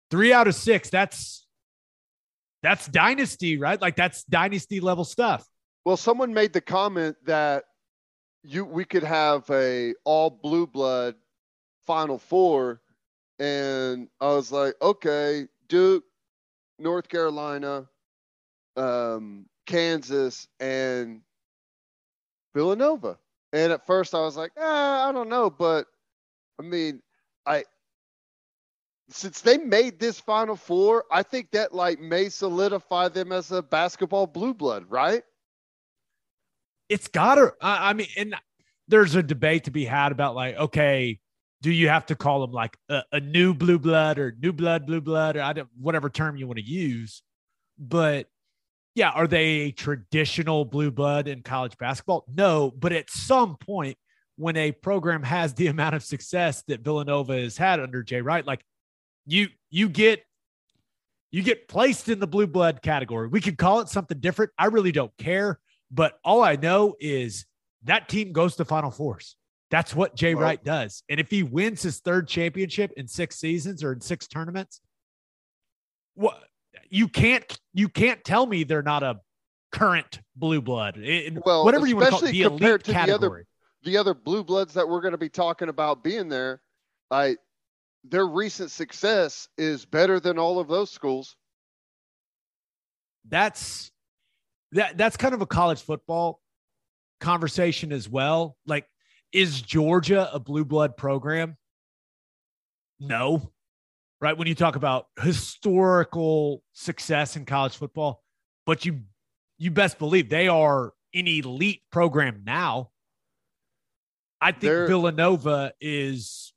Three 0.10 0.34
out 0.34 0.48
of 0.48 0.56
six. 0.56 0.90
That's 0.90 1.48
that's 2.64 2.88
dynasty, 2.88 3.58
right? 3.58 3.82
Like 3.82 3.96
that's 3.96 4.24
dynasty 4.26 4.80
level 4.80 5.06
stuff. 5.06 5.46
Well, 5.86 5.98
someone 5.98 6.34
made 6.34 6.54
the 6.54 6.62
comment 6.62 7.16
that 7.26 7.64
you 8.44 8.66
we 8.66 8.86
could 8.86 9.04
have 9.04 9.50
a 9.50 9.94
all 10.04 10.30
blue 10.30 10.68
blood 10.68 11.16
final 11.86 12.18
four, 12.18 12.82
and 13.42 14.08
I 14.22 14.28
was 14.28 14.52
like, 14.52 14.76
okay, 14.84 15.48
Duke, 15.68 16.04
North 16.78 17.10
Carolina, 17.10 17.88
um, 18.78 19.48
Kansas, 19.66 20.48
and 20.60 21.22
Villanova. 22.54 23.18
And 23.52 23.72
at 23.72 23.88
first, 23.88 24.14
I 24.14 24.20
was 24.20 24.38
like, 24.38 24.52
ah, 24.60 25.10
I 25.10 25.12
don't 25.12 25.28
know, 25.28 25.50
but 25.50 25.88
I 26.60 26.64
mean, 26.64 27.02
I 27.48 27.64
since 29.10 29.42
they 29.42 29.58
made 29.58 30.00
this 30.00 30.20
final 30.20 30.56
four, 30.56 31.06
I 31.12 31.24
think 31.24 31.50
that 31.52 31.74
like 31.74 32.00
may 32.00 32.30
solidify 32.30 33.08
them 33.08 33.32
as 33.32 33.52
a 33.52 33.64
basketball 33.64 34.28
blue 34.28 34.54
blood, 34.54 34.86
right? 34.88 35.24
It's 36.90 37.08
gotta 37.08 37.56
I, 37.60 37.90
I 37.90 37.94
mean, 37.94 38.08
and 38.16 38.36
there's 38.88 39.16
a 39.16 39.24
debate 39.24 39.64
to 39.64 39.72
be 39.72 39.86
had 39.86 40.12
about 40.12 40.36
like, 40.36 40.58
okay, 40.58 41.21
do 41.62 41.72
you 41.72 41.90
have 41.90 42.08
to 42.08 42.16
call 42.16 42.42
them 42.42 42.52
like 42.52 42.78
a, 42.90 43.04
a 43.12 43.20
new 43.20 43.54
blue 43.54 43.78
blood 43.78 44.18
or 44.18 44.36
new 44.40 44.52
blood 44.52 44.88
blue 44.88 45.02
blood 45.02 45.38
or 45.38 45.42
I 45.42 45.54
don't 45.54 45.70
whatever 45.80 46.10
term 46.10 46.36
you 46.36 46.48
want 46.48 46.58
to 46.58 46.66
use? 46.66 47.22
But 47.78 48.28
yeah, 48.96 49.10
are 49.10 49.28
they 49.28 49.46
a 49.46 49.72
traditional 49.72 50.66
blue 50.66 50.92
blood 50.92 51.28
in 51.28 51.44
college 51.44 51.78
basketball? 51.78 52.26
No, 52.28 52.72
but 52.72 52.92
at 52.92 53.10
some 53.10 53.58
point 53.58 53.98
when 54.38 54.58
a 54.58 54.72
program 54.72 55.24
has 55.24 55.54
the 55.54 55.68
amount 55.68 55.96
of 55.96 56.04
success 56.04 56.64
that 56.68 56.82
Villanova 56.82 57.40
has 57.40 57.58
had 57.58 57.80
under 57.80 58.04
Jay 58.04 58.22
Wright, 58.22 58.46
like 58.46 58.64
you 59.26 59.48
you 59.70 59.88
get 59.88 60.24
you 61.30 61.44
get 61.44 61.68
placed 61.68 62.10
in 62.10 62.20
the 62.20 62.28
blue 62.28 62.48
blood 62.48 62.82
category. 62.82 63.28
We 63.28 63.40
could 63.40 63.58
call 63.58 63.80
it 63.80 63.88
something 63.88 64.20
different. 64.20 64.52
I 64.58 64.66
really 64.66 64.92
don't 64.92 65.16
care, 65.18 65.60
but 65.90 66.20
all 66.26 66.44
I 66.44 66.58
know 66.58 66.96
is 67.00 67.46
that 67.84 68.10
team 68.10 68.34
goes 68.34 68.58
to 68.58 68.66
Final 68.66 68.92
Fours. 68.92 69.38
That's 69.72 69.96
what 69.96 70.16
Jay 70.16 70.36
Well- 70.36 70.44
Wright 70.44 70.64
does. 70.64 71.02
And 71.10 71.20
if 71.20 71.32
he 71.32 71.42
wins 71.44 71.82
his 71.82 72.00
third 72.00 72.28
championship 72.28 72.92
in 72.98 73.08
six 73.08 73.38
seasons 73.38 73.84
or 73.84 73.94
in 73.94 74.02
six 74.02 74.28
tournaments, 74.28 74.82
what 76.14 76.44
you 76.90 77.08
can't 77.08 77.58
you 77.74 77.88
can't 77.90 78.24
tell 78.24 78.46
me 78.46 78.64
they're 78.66 78.84
not 78.84 79.02
a 79.02 79.20
current 79.72 80.20
blue 80.36 80.62
blood. 80.62 80.98
In- 80.98 81.42
Well, 81.46 81.64
whatever 81.64 81.88
you 81.88 81.96
want 81.96 82.08
to 82.08 82.12
call 82.12 82.24
it, 82.26 82.32
the 82.34 82.42
compared 82.44 82.82
elite 82.82 82.84
to 82.86 82.92
the 82.92 83.00
other- 83.00 83.08
category. 83.14 83.46
the 83.84 83.98
other 83.98 84.14
blue 84.14 84.44
bloods 84.44 84.74
that 84.74 84.88
we're 84.88 85.00
going 85.02 85.14
to 85.14 85.18
be 85.18 85.30
talking 85.30 85.70
about 85.70 86.04
being 86.04 86.28
there, 86.28 86.62
I 87.10 87.38
their 88.04 88.28
recent 88.28 88.72
success 88.72 89.48
is 89.58 89.86
better 89.86 90.20
than 90.20 90.38
all 90.38 90.60
of 90.60 90.68
those 90.68 90.92
schools. 90.92 91.38
that's 93.26 93.92
that 94.74 94.98
that's 94.98 95.16
kind 95.18 95.34
of 95.34 95.42
a 95.42 95.46
college 95.46 95.82
football 95.82 96.42
conversation 97.20 97.92
as 97.94 98.10
well. 98.10 98.58
Like, 98.66 98.88
is 99.34 99.62
Georgia 99.62 100.30
a 100.34 100.40
blue 100.40 100.66
blood 100.66 100.98
program? 100.98 101.58
No. 103.00 103.52
Right. 104.20 104.38
When 104.38 104.48
you 104.48 104.56
talk 104.56 104.76
about 104.76 105.08
historical 105.22 106.62
success 106.74 107.36
in 107.36 107.46
college 107.46 107.76
football, 107.76 108.22
but 108.66 108.86
you 108.86 109.02
you 109.58 109.72
best 109.72 109.98
believe 110.00 110.30
they 110.30 110.48
are 110.48 110.94
an 111.14 111.28
elite 111.28 111.82
program 111.92 112.42
now. 112.46 112.92
I 114.40 114.52
think 114.52 114.62
They're- 114.62 114.88
Villanova 114.88 115.74
is 115.82 116.54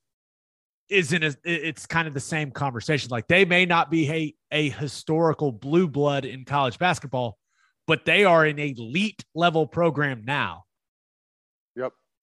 is 0.90 1.14
in 1.14 1.22
a 1.22 1.34
it's 1.44 1.86
kind 1.86 2.06
of 2.06 2.12
the 2.12 2.20
same 2.20 2.50
conversation. 2.50 3.08
Like 3.10 3.26
they 3.28 3.46
may 3.46 3.64
not 3.64 3.90
be 3.90 4.10
a, 4.10 4.34
a 4.50 4.68
historical 4.68 5.50
blue 5.50 5.88
blood 5.88 6.26
in 6.26 6.44
college 6.44 6.78
basketball, 6.78 7.38
but 7.86 8.04
they 8.04 8.24
are 8.24 8.44
an 8.44 8.58
elite 8.58 9.24
level 9.34 9.66
program 9.66 10.22
now. 10.26 10.64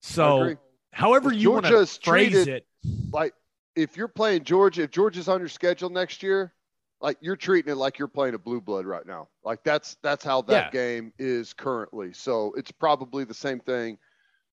So 0.02 0.56
however 0.94 1.32
you 1.32 1.52
want 1.52 1.66
to 1.66 1.86
phrase 1.86 2.48
it, 2.48 2.66
Like 3.12 3.34
if 3.76 3.96
you're 3.96 4.08
playing 4.08 4.44
Georgia, 4.44 4.84
if 4.84 4.92
Georgia's 4.92 5.28
on 5.28 5.40
your 5.40 5.50
schedule 5.50 5.90
next 5.90 6.24
year, 6.24 6.54
like 7.02 7.18
you're 7.22 7.36
treating 7.36 7.72
it 7.72 7.76
like 7.76 7.98
you're 7.98 8.08
playing 8.08 8.36
a 8.36 8.40
blue 8.40 8.62
blood 8.62 8.86
right 8.86 9.06
now. 9.06 9.30
Like 9.44 9.64
that's 9.64 9.98
that's 10.04 10.24
how 10.24 10.42
that 10.44 10.66
Yeah. 10.66 10.72
game 10.72 11.14
is 11.18 11.54
currently. 11.54 12.14
So 12.14 12.54
it's 12.58 12.72
probably 12.72 13.24
the 13.24 13.34
same 13.34 13.60
thing 13.60 13.98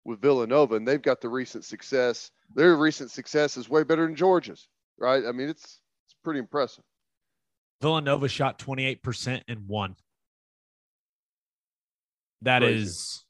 with 0.05 0.21
Villanova, 0.21 0.77
and 0.77 0.87
they've 0.87 1.03
got 1.03 1.21
the 1.21 1.29
recent 1.29 1.65
success. 1.65 2.31
Their 2.55 2.77
recent 2.77 3.11
success 3.11 3.57
is 3.57 3.69
way 3.69 3.83
better 3.83 4.07
than 4.07 4.17
Georgia's, 4.17 4.69
right? 4.99 5.25
I 5.27 5.33
mean, 5.33 5.49
it's 5.49 5.81
it's 6.07 6.15
pretty 6.25 6.41
impressive. 6.41 6.85
Villanova 7.81 8.29
shot 8.29 8.59
28% 8.59 9.43
and 9.47 9.69
won. 9.69 9.95
That 12.43 12.63
Crazy. 12.63 12.83
is, 12.83 13.25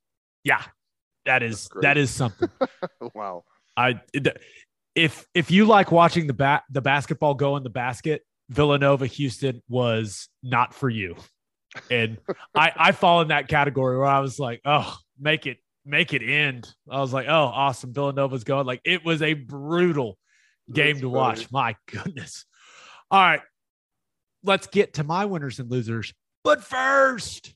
yeah, 0.45 0.63
that 1.29 1.43
is 1.43 1.69
that 1.83 1.99
is 1.99 2.11
something. 2.11 2.49
wow. 3.15 3.45
I 3.77 4.01
if 4.95 5.27
if 5.35 5.51
you 5.51 5.67
like 5.67 5.93
watching 5.93 6.27
the 6.27 6.33
bat 6.33 6.65
the 6.71 6.81
basketball 6.81 7.35
go 7.35 7.57
in 7.57 7.63
the 7.63 7.71
basket, 7.71 8.23
Villanova 8.49 9.07
Houston 9.07 9.63
was 9.69 10.29
not 10.43 10.73
for 10.73 10.89
you. 10.89 11.17
And 11.91 12.17
I 12.55 12.73
I 12.75 12.93
fall 12.93 13.21
in 13.21 13.29
that 13.29 13.49
category 13.49 13.99
where 13.99 14.07
I 14.07 14.21
was 14.21 14.39
like, 14.39 14.63
oh, 14.65 14.97
make 15.21 15.47
it 15.47 15.59
make 15.85 16.15
it 16.15 16.23
end. 16.23 16.67
I 16.91 17.01
was 17.01 17.13
like, 17.13 17.27
oh, 17.29 17.45
awesome, 17.45 17.93
Villanova's 17.93 18.45
going. 18.45 18.67
Like 18.67 18.81
it 18.85 19.05
was 19.05 19.21
a 19.21 19.35
brutal 19.35 20.17
game 20.73 20.95
That's 20.95 21.01
to 21.01 21.07
funny. 21.07 21.15
watch. 21.15 21.53
My 21.53 21.77
goodness. 21.87 22.47
All 23.11 23.21
right, 23.21 23.43
let's 24.43 24.67
get 24.67 24.95
to 24.95 25.05
my 25.05 25.27
winners 25.27 25.59
and 25.59 25.71
losers. 25.71 26.15
But 26.43 26.65
first, 26.65 27.55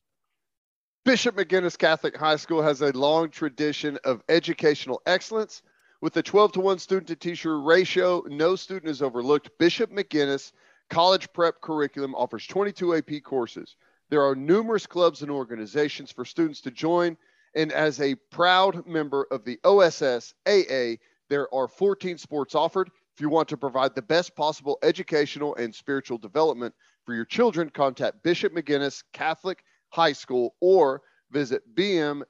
Bishop 1.05 1.35
McGuinness 1.35 1.77
Catholic 1.77 2.17
High 2.17 2.37
School 2.37 2.63
has 2.63 2.81
a 2.81 2.97
long 2.97 3.29
tradition 3.29 3.99
of 4.05 4.23
educational 4.29 5.03
excellence. 5.05 5.63
With 6.01 6.17
a 6.17 6.23
12 6.23 6.53
to 6.53 6.61
1 6.61 6.79
student 6.79 7.09
to 7.09 7.17
teacher 7.17 7.61
ratio, 7.61 8.23
no 8.29 8.55
student 8.55 8.89
is 8.89 9.03
overlooked. 9.03 9.51
Bishop 9.59 9.91
McGuinness 9.91 10.53
College 10.91 11.33
Prep 11.33 11.61
Curriculum 11.61 12.15
offers 12.15 12.47
22 12.47 12.95
AP 12.95 13.25
courses. 13.25 13.75
There 14.11 14.23
are 14.23 14.37
numerous 14.37 14.87
clubs 14.87 15.23
and 15.23 15.31
organizations 15.31 16.13
for 16.13 16.25
students 16.25 16.61
to 16.61 16.71
join. 16.71 17.17
And 17.57 17.73
as 17.73 18.01
a 18.01 18.15
proud 18.31 18.87
member 18.87 19.27
of 19.33 19.45
the 19.45 19.59
OSS 19.65 20.35
AA, 20.47 21.03
there 21.29 21.53
are 21.53 21.67
14 21.67 22.17
sports 22.17 22.55
offered. 22.55 22.91
If 23.13 23.21
you 23.21 23.29
want 23.29 23.49
to 23.49 23.57
provide 23.57 23.97
the 23.97 24.03
best 24.03 24.37
possible 24.37 24.79
educational 24.85 25.57
and 25.57 25.75
spiritual 25.75 26.19
development 26.19 26.77
for 27.05 27.13
your 27.13 27.25
children, 27.25 27.71
contact 27.71 28.23
Bishop 28.23 28.55
McGuinness 28.55 29.03
Catholic 29.13 29.65
High 29.93 30.13
School 30.13 30.55
or 30.61 31.03
visit 31.31 31.63
bmchs.org. 31.75 32.29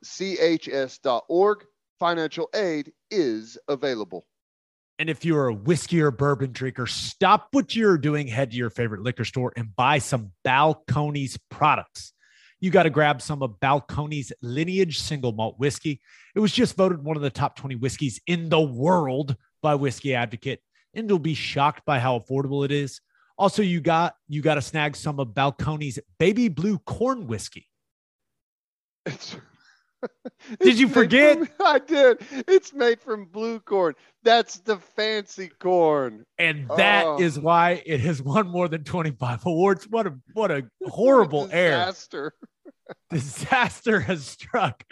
Financial 1.99 2.49
aid 2.55 2.93
is 3.11 3.59
available. 3.69 4.27
And 4.99 5.09
if 5.09 5.25
you're 5.25 5.49
a 5.49 5.55
whiskey 5.55 6.01
or 6.01 6.11
bourbon 6.11 6.53
drinker, 6.53 6.87
stop 6.87 7.49
what 7.53 7.75
you're 7.75 7.99
doing, 7.99 8.27
head 8.29 8.51
to 8.51 8.57
your 8.57 8.71
favorite 8.71 9.03
liquor 9.03 9.25
store 9.25 9.53
and 9.57 9.75
buy 9.75 9.99
some 9.99 10.33
Balcones 10.45 11.39
products. 11.51 12.13
You 12.61 12.71
got 12.71 12.85
to 12.85 12.91
grab 12.91 13.21
some 13.21 13.43
of 13.43 13.59
Balcones 13.61 14.31
lineage 14.43 15.01
single 15.01 15.33
malt 15.33 15.59
whiskey. 15.59 16.01
It 16.37 16.41
was 16.41 16.53
just 16.53 16.77
voted 16.77 17.03
one 17.03 17.17
of 17.17 17.23
the 17.23 17.31
top 17.31 17.57
20 17.57 17.77
whiskeys 17.77 18.21
in 18.27 18.49
the 18.49 18.61
world 18.61 19.37
by 19.63 19.75
Whiskey 19.75 20.15
Advocate, 20.15 20.61
and 20.95 21.09
you'll 21.09 21.19
be 21.19 21.35
shocked 21.35 21.85
by 21.85 21.99
how 21.99 22.19
affordable 22.19 22.65
it 22.65 22.71
is. 22.71 23.01
Also, 23.39 23.63
you 23.63 23.81
got 23.81 24.15
you 24.29 24.43
got 24.43 24.55
to 24.55 24.63
snag 24.63 24.97
some 24.97 25.19
of 25.19 25.29
Balcones 25.29 25.99
baby 26.19 26.49
blue 26.49 26.79
corn 26.79 27.27
whiskey. 27.27 27.69
It's, 29.07 29.37
Did 30.61 30.79
you 30.79 30.89
forget? 30.89 31.39
from- 31.39 31.49
I 31.67 31.79
did. 31.79 32.19
It's 32.49 32.73
made 32.73 33.01
from 33.01 33.27
blue 33.27 33.61
corn. 33.61 33.95
That's 34.25 34.59
the 34.61 34.77
fancy 34.97 35.49
corn. 35.61 36.25
And 36.39 36.69
that 36.77 37.05
oh. 37.07 37.21
is 37.21 37.39
Oh. 37.39 37.43
why 37.43 37.83
it 37.87 38.01
has 38.01 38.21
won 38.23 38.49
more 38.49 38.69
than 38.69 38.85
25 38.85 39.47
awards. 39.47 39.87
What 39.89 40.07
a 40.07 40.15
what 40.35 40.51
a 40.51 40.65
horrible 40.87 41.49
air. 41.53 41.71
disaster. 41.79 42.33
disaster 43.11 44.01
has 44.01 44.25
struck. 44.25 44.85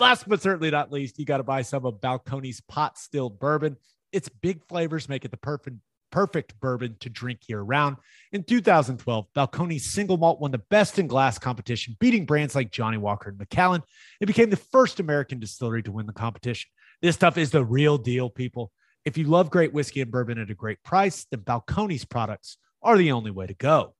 Last 0.00 0.28
but 0.28 0.40
certainly 0.40 0.70
not 0.70 0.90
least, 0.90 1.18
you 1.18 1.24
got 1.26 1.36
to 1.38 1.42
buy 1.44 1.62
some 1.62 1.84
of 1.84 2.00
Balcones 2.00 2.60
pot 2.68 2.98
still 2.98 3.28
bourbon. 3.30 3.76
Its 4.12 4.28
big 4.28 4.64
flavors 4.66 5.08
make 5.08 5.24
it 5.24 5.30
the 5.30 5.36
perfect 5.36 5.76
perfect 6.14 6.58
bourbon 6.60 6.94
to 7.00 7.10
drink 7.10 7.40
year 7.48 7.60
round. 7.60 7.96
In 8.30 8.44
2012, 8.44 9.26
Balcones 9.36 9.80
single 9.80 10.16
malt 10.16 10.40
won 10.40 10.52
the 10.52 10.58
best 10.58 11.00
in 11.00 11.08
glass 11.08 11.40
competition, 11.40 11.96
beating 11.98 12.24
brands 12.24 12.54
like 12.54 12.70
Johnnie 12.70 12.98
Walker 12.98 13.30
and 13.30 13.38
Macallan. 13.38 13.82
It 14.20 14.26
became 14.26 14.48
the 14.48 14.56
first 14.56 15.00
American 15.00 15.40
distillery 15.40 15.82
to 15.82 15.90
win 15.90 16.06
the 16.06 16.12
competition. 16.12 16.70
This 17.02 17.16
stuff 17.16 17.36
is 17.36 17.50
the 17.50 17.64
real 17.64 17.98
deal, 17.98 18.30
people. 18.30 18.70
If 19.04 19.18
you 19.18 19.24
love 19.24 19.50
great 19.50 19.72
whiskey 19.72 20.02
and 20.02 20.12
bourbon 20.12 20.38
at 20.38 20.50
a 20.50 20.54
great 20.54 20.84
price, 20.84 21.26
then 21.32 21.40
Balcones 21.40 22.08
products 22.08 22.58
are 22.80 22.96
the 22.96 23.10
only 23.10 23.32
way 23.32 23.48
to 23.48 23.54
go. 23.54 23.96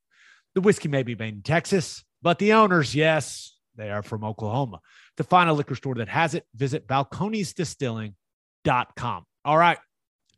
The 0.55 0.61
whiskey 0.61 0.87
may 0.87 1.03
be 1.03 1.17
made 1.17 1.35
in 1.35 1.43
Texas, 1.43 2.05
but 2.23 2.39
the 2.39 2.53
owners, 2.53 2.95
yes, 2.95 3.59
they 3.75 3.91
are 3.91 4.05
from 4.05 4.23
Oklahoma. 4.23 4.79
To 5.17 5.25
find 5.25 5.51
a 5.51 5.53
liquor 5.53 5.75
store 5.75 5.97
that 5.97 6.09
has 6.09 6.35
it, 6.35 6.47
visit 6.55 6.87
balconesdistilling.com. 6.87 9.25
All 9.45 9.59
right. 9.59 9.79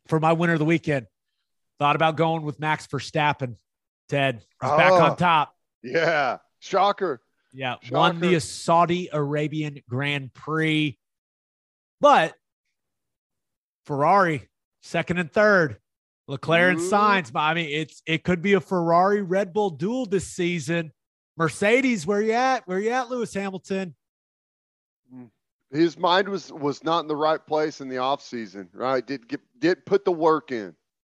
For 0.07 0.19
my 0.19 0.33
winner 0.33 0.53
of 0.53 0.59
the 0.59 0.65
weekend, 0.65 1.05
thought 1.79 1.95
about 1.95 2.15
going 2.17 2.43
with 2.43 2.59
Max 2.59 2.87
Verstappen. 2.87 3.55
Ted, 4.09 4.43
he's 4.61 4.71
back 4.71 4.91
Oh. 4.91 5.03
on 5.03 5.17
top. 5.17 5.53
Yeah. 5.83 6.37
Shocker. 6.59 7.21
Yeah, 7.53 7.75
won 7.91 8.19
the 8.19 8.39
Saudi 8.39 9.09
Arabian 9.11 9.81
Grand 9.89 10.33
Prix. 10.33 10.97
But 12.01 12.35
Ferrari, 13.85 14.47
second 14.81 15.17
and 15.17 15.31
third. 15.31 15.77
Leclerc 16.27 16.79
and. 16.79 17.31
But 17.31 17.39
I 17.39 17.53
mean, 17.53 17.69
it's 17.69 18.01
it 18.05 18.23
could 18.23 18.41
be 18.41 18.53
a 18.53 18.59
Ferrari 18.59 19.21
Red 19.21 19.53
Bull 19.53 19.69
duel 19.69 20.05
this 20.05 20.27
season. 20.27 20.91
Mercedes, 21.37 22.05
where 22.05 22.21
you 22.21 22.33
at? 22.33 22.67
Where 22.67 22.79
you 22.79 22.89
at, 22.89 23.09
Lewis 23.09 23.33
Hamilton? 23.33 23.95
Mm. 25.13 25.29
His 25.71 25.97
mind 25.97 26.27
was 26.27 26.51
was 26.51 26.83
not 26.83 26.99
in 27.01 27.07
the 27.07 27.15
right 27.15 27.43
place 27.45 27.79
in 27.79 27.87
the 27.87 27.97
off 27.99 28.21
season, 28.21 28.69
right? 28.73 29.05
Did 29.05 29.27
get 29.27 29.39
did 29.57 29.85
put 29.85 30.03
the 30.03 30.11
work 30.11 30.51
in. 30.51 30.75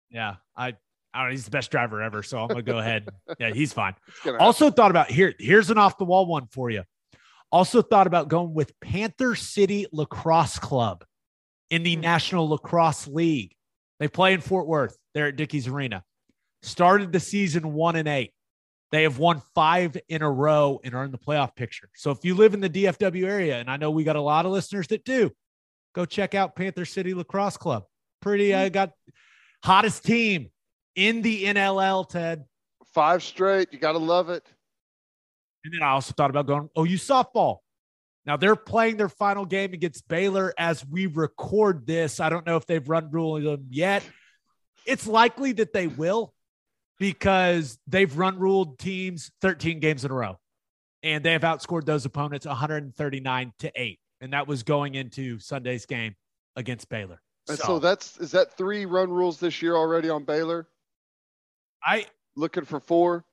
Yeah, 0.09 0.35
I 0.57 0.75
I 1.13 1.19
don't 1.21 1.27
know. 1.27 1.31
He's 1.31 1.45
the 1.45 1.51
best 1.51 1.71
driver 1.71 2.01
ever, 2.01 2.21
so 2.23 2.39
I'm 2.39 2.47
gonna 2.49 2.61
go 2.61 2.79
ahead. 2.79 3.07
Yeah, 3.39 3.51
he's 3.53 3.71
fine. 3.73 3.95
Also 4.39 4.69
thought 4.71 4.91
about 4.91 5.09
here. 5.11 5.33
Here's 5.39 5.69
an 5.69 5.77
off 5.77 5.97
the 5.97 6.05
wall 6.05 6.25
one 6.25 6.47
for 6.47 6.69
you. 6.69 6.83
Also 7.51 7.81
thought 7.81 8.07
about 8.07 8.27
going 8.27 8.53
with 8.53 8.77
Panther 8.81 9.35
City 9.35 9.85
Lacrosse 9.91 10.59
Club 10.59 11.05
in 11.69 11.83
the 11.83 11.95
Hmm. 11.95 12.01
National 12.01 12.49
Lacrosse 12.49 13.07
League. 13.07 13.53
They 13.99 14.07
play 14.07 14.33
in 14.33 14.41
Fort 14.41 14.67
Worth. 14.67 14.97
They're 15.13 15.27
at 15.27 15.35
Dickies 15.37 15.67
Arena. 15.67 16.03
Started 16.61 17.11
the 17.11 17.19
season 17.19 17.73
one 17.73 17.95
and 17.95 18.07
eight. 18.07 18.33
They 18.91 19.03
have 19.03 19.17
won 19.19 19.41
five 19.53 19.97
in 20.07 20.21
a 20.21 20.31
row 20.31 20.79
and 20.83 20.93
are 20.93 21.03
in 21.03 21.11
the 21.11 21.17
playoff 21.17 21.55
picture. 21.55 21.89
So 21.95 22.11
if 22.11 22.23
you 22.23 22.35
live 22.35 22.53
in 22.53 22.61
the 22.61 22.69
DFW 22.69 23.25
area, 23.25 23.59
and 23.59 23.69
I 23.69 23.77
know 23.77 23.91
we 23.91 24.03
got 24.03 24.15
a 24.15 24.21
lot 24.21 24.45
of 24.45 24.51
listeners 24.51 24.87
that 24.87 25.03
do, 25.03 25.31
go 25.93 26.05
check 26.05 26.35
out 26.35 26.55
Panther 26.55 26.85
City 26.85 27.13
Lacrosse 27.13 27.57
Club. 27.57 27.83
Pretty, 28.21 28.53
I 28.55 28.69
got 28.69 28.91
hottest 29.63 30.05
team 30.05 30.49
in 30.95 31.21
the 31.21 31.45
NLL, 31.45 32.07
Ted. 32.07 32.45
five 32.93 33.23
straight. 33.23 33.69
You 33.71 33.79
gotta 33.79 33.97
love 33.97 34.29
it. 34.29 34.45
And 35.63 35.73
then 35.73 35.83
I 35.83 35.91
also 35.91 36.13
thought 36.13 36.29
about 36.29 36.47
going 36.47 36.69
oh, 36.75 36.85
OU 36.85 36.95
softball. 36.95 37.57
Now 38.25 38.37
they're 38.37 38.55
playing 38.55 38.97
their 38.97 39.09
final 39.09 39.45
game 39.45 39.73
against 39.73 40.07
Baylor 40.07 40.53
as 40.57 40.85
we 40.85 41.05
record 41.05 41.85
this. 41.87 42.19
I 42.19 42.29
don't 42.29 42.45
know 42.45 42.57
if 42.57 42.65
they've 42.65 42.87
run 42.87 43.09
rule 43.11 43.39
them 43.39 43.67
yet. 43.69 44.03
It's 44.85 45.07
likely 45.07 45.53
that 45.53 45.73
they 45.73 45.87
will 45.87 46.33
because 46.99 47.77
they've 47.87 48.17
run 48.17 48.39
ruled 48.39 48.79
teams 48.79 49.31
13 49.41 49.79
games 49.79 50.03
in 50.03 50.11
a 50.11 50.13
row 50.13 50.39
and 51.03 51.23
they 51.23 51.33
have 51.33 51.41
outscored 51.41 51.85
those 51.85 52.05
opponents 52.05 52.45
139 52.45 53.53
to 53.59 53.71
8. 53.75 53.99
And 54.19 54.33
that 54.33 54.47
was 54.47 54.63
going 54.63 54.95
into 54.95 55.39
Sunday's 55.39 55.85
game 55.85 56.15
against 56.55 56.89
Baylor. 56.89 57.21
And 57.49 57.57
so 57.57 57.79
that's 57.79 58.17
is 58.17 58.31
that 58.31 58.57
three 58.57 58.85
run 58.85 59.09
rules 59.09 59.39
this 59.39 59.61
year 59.61 59.75
already 59.75 60.09
on 60.09 60.23
Baylor? 60.23 60.67
I 61.83 62.07
Looking 62.35 62.65
for 62.65 62.79
four. 62.79 63.25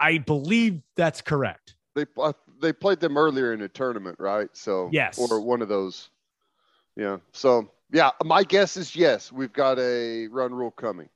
I 0.00 0.18
believe 0.18 0.82
that's 0.96 1.20
correct. 1.20 1.76
They 1.94 2.06
uh, 2.18 2.32
they 2.60 2.72
played 2.72 2.98
them 2.98 3.16
earlier 3.16 3.52
in 3.52 3.60
a 3.60 3.68
tournament, 3.68 4.16
right? 4.18 4.48
So 4.52 4.88
Yes. 4.92 5.16
or 5.18 5.40
one 5.40 5.62
of 5.62 5.68
those. 5.68 6.10
Yeah. 6.96 7.18
So 7.32 7.70
yeah, 7.92 8.10
my 8.24 8.42
guess 8.42 8.76
is 8.76 8.96
yes. 8.96 9.30
We've 9.30 9.52
got 9.52 9.78
a 9.78 10.26
run 10.26 10.52
rule 10.52 10.72
coming. 10.72 11.08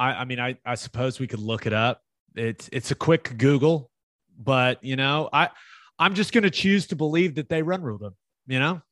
I, 0.00 0.14
I 0.14 0.24
mean, 0.24 0.40
I, 0.40 0.56
I 0.64 0.74
suppose 0.74 1.20
we 1.20 1.26
could 1.28 1.38
look 1.38 1.66
it 1.66 1.72
up. 1.72 2.02
It's 2.34 2.68
it's 2.72 2.90
a 2.90 2.94
quick 2.96 3.36
Google, 3.38 3.90
but 4.36 4.82
you 4.82 4.96
know, 4.96 5.28
I 5.32 5.50
I'm 5.98 6.14
just 6.14 6.32
gonna 6.32 6.50
choose 6.50 6.88
to 6.88 6.96
believe 6.96 7.36
that 7.36 7.48
they 7.48 7.62
run 7.62 7.82
rule 7.82 7.98
them. 7.98 8.16
You 8.48 8.58
know, 8.58 8.82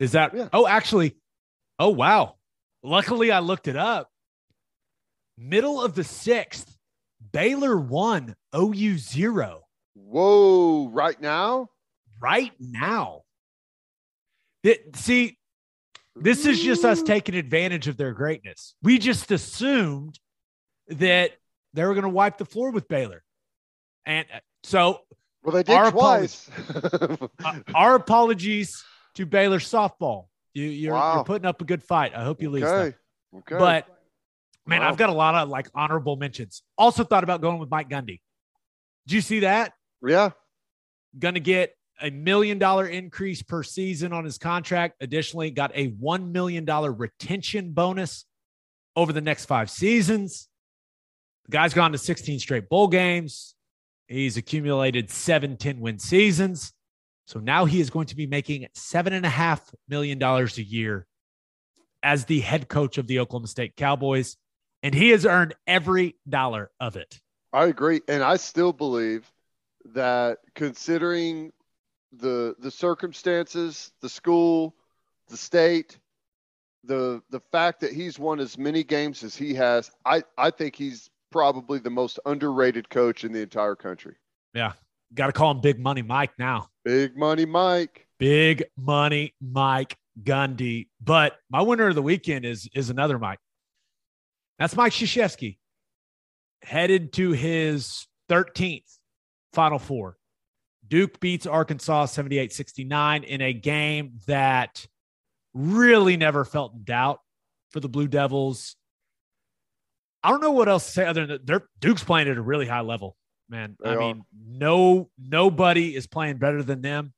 is 0.00 0.12
that? 0.12 0.34
Yeah. 0.34 0.48
Oh, 0.52 0.66
actually, 0.66 1.16
oh 1.78 1.90
wow. 1.90 2.34
Luckily, 2.82 3.30
I 3.30 3.38
looked 3.40 3.68
it 3.68 3.76
up. 3.76 4.10
Middle 5.38 5.80
of 5.80 5.94
the 5.94 6.04
sixth, 6.04 6.76
Baylor 7.32 7.76
one, 7.78 8.34
OU 8.56 8.98
zero. 8.98 9.62
Whoa! 9.94 10.88
Right 10.88 11.20
now. 11.20 11.68
Right 12.20 12.52
now. 12.58 13.22
It- 14.62 14.96
see, 14.96 15.38
this 16.16 16.44
is 16.46 16.60
just 16.60 16.84
us 16.84 17.02
taking 17.02 17.34
advantage 17.34 17.88
of 17.88 17.96
their 17.96 18.12
greatness. 18.12 18.74
We 18.82 18.98
just 18.98 19.30
assumed 19.30 20.18
that 20.88 21.32
they 21.72 21.84
were 21.84 21.94
going 21.94 22.02
to 22.02 22.08
wipe 22.08 22.36
the 22.38 22.44
floor 22.44 22.70
with 22.72 22.88
Baylor. 22.88 23.22
And 24.04 24.26
uh, 24.34 24.40
so 24.64 25.00
Well, 25.42 25.54
they 25.54 25.62
did 25.62 25.76
Our 25.76 25.90
twice. 25.90 26.50
uh, 27.44 27.60
our 27.74 27.94
apologies 27.94 28.82
to 29.14 29.26
Baylor 29.26 29.58
softball. 29.58 30.26
You, 30.54 30.64
you're, 30.64 30.94
Wow. 30.94 31.16
you're 31.16 31.24
putting 31.24 31.46
up 31.46 31.60
a 31.60 31.64
good 31.64 31.82
fight. 31.82 32.12
I 32.14 32.24
hope 32.24 32.42
you 32.42 32.50
lose. 32.50 32.64
Okay. 32.64 32.94
But 33.48 33.86
man, 34.66 34.80
Wow. 34.80 34.88
I've 34.88 34.96
got 34.96 35.08
a 35.10 35.14
lot 35.14 35.34
of 35.36 35.48
like 35.48 35.68
honorable 35.74 36.16
mentions. 36.16 36.62
Also 36.76 37.04
thought 37.04 37.24
about 37.24 37.40
going 37.40 37.58
with 37.58 37.70
Mike 37.70 37.88
Gundy. 37.88 38.20
Did 39.06 39.14
you 39.14 39.20
see 39.20 39.40
that? 39.40 39.72
yeah. 40.06 40.30
going 41.18 41.34
to 41.34 41.40
get 41.40 41.74
a 42.02 42.10
million 42.10 42.58
dollar 42.58 42.86
increase 42.86 43.42
per 43.42 43.62
season 43.62 44.12
on 44.12 44.24
his 44.24 44.38
contract. 44.38 44.96
Additionally, 45.00 45.50
got 45.50 45.70
a 45.74 45.88
$1 45.90 46.30
million 46.30 46.64
retention 46.64 47.72
bonus 47.72 48.24
over 48.96 49.12
the 49.12 49.20
next 49.20 49.44
five 49.46 49.68
seasons. 49.70 50.48
The 51.46 51.52
guy's 51.52 51.74
gone 51.74 51.92
to 51.92 51.98
16 51.98 52.38
straight 52.38 52.68
bowl 52.68 52.88
games. 52.88 53.54
He's 54.08 54.36
accumulated 54.36 55.10
seven 55.10 55.56
10 55.56 55.80
win 55.80 55.98
seasons. 55.98 56.72
So 57.30 57.38
now 57.38 57.64
he 57.64 57.80
is 57.80 57.90
going 57.90 58.08
to 58.08 58.16
be 58.16 58.26
making 58.26 58.66
$7.5 58.74 59.60
million 59.88 60.20
a 60.20 60.46
year 60.56 61.06
as 62.02 62.24
the 62.24 62.40
head 62.40 62.68
coach 62.68 62.98
of 62.98 63.06
the 63.06 63.20
Oklahoma 63.20 63.46
State 63.46 63.76
Cowboys. 63.76 64.36
And 64.82 64.92
he 64.92 65.10
has 65.10 65.24
earned 65.24 65.54
every 65.64 66.16
dollar 66.28 66.72
of 66.80 66.96
it. 66.96 67.20
I 67.52 67.66
agree, 67.66 68.00
and 68.08 68.24
I 68.24 68.36
still 68.36 68.72
believe 68.72 69.30
that 69.94 70.38
considering 70.56 71.52
the 72.12 72.56
the 72.58 72.70
circumstances, 72.70 73.92
the 74.00 74.08
school, 74.08 74.74
the 75.28 75.36
state, 75.36 75.98
the 76.82 77.22
the 77.30 77.40
fact 77.52 77.80
that 77.80 77.92
he's 77.92 78.18
won 78.18 78.40
as 78.40 78.58
many 78.58 78.82
games 78.82 79.22
as 79.22 79.36
he 79.36 79.54
has, 79.54 79.90
I 80.04 80.24
I 80.36 80.50
think 80.50 80.74
he's 80.74 81.10
probably 81.30 81.78
the 81.78 81.90
most 81.90 82.18
underrated 82.26 82.88
coach 82.88 83.22
in 83.22 83.32
the 83.32 83.42
entire 83.42 83.76
country. 83.76 84.16
Yeah. 84.52 84.72
Got 85.14 85.26
to 85.26 85.32
call 85.32 85.50
him 85.50 85.60
Big 85.60 85.78
Money 85.78 86.02
Mike 86.02 86.32
now. 86.38 86.68
Big 86.84 87.16
money 87.16 87.44
Mike. 87.44 88.06
Big 88.18 88.64
Money 88.76 89.34
Mike 89.40 89.96
Gundy. 90.22 90.88
But 91.00 91.36
my 91.50 91.62
winner 91.62 91.88
of 91.88 91.94
the 91.94 92.02
weekend 92.02 92.44
is 92.44 92.68
is 92.74 92.90
another 92.90 93.18
Mike. 93.18 93.38
That's 94.58 94.76
Mike 94.76 94.92
Krzyzewski. 94.92 95.58
Headed 96.62 97.14
to 97.14 97.32
his 97.32 98.06
13th 98.28 98.98
Final 99.52 99.78
Four. 99.78 100.16
Duke 100.86 101.20
beats 101.20 101.46
Arkansas 101.46 102.06
78 102.06 102.52
69 102.52 103.22
in 103.24 103.40
a 103.40 103.52
game 103.52 104.18
that 104.26 104.86
really 105.54 106.16
never 106.16 106.44
felt 106.44 106.74
in 106.74 106.84
doubt 106.84 107.20
for 107.70 107.80
the 107.80 107.88
Blue 107.88 108.08
Devils. 108.08 108.76
I 110.22 110.30
don't 110.30 110.42
know 110.42 110.50
what 110.50 110.68
else 110.68 110.84
to 110.86 110.90
say 110.92 111.06
other 111.06 111.26
than 111.26 111.40
that 111.44 111.62
Duke's 111.78 112.04
playing 112.04 112.28
at 112.28 112.36
a 112.36 112.42
really 112.42 112.66
high 112.66 112.82
level, 112.82 113.16
man. 113.50 113.76
They 113.82 113.90
I 113.90 113.94
are. 113.94 113.98
mean, 113.98 114.24
no 114.48 115.10
nobody 115.18 115.94
is 115.94 116.06
playing 116.06 116.38
better 116.38 116.62
than 116.62 116.80
them 116.80 117.12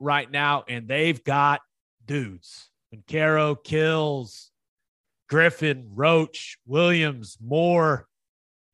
right 0.00 0.30
now, 0.30 0.64
and 0.68 0.88
they've 0.88 1.22
got 1.22 1.60
dudes. 2.06 2.70
Banchero, 2.94 3.62
Keels 3.62 4.50
Griffin, 5.28 5.90
Roach, 5.94 6.58
Williams, 6.66 7.36
Moore, 7.40 8.06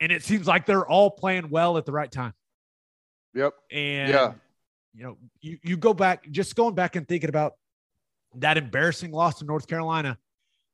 and 0.01 0.13
it 0.13 0.23
seems 0.23 0.47
like 0.47 0.67
they're 0.67 0.87
all 0.87 1.11
playing 1.11 1.49
well 1.51 1.79
at 1.79 1.87
the 1.87 1.93
right 1.93 2.11
time. 2.11 2.35
Yep. 3.35 3.55
And 3.71 4.09
Yeah. 4.11 4.33
you 4.95 5.03
know, 5.05 5.19
you 5.41 5.59
you 5.63 5.77
go 5.77 5.95
back, 5.95 6.29
just 6.31 6.57
going 6.57 6.75
back 6.75 6.97
and 6.97 7.07
thinking 7.07 7.29
about 7.29 7.55
that 8.37 8.57
embarrassing 8.59 9.13
loss 9.13 9.39
to 9.39 9.45
North 9.45 9.67
Carolina 9.67 10.19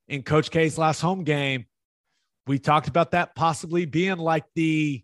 in 0.08 0.22
Coach 0.22 0.50
K's 0.50 0.76
last 0.78 1.00
home 1.00 1.24
game. 1.24 1.66
We 2.46 2.58
talked 2.58 2.88
about 2.88 3.10
that 3.10 3.34
possibly 3.34 3.86
being 3.86 4.18
like 4.18 4.44
the 4.54 5.02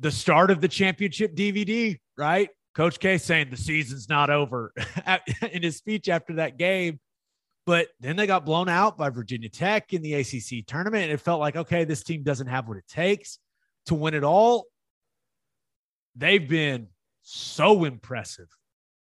the 0.00 0.10
start 0.10 0.50
of 0.50 0.60
the 0.60 0.68
championship 0.68 1.36
DVD, 1.36 1.98
right? 2.16 2.48
Coach 2.74 2.98
K 2.98 3.18
saying 3.18 3.50
the 3.50 3.56
season's 3.56 4.08
not 4.08 4.30
over 4.30 4.72
in 5.52 5.62
his 5.62 5.76
speech 5.76 6.08
after 6.08 6.34
that 6.34 6.56
game. 6.56 6.98
But 7.66 7.88
then 8.00 8.16
they 8.16 8.26
got 8.26 8.46
blown 8.46 8.68
out 8.68 8.96
by 8.96 9.10
Virginia 9.10 9.48
Tech 9.48 9.92
in 9.92 10.02
the 10.02 10.14
ACC 10.14 10.66
tournament. 10.66 11.04
And 11.04 11.12
it 11.12 11.20
felt 11.20 11.40
like, 11.40 11.56
okay, 11.56 11.84
this 11.84 12.02
team 12.02 12.22
doesn't 12.22 12.46
have 12.46 12.66
what 12.66 12.78
it 12.78 12.88
takes 12.88 13.38
to 13.86 13.94
win 13.94 14.14
it 14.14 14.24
all. 14.24 14.66
They've 16.16 16.48
been 16.48 16.88
so 17.22 17.84
impressive 17.84 18.48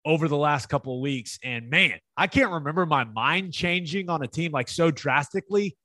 over 0.05 0.27
the 0.27 0.37
last 0.37 0.67
couple 0.67 0.95
of 0.95 1.01
weeks. 1.01 1.39
And 1.43 1.69
man, 1.69 1.99
I 2.15 2.27
can't 2.27 2.51
remember 2.51 2.85
my 2.85 3.03
mind 3.03 3.51
changing 3.51 4.09
on 4.09 4.21
a 4.21 4.27
team 4.27 4.51
like 4.51 4.69
so 4.69 4.91
drastically 4.91 5.75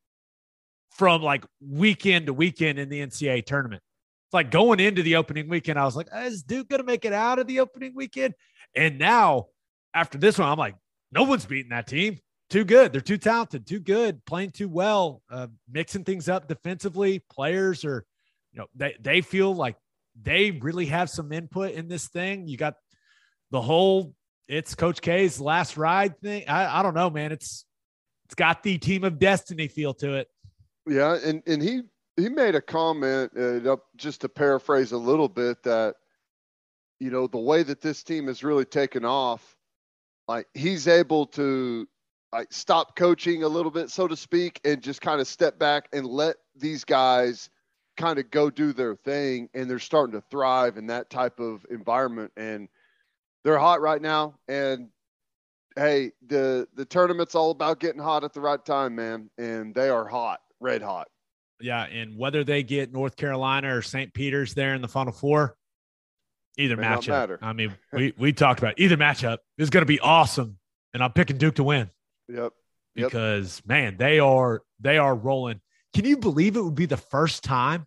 from 0.91 1.23
like 1.23 1.45
weekend 1.67 2.27
to 2.27 2.35
weekend 2.35 2.79
in 2.79 2.91
the 2.91 3.01
NCAA 3.01 3.47
tournament. 3.47 3.83
It's 4.31 4.35
like 4.35 4.53
going 4.53 4.79
into 4.79 5.03
the 5.03 5.17
opening 5.17 5.49
weekend, 5.49 5.77
I 5.77 5.85
was 5.85 5.97
like, 5.97 6.07
is 6.15 6.45
Duke 6.45 6.69
going 6.69 6.79
to 6.79 6.87
make 6.87 7.05
it 7.05 7.13
out 7.13 7.41
of 7.41 7.49
the 7.49 7.59
opening 7.59 7.97
weekend? 7.97 8.35
And 8.77 8.97
now 8.97 9.47
after 9.93 10.19
this 10.19 10.39
one, 10.39 10.49
I'm 10.49 10.57
like, 10.57 10.77
no 11.11 11.25
one's 11.25 11.47
beating 11.47 11.71
that 11.71 11.89
team. 11.89 12.17
Too 12.49 12.65
good. 12.65 12.93
They're 12.93 13.01
too 13.01 13.19
talented, 13.19 13.67
too 13.67 13.81
good, 13.81 14.25
playing 14.25 14.53
too 14.53 14.69
well, 14.69 15.21
uh, 15.33 15.49
mixing 15.69 16.05
things 16.05 16.29
up 16.29 16.47
defensively. 16.47 17.25
Players 17.29 17.85
are, 17.85 18.07
you 18.53 18.61
know, 18.61 18.67
they, 18.77 18.95
they 19.01 19.21
feel 19.21 19.53
like 19.53 19.75
they 20.23 20.53
really 20.53 20.87
have 20.87 21.11
some 21.11 21.33
input 21.33 21.73
in 21.73 21.89
this 21.89 22.07
thing. 22.07 22.47
You 22.47 22.57
got 22.57 22.75
the 23.51 23.61
whole 23.61 24.15
it's 24.47 24.77
Coach 24.77 25.01
K's 25.01 25.41
last 25.41 25.77
ride 25.77 26.21
thing. 26.21 26.45
I, 26.47 26.79
I 26.79 26.83
don't 26.85 26.95
know, 26.95 27.11
man. 27.11 27.33
It's 27.33 27.65
it's 28.27 28.37
got 28.37 28.63
the 28.63 28.79
team 28.79 29.03
of 29.03 29.19
destiny 29.19 29.67
feel 29.67 29.93
to 29.95 30.15
it. 30.15 30.29
Yeah, 30.87 31.19
and 31.25 31.43
and 31.49 31.61
he 31.61 31.83
he 32.17 32.29
made 32.29 32.55
a 32.55 32.61
comment 32.61 33.33
uh, 33.37 33.77
just 33.97 34.21
to 34.23 34.29
paraphrase 34.29 34.93
a 34.93 34.99
little 34.99 35.29
bit 35.29 35.63
that 35.63 35.97
you 36.99 37.11
know 37.11 37.27
the 37.27 37.39
way 37.39 37.63
that 37.63 37.81
this 37.81 38.03
team 38.03 38.27
has 38.27 38.45
really 38.45 38.65
taken 38.65 39.05
off, 39.05 39.57
like 40.29 40.47
he's 40.55 40.87
able 40.87 41.27
to 41.27 41.87
like 42.33 42.53
stop 42.53 42.95
coaching 42.95 43.43
a 43.43 43.49
little 43.49 43.71
bit, 43.71 43.91
so 43.91 44.07
to 44.07 44.17
speak, 44.17 44.61
and 44.65 44.83
just 44.83 45.01
kind 45.01 45.21
of 45.21 45.27
step 45.27 45.59
back 45.59 45.89
and 45.93 46.07
let 46.07 46.37
these 46.55 46.85
guys 46.85 47.51
kind 47.97 48.19
of 48.19 48.31
go 48.31 48.51
do 48.51 48.73
their 48.73 48.95
thing, 48.95 49.49
and 49.55 49.69
they're 49.69 49.79
starting 49.79 50.13
to 50.13 50.23
thrive 50.31 50.77
in 50.77 50.87
that 50.87 51.11
type 51.11 51.41
of 51.41 51.67
environment, 51.71 52.33
and 52.37 52.69
they're 53.45 53.59
hot 53.59 53.81
right 53.81 54.03
now, 54.03 54.35
and 54.49 54.89
hey, 55.77 56.13
the 56.27 56.69
the 56.75 56.85
tournament's 56.85 57.35
all 57.35 57.51
about 57.51 57.81
getting 57.81 58.01
hot 58.01 58.25
at 58.25 58.33
the 58.33 58.41
right 58.41 58.65
time, 58.65 58.95
man, 58.95 59.31
and 59.39 59.75
they 59.75 59.89
are 59.89 60.07
hot, 60.07 60.41
red 60.61 60.83
hot. 60.83 61.09
Yeah, 61.61 61.83
and 61.85 62.17
whether 62.17 62.45
they 62.45 62.63
get 62.63 62.93
North 62.93 63.17
Carolina 63.17 63.77
or 63.77 63.83
St. 63.83 64.13
Peter's 64.15 64.55
there 64.55 64.75
in 64.75 64.83
the 64.83 64.89
Final 64.89 65.13
Four, 65.13 65.57
either 66.59 66.77
May 66.77 66.85
matchup. 66.85 67.39
I 67.43 67.53
mean, 67.53 67.75
we 67.93 68.13
we 68.17 68.33
talked 68.33 68.61
about 68.61 68.73
it. 68.79 68.83
either 68.83 68.97
matchup 68.97 69.39
is 69.59 69.71
going 69.71 69.83
to 69.83 69.87
be 69.87 70.01
awesome, 70.01 70.59
and 70.95 71.03
I'm 71.03 71.13
picking 71.13 71.39
Duke 71.39 71.57
to 71.57 71.65
win 71.65 71.91
Yep. 72.29 72.53
Yep. 72.97 73.09
because 73.11 73.63
man, 73.67 73.97
they 73.97 74.19
are 74.19 74.63
they 74.81 74.99
are 74.99 75.15
rolling. 75.15 75.61
Can 75.95 76.05
you 76.05 76.17
believe 76.17 76.57
it 76.57 76.63
would 76.63 76.75
be 76.75 76.87
the 76.87 76.97
first 76.97 77.43
time 77.45 77.87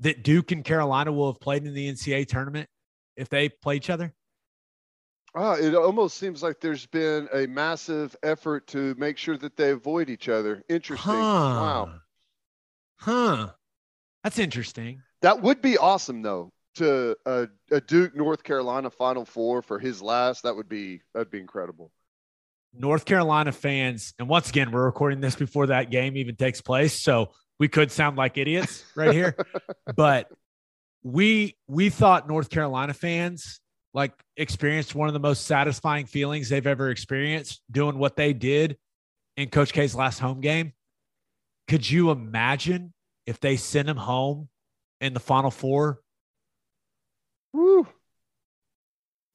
that 0.00 0.22
Duke 0.22 0.52
and 0.52 0.64
Carolina 0.64 1.12
will 1.12 1.32
have 1.32 1.40
played 1.40 1.66
in 1.66 1.74
the 1.74 1.90
NCAA 1.90 2.26
tournament 2.28 2.68
if 3.16 3.28
they 3.28 3.48
play 3.48 3.76
each 3.76 3.90
other? 3.90 4.14
Ah, 5.34 5.54
it 5.54 5.74
almost 5.74 6.16
seems 6.16 6.42
like 6.42 6.60
there's 6.60 6.86
been 6.86 7.28
a 7.34 7.46
massive 7.46 8.16
effort 8.22 8.66
to 8.68 8.94
make 8.96 9.18
sure 9.18 9.36
that 9.36 9.54
they 9.56 9.70
avoid 9.70 10.08
each 10.08 10.28
other. 10.30 10.62
Interesting. 10.70 11.12
Wow. 11.12 12.00
Huh. 12.98 13.50
That's 14.24 14.38
interesting. 14.38 15.02
That 15.22 15.42
would 15.42 15.62
be 15.62 15.78
awesome 15.78 16.22
though. 16.22 16.52
To 16.76 17.16
a, 17.24 17.48
a 17.70 17.80
Duke 17.80 18.14
North 18.14 18.42
Carolina 18.42 18.90
Final 18.90 19.24
Four 19.24 19.62
for 19.62 19.78
his 19.78 20.02
last, 20.02 20.42
that 20.42 20.54
would 20.54 20.68
be 20.68 21.00
that'd 21.14 21.30
be 21.30 21.40
incredible. 21.40 21.90
North 22.74 23.06
Carolina 23.06 23.52
fans, 23.52 24.12
and 24.18 24.28
once 24.28 24.50
again, 24.50 24.70
we're 24.70 24.84
recording 24.84 25.20
this 25.20 25.34
before 25.34 25.68
that 25.68 25.90
game 25.90 26.18
even 26.18 26.36
takes 26.36 26.60
place, 26.60 27.02
so 27.02 27.30
we 27.58 27.68
could 27.68 27.90
sound 27.90 28.18
like 28.18 28.36
idiots 28.36 28.84
right 28.94 29.14
here. 29.14 29.34
but 29.96 30.30
we 31.02 31.56
we 31.66 31.88
thought 31.88 32.28
North 32.28 32.50
Carolina 32.50 32.92
fans 32.92 33.60
like 33.94 34.12
experienced 34.36 34.94
one 34.94 35.08
of 35.08 35.14
the 35.14 35.20
most 35.20 35.46
satisfying 35.46 36.04
feelings 36.04 36.50
they've 36.50 36.66
ever 36.66 36.90
experienced 36.90 37.62
doing 37.70 37.96
what 37.96 38.16
they 38.16 38.34
did 38.34 38.76
in 39.38 39.48
Coach 39.48 39.72
K's 39.72 39.94
last 39.94 40.18
home 40.18 40.40
game. 40.40 40.72
Could 41.68 41.88
you 41.90 42.10
imagine 42.10 42.92
if 43.26 43.40
they 43.40 43.56
sent 43.56 43.88
him 43.88 43.96
home 43.96 44.48
in 45.00 45.14
the 45.14 45.20
Final 45.20 45.50
Four? 45.50 46.00
Woo. 47.52 47.86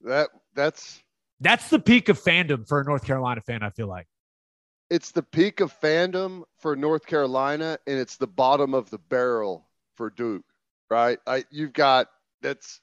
That 0.02 0.30
that's 0.56 1.02
That's 1.40 1.70
the 1.70 1.80
peak 1.80 2.10
of 2.10 2.20
fandom 2.22 2.68
for 2.68 2.80
a 2.82 2.84
North 2.84 3.06
Carolina 3.06 3.42
fan. 3.42 3.64
I 3.64 3.70
feel 3.70 3.88
like. 3.88 4.08
it's 4.90 5.12
the 5.12 5.24
peak 5.24 5.60
of 5.62 5.78
fandom 5.80 6.44
for 6.60 6.76
North 6.76 7.06
Carolina, 7.06 7.78
and 7.88 7.98
it's 8.00 8.18
the 8.18 8.28
bottom 8.28 8.74
of 8.74 8.90
the 8.90 8.98
barrel 8.98 9.68
for 9.96 10.10
Duke, 10.10 10.44
right? 10.90 11.20
I 11.28 11.46
you've 11.52 11.74
got 11.74 12.08
that's 12.42 12.80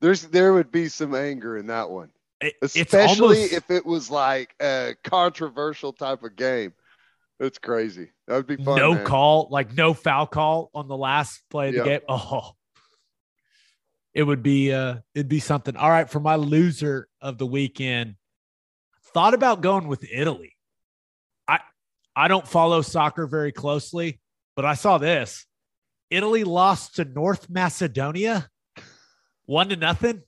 there's 0.00 0.22
there 0.22 0.52
would 0.52 0.70
be 0.70 0.88
some 0.88 1.14
anger 1.14 1.56
in 1.56 1.66
that 1.68 1.90
one. 1.90 2.10
It- 2.40 2.54
especially 2.62 3.42
almost- 3.42 3.52
if 3.52 3.70
it 3.70 3.86
was 3.86 4.10
like 4.10 4.54
a 4.60 4.94
controversial 5.04 5.92
type 5.92 6.22
of 6.24 6.36
game. 6.36 6.74
It's 7.40 7.58
crazy. 7.58 8.10
That 8.26 8.36
would 8.36 8.46
be 8.46 8.56
fun. 8.56 8.76
no 8.76 8.94
man. 8.94 9.04
call, 9.04 9.48
like 9.50 9.74
no 9.74 9.92
foul 9.94 10.26
call 10.26 10.70
on 10.74 10.88
the 10.88 10.96
last 10.96 11.42
play 11.50 11.68
of 11.68 11.74
the 11.74 11.82
game. 11.84 12.00
Oh, 12.08 12.52
it 14.12 14.22
would 14.22 14.42
be 14.42 14.72
uh 14.72 14.96
it'd 15.14 15.28
be 15.28 15.40
something. 15.40 15.76
All 15.76 15.90
right, 15.90 16.08
for 16.08 16.20
my 16.20 16.36
loser 16.36 17.08
of 17.20 17.38
the 17.38 17.46
weekend, 17.46 18.14
thought 19.12 19.34
about 19.34 19.60
going 19.60 19.88
with 19.88 20.04
Italy. 20.10 20.56
I 21.48 21.60
I 22.14 22.28
don't 22.28 22.46
follow 22.46 22.82
soccer 22.82 23.26
very 23.26 23.52
closely, 23.52 24.20
but 24.54 24.64
I 24.64 24.74
saw 24.74 24.98
this. 24.98 25.46
Italy 26.10 26.44
lost 26.44 26.96
to 26.96 27.04
North 27.04 27.50
Macedonia 27.50 28.48
one 29.46 29.68
to 29.68 29.76
nothing, 29.76 30.22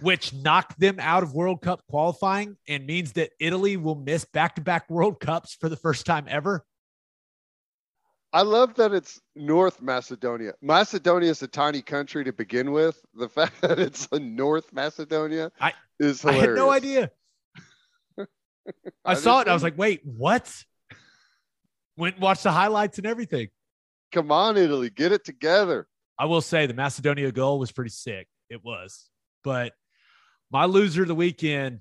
which 0.00 0.32
knocked 0.32 0.78
them 0.78 0.98
out 1.00 1.22
of 1.22 1.34
World 1.34 1.60
Cup 1.62 1.82
qualifying 1.88 2.56
and 2.68 2.86
means 2.86 3.12
that 3.12 3.30
Italy 3.40 3.76
will 3.76 3.96
miss 3.96 4.24
back 4.24 4.54
to 4.54 4.60
back 4.60 4.88
World 4.88 5.20
Cups 5.20 5.56
for 5.60 5.68
the 5.68 5.76
first 5.76 6.06
time 6.06 6.26
ever. 6.28 6.64
I 8.32 8.42
love 8.42 8.74
that 8.76 8.92
it's 8.92 9.20
North 9.34 9.82
Macedonia. 9.82 10.52
Macedonia 10.62 11.30
is 11.30 11.42
a 11.42 11.48
tiny 11.48 11.82
country 11.82 12.22
to 12.24 12.32
begin 12.32 12.70
with. 12.70 13.04
The 13.14 13.28
fact 13.36 13.60
that 13.62 13.78
it's 13.80 14.06
a 14.12 14.20
North 14.20 14.72
Macedonia 14.72 15.50
I- 15.60 15.74
is 15.98 16.24
I 16.24 16.32
had 16.32 16.50
no 16.54 16.70
idea. 16.70 17.10
I, 18.18 18.24
I 19.04 19.14
saw 19.14 19.38
it. 19.38 19.42
And 19.42 19.50
I 19.50 19.54
was 19.54 19.64
like, 19.64 19.76
wait, 19.76 20.00
what? 20.04 20.54
Went 21.96 22.14
and 22.16 22.22
watched 22.22 22.44
the 22.44 22.52
highlights 22.52 22.98
and 22.98 23.06
everything. 23.06 23.48
Come 24.12 24.30
on, 24.30 24.56
Italy, 24.56 24.90
get 24.90 25.12
it 25.12 25.24
together. 25.24 25.88
I 26.18 26.26
will 26.26 26.40
say 26.40 26.66
the 26.66 26.74
Macedonia 26.74 27.32
goal 27.32 27.58
was 27.58 27.72
pretty 27.72 27.90
sick. 27.90 28.28
it 28.48 28.62
was. 28.64 29.08
But 29.42 29.72
my 30.50 30.64
loser 30.64 31.02
of 31.02 31.08
the 31.08 31.14
weekend, 31.14 31.80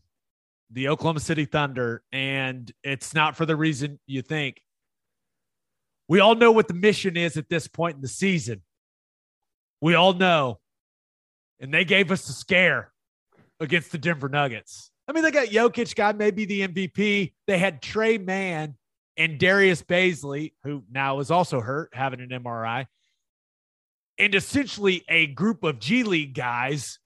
the 0.72 0.90
Oklahoma 0.90 1.20
City 1.20 1.46
Thunder, 1.46 2.04
and 2.12 2.72
it's 2.84 3.14
not 3.14 3.36
for 3.36 3.46
the 3.46 3.56
reason 3.56 4.00
you 4.06 4.22
think. 4.22 4.62
We 6.08 6.20
all 6.20 6.36
know 6.36 6.52
what 6.52 6.68
the 6.68 6.74
mission 6.74 7.18
is 7.18 7.38
at 7.38 7.50
this 7.50 7.68
point 7.68 7.96
in 7.96 8.02
the 8.02 8.08
season. 8.08 8.62
We 9.82 9.96
all 9.96 10.14
know. 10.14 10.60
And 11.60 11.74
they 11.74 11.86
gave 11.86 12.12
us 12.12 12.28
a 12.30 12.34
scare 12.34 12.92
against 13.60 13.92
the 13.92 13.98
Denver 13.98 14.30
Nuggets. 14.30 14.92
I 15.08 15.12
mean, 15.12 15.24
they 15.24 15.32
got 15.32 15.48
Jokic, 15.48 15.96
guy 15.96 16.14
maybe 16.14 16.46
the 16.46 16.68
MVP. 16.68 17.34
They 17.48 17.58
had 17.58 17.82
Tre 17.82 18.18
Mann 18.18 18.76
and 19.18 19.38
Darius 19.38 19.82
Bazley, 19.84 20.54
who 20.64 20.84
now 20.90 21.20
is 21.20 21.32
also 21.32 21.60
hurt, 21.60 21.90
having 21.94 22.22
an 22.22 22.30
MRI, 22.30 22.86
and 24.18 24.34
essentially 24.36 25.04
a 25.10 25.28
group 25.28 25.64
of 25.64 25.80
G 25.80 26.04
League 26.04 26.34
guys. 26.34 27.00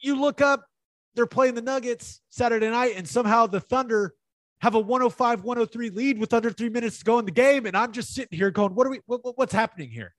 You 0.00 0.20
look 0.20 0.40
up, 0.40 0.66
they're 1.14 1.26
playing 1.26 1.54
the 1.54 1.62
Nuggets 1.62 2.20
Saturday 2.30 2.70
night, 2.70 2.94
and 2.96 3.06
somehow 3.06 3.46
the 3.46 3.60
Thunder 3.60 4.14
have 4.60 4.74
a 4.74 4.78
105 4.78 5.42
103 5.42 5.90
lead 5.90 6.18
with 6.18 6.32
under 6.32 6.50
three 6.50 6.68
minutes 6.68 6.98
to 6.98 7.04
go 7.04 7.18
in 7.18 7.24
the 7.24 7.30
game. 7.30 7.66
And 7.66 7.76
I'm 7.76 7.92
just 7.92 8.14
sitting 8.14 8.36
here 8.36 8.50
going, 8.50 8.74
what 8.74 8.86
are 8.86 8.90
we, 8.90 9.00
what, 9.06 9.20
what's 9.36 9.52
happening 9.52 9.90
here? 9.90 10.14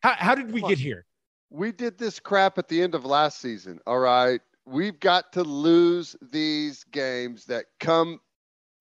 How, 0.00 0.14
how 0.16 0.34
did 0.34 0.52
we 0.52 0.60
get 0.60 0.78
here? 0.78 1.06
We 1.50 1.72
did 1.72 1.96
this 1.96 2.18
crap 2.18 2.58
at 2.58 2.68
the 2.68 2.82
end 2.82 2.94
of 2.94 3.04
last 3.04 3.40
season. 3.40 3.80
All 3.86 4.00
right. 4.00 4.40
We've 4.66 4.98
got 4.98 5.32
to 5.34 5.44
lose 5.44 6.16
these 6.20 6.82
games 6.84 7.44
that 7.46 7.66
come 7.78 8.20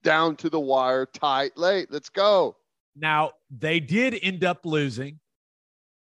down 0.03 0.35
to 0.37 0.49
the 0.49 0.59
wire 0.59 1.05
tight 1.05 1.55
late. 1.57 1.91
Let's 1.91 2.09
go. 2.09 2.57
Now, 2.95 3.31
they 3.51 3.79
did 3.79 4.17
end 4.23 4.43
up 4.43 4.65
losing, 4.65 5.19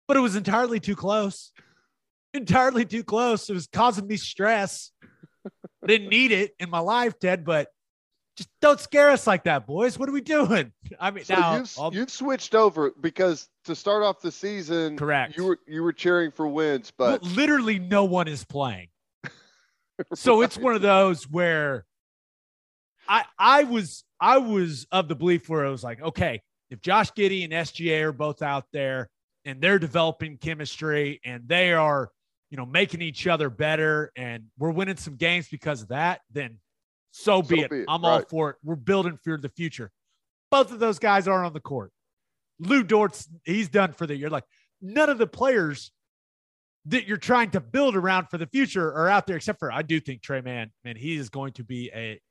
but 0.07 0.15
it 0.15 0.21
was 0.21 0.35
entirely 0.35 0.79
too 0.79 0.95
close. 0.95 1.51
Entirely 2.33 2.85
too 2.85 3.03
close. 3.03 3.49
It 3.49 3.53
was 3.53 3.67
causing 3.67 4.07
me 4.07 4.17
stress. 4.17 4.91
I 5.45 5.87
didn't 5.87 6.09
need 6.09 6.31
it 6.31 6.53
in 6.59 6.69
my 6.69 6.79
life, 6.79 7.19
Ted, 7.19 7.43
but 7.43 7.67
just 8.37 8.49
don't 8.61 8.79
scare 8.79 9.11
us 9.11 9.27
like 9.27 9.43
that, 9.43 9.67
boys. 9.67 9.99
What 9.99 10.09
are 10.09 10.13
we 10.13 10.21
doing? 10.21 10.71
I 10.99 11.11
mean, 11.11 11.23
so 11.25 11.35
now 11.35 11.55
you've, 11.57 11.79
um, 11.79 11.93
you've, 11.93 12.09
switched 12.09 12.55
over 12.55 12.91
because 12.99 13.47
to 13.65 13.75
start 13.75 14.03
off 14.03 14.21
the 14.21 14.31
season, 14.31 14.97
correct. 14.97 15.37
You 15.37 15.45
were 15.45 15.59
you 15.67 15.83
were 15.83 15.93
cheering 15.93 16.31
for 16.31 16.47
wins, 16.47 16.91
but 16.97 17.21
well, 17.21 17.31
literally 17.31 17.77
no 17.77 18.05
one 18.05 18.27
is 18.27 18.43
playing. 18.43 18.87
so 20.15 20.39
right. 20.39 20.45
it's 20.45 20.57
one 20.57 20.73
of 20.73 20.81
those 20.81 21.29
where 21.29 21.85
I 23.07 23.25
I 23.37 23.63
was 23.65 24.03
I 24.19 24.37
was 24.39 24.87
of 24.91 25.07
the 25.07 25.15
belief 25.15 25.49
where 25.49 25.65
I 25.65 25.69
was 25.69 25.83
like, 25.83 26.01
okay, 26.01 26.41
if 26.69 26.81
Josh 26.81 27.11
Giddey 27.11 27.43
and 27.43 27.53
SGA 27.53 28.01
are 28.03 28.11
both 28.11 28.41
out 28.41 28.65
there 28.73 29.09
and 29.45 29.61
they're 29.61 29.79
developing 29.79 30.37
chemistry 30.37 31.19
and 31.23 31.47
they 31.47 31.73
are, 31.73 32.09
you 32.53 32.57
know, 32.57 32.67
making 32.67 33.01
each 33.01 33.25
other 33.25 33.49
better 33.49 34.11
and 34.15 34.43
we're 34.59 34.69
winning 34.69 34.95
some 34.95 35.15
games 35.15 35.47
because 35.49 35.81
of 35.81 35.87
that, 35.87 36.21
then 36.31 36.59
so 37.09 37.41
be, 37.41 37.57
so 37.57 37.63
it. 37.63 37.69
be 37.71 37.77
it. 37.79 37.85
I'm 37.89 38.03
right. 38.03 38.11
all 38.11 38.21
for 38.29 38.51
it. 38.51 38.57
We're 38.63 38.75
building 38.75 39.17
for 39.23 39.39
the 39.39 39.49
future. 39.49 39.89
Both 40.51 40.71
of 40.71 40.77
those 40.77 40.99
guys 40.99 41.27
aren't 41.27 41.47
on 41.47 41.53
the 41.53 41.59
court. 41.59 41.91
Lu 42.59 42.83
Dort's 42.83 43.27
he's 43.43 43.69
done 43.69 43.93
for 43.93 44.05
the 44.05 44.15
year. 44.15 44.29
Like 44.29 44.43
none 44.83 45.09
of 45.09 45.17
the 45.17 45.25
players 45.25 45.91
that 46.85 47.07
you're 47.07 47.17
trying 47.17 47.49
to 47.51 47.59
build 47.59 47.95
around 47.95 48.27
for 48.29 48.37
the 48.37 48.45
future 48.45 48.87
are 48.87 49.09
out 49.09 49.25
there, 49.25 49.37
except 49.37 49.57
for 49.57 49.71
I 49.71 49.81
do 49.81 49.99
think 49.99 50.21
Tre 50.21 50.41
Mann, 50.41 50.71
man, 50.83 50.95
he 50.95 51.15
is 51.15 51.29
going 51.29 51.53
to 51.53 51.63
be 51.63 51.89
a 51.91 52.21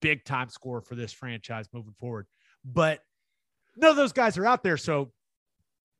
big 0.00 0.24
time 0.24 0.48
scorer 0.48 0.82
for 0.82 0.94
this 0.94 1.12
franchise 1.12 1.66
moving 1.72 1.94
forward. 1.98 2.28
But 2.64 3.00
none 3.76 3.90
of 3.90 3.96
those 3.96 4.12
guys 4.12 4.38
are 4.38 4.46
out 4.46 4.62
there. 4.62 4.76
So 4.76 5.10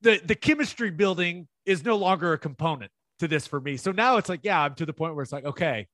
the 0.03 0.21
the 0.25 0.37
chemistry 0.37 0.91
building 0.91 1.49
is 1.67 1.85
no 1.85 1.97
longer 1.97 2.33
a 2.33 2.39
component 2.39 2.93
to 3.19 3.29
this 3.29 3.47
for 3.47 3.61
me. 3.61 3.77
So 3.77 3.93
now 3.93 4.17
it's 4.17 4.29
like, 4.29 4.41
yeah, 4.43 4.61
I'm 4.61 4.75
to 4.77 4.87
the 4.87 4.93
point 4.93 5.15
where 5.15 5.23
it's 5.23 5.33
like, 5.33 5.45
okay, 5.45 5.89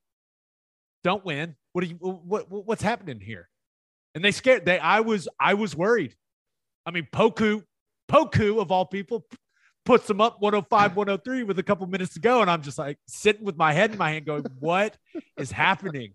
don't 1.04 1.24
win. 1.24 1.54
What 1.72 1.84
are 1.84 1.86
you 1.86 1.96
what 1.96 2.50
what's 2.50 2.82
happening 2.82 3.20
here? 3.20 3.48
And 4.14 4.24
they 4.24 4.32
scared 4.32 4.64
they 4.64 4.78
I 4.78 5.00
was 5.00 5.28
I 5.38 5.54
was 5.54 5.76
worried. 5.76 6.14
I 6.86 6.90
mean, 6.90 7.06
Poku, 7.12 7.62
Poku 8.10 8.60
of 8.60 8.72
all 8.72 8.86
people 8.86 9.26
puts 9.84 10.06
them 10.06 10.20
up 10.20 10.40
105, 10.40 10.96
103 10.96 11.42
with 11.44 11.58
a 11.58 11.62
couple 11.62 11.86
minutes 11.86 12.14
to 12.14 12.20
go. 12.20 12.42
And 12.42 12.50
I'm 12.50 12.62
just 12.62 12.78
like 12.78 12.98
sitting 13.06 13.44
with 13.44 13.56
my 13.56 13.72
head 13.72 13.92
in 13.92 13.98
my 13.98 14.10
hand 14.10 14.26
going, 14.26 14.44
what 14.58 14.96
is 15.36 15.50
happening? 15.50 16.14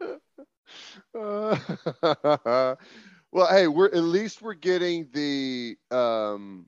Uh, 0.00 1.58
well, 3.32 3.48
hey, 3.50 3.66
we're 3.66 3.86
at 3.86 4.02
least 4.02 4.42
we're 4.42 4.54
getting 4.54 5.08
the 5.12 5.76
um 5.90 6.66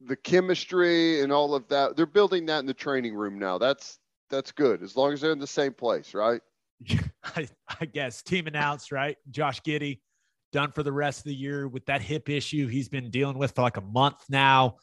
the 0.00 0.16
chemistry 0.16 1.20
and 1.22 1.32
all 1.32 1.54
of 1.54 1.68
that. 1.68 1.96
They're 1.96 2.06
building 2.06 2.46
that 2.46 2.60
in 2.60 2.66
the 2.66 2.74
training 2.74 3.14
room 3.14 3.38
now. 3.38 3.58
That's 3.58 3.98
that's 4.30 4.52
good 4.52 4.82
as 4.82 4.96
long 4.96 5.12
as 5.12 5.20
they're 5.20 5.32
in 5.32 5.38
the 5.38 5.46
same 5.46 5.72
place, 5.72 6.14
right? 6.14 6.40
I, 7.24 7.48
I 7.80 7.84
guess 7.84 8.22
team 8.22 8.46
announced, 8.46 8.92
right? 8.92 9.16
Josh 9.30 9.60
Giddey 9.62 10.00
done 10.52 10.72
for 10.72 10.82
the 10.82 10.92
rest 10.92 11.20
of 11.20 11.24
the 11.24 11.34
year 11.34 11.68
with 11.68 11.84
that 11.86 12.00
hip 12.00 12.28
issue 12.28 12.66
he's 12.66 12.88
been 12.88 13.10
dealing 13.10 13.38
with 13.38 13.54
for 13.54 13.62
like 13.62 13.76
a 13.76 13.82
month 13.82 14.24
now. 14.28 14.76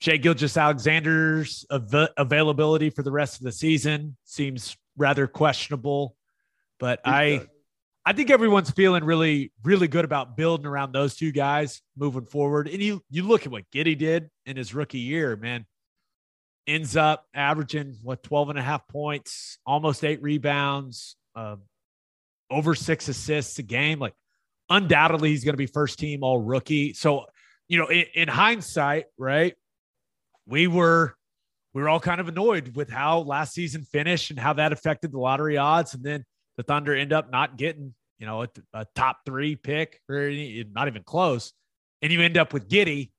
Shai 0.00 0.18
Gilgeous-Alexander's 0.18 1.64
av- 1.70 2.10
availability 2.18 2.90
for 2.90 3.02
the 3.02 3.10
rest 3.10 3.40
of 3.40 3.44
the 3.44 3.52
season 3.52 4.16
seems 4.24 4.76
rather 4.98 5.26
questionable, 5.26 6.16
but 6.78 7.00
he's 7.04 7.14
I 7.14 7.36
good. 7.38 7.48
I 8.06 8.12
think 8.12 8.30
everyone's 8.30 8.70
feeling 8.70 9.04
really 9.04 9.52
really 9.64 9.88
good 9.88 10.04
about 10.04 10.36
building 10.36 10.64
around 10.64 10.92
those 10.92 11.16
two 11.16 11.32
guys 11.32 11.82
moving 11.96 12.24
forward. 12.24 12.68
And 12.68 12.80
you 12.80 13.02
you 13.10 13.24
look 13.24 13.44
at 13.44 13.52
what 13.52 13.64
Giddey 13.74 13.98
did 13.98 14.30
in 14.46 14.56
his 14.56 14.72
rookie 14.72 15.00
year, 15.00 15.36
man 15.36 15.66
ends 16.66 16.96
up 16.96 17.24
averaging 17.34 17.96
what 18.02 18.22
12 18.22 18.50
and 18.50 18.58
a 18.58 18.62
half 18.62 18.86
points, 18.88 19.58
almost 19.64 20.04
eight 20.04 20.22
rebounds, 20.22 21.16
uh, 21.34 21.56
over 22.50 22.74
six 22.74 23.08
assists 23.08 23.58
a 23.58 23.62
game. 23.62 23.98
Like, 23.98 24.14
undoubtedly, 24.68 25.30
he's 25.30 25.44
going 25.44 25.54
to 25.54 25.58
be 25.58 25.66
first 25.66 25.98
team 25.98 26.22
all 26.22 26.40
rookie. 26.40 26.92
So, 26.92 27.26
you 27.68 27.78
know, 27.78 27.86
in, 27.86 28.04
in, 28.14 28.28
hindsight, 28.28 29.06
right, 29.18 29.54
we 30.46 30.66
were 30.66 31.14
we 31.72 31.82
were 31.82 31.88
all 31.88 32.00
kind 32.00 32.20
of 32.20 32.28
annoyed 32.28 32.74
with 32.74 32.90
how 32.90 33.20
last 33.20 33.52
season 33.54 33.82
finished 33.82 34.30
and 34.30 34.38
how 34.38 34.54
that 34.54 34.72
affected 34.72 35.12
the 35.12 35.18
lottery 35.18 35.56
odds, 35.56 35.94
and 35.94 36.02
then 36.02 36.24
the 36.56 36.62
Thunder 36.62 36.94
end 36.94 37.12
up 37.12 37.30
not 37.30 37.56
getting 37.56 37.94
you 38.18 38.26
know 38.26 38.42
a, 38.42 38.48
a 38.72 38.86
top 38.94 39.20
three 39.26 39.56
pick 39.56 40.00
or 40.08 40.16
any, 40.16 40.64
not 40.72 40.88
even 40.88 41.02
close, 41.02 41.52
and 42.02 42.12
you 42.12 42.20
end 42.20 42.36
up 42.36 42.52
with 42.52 42.68
Giddey. 42.68 43.10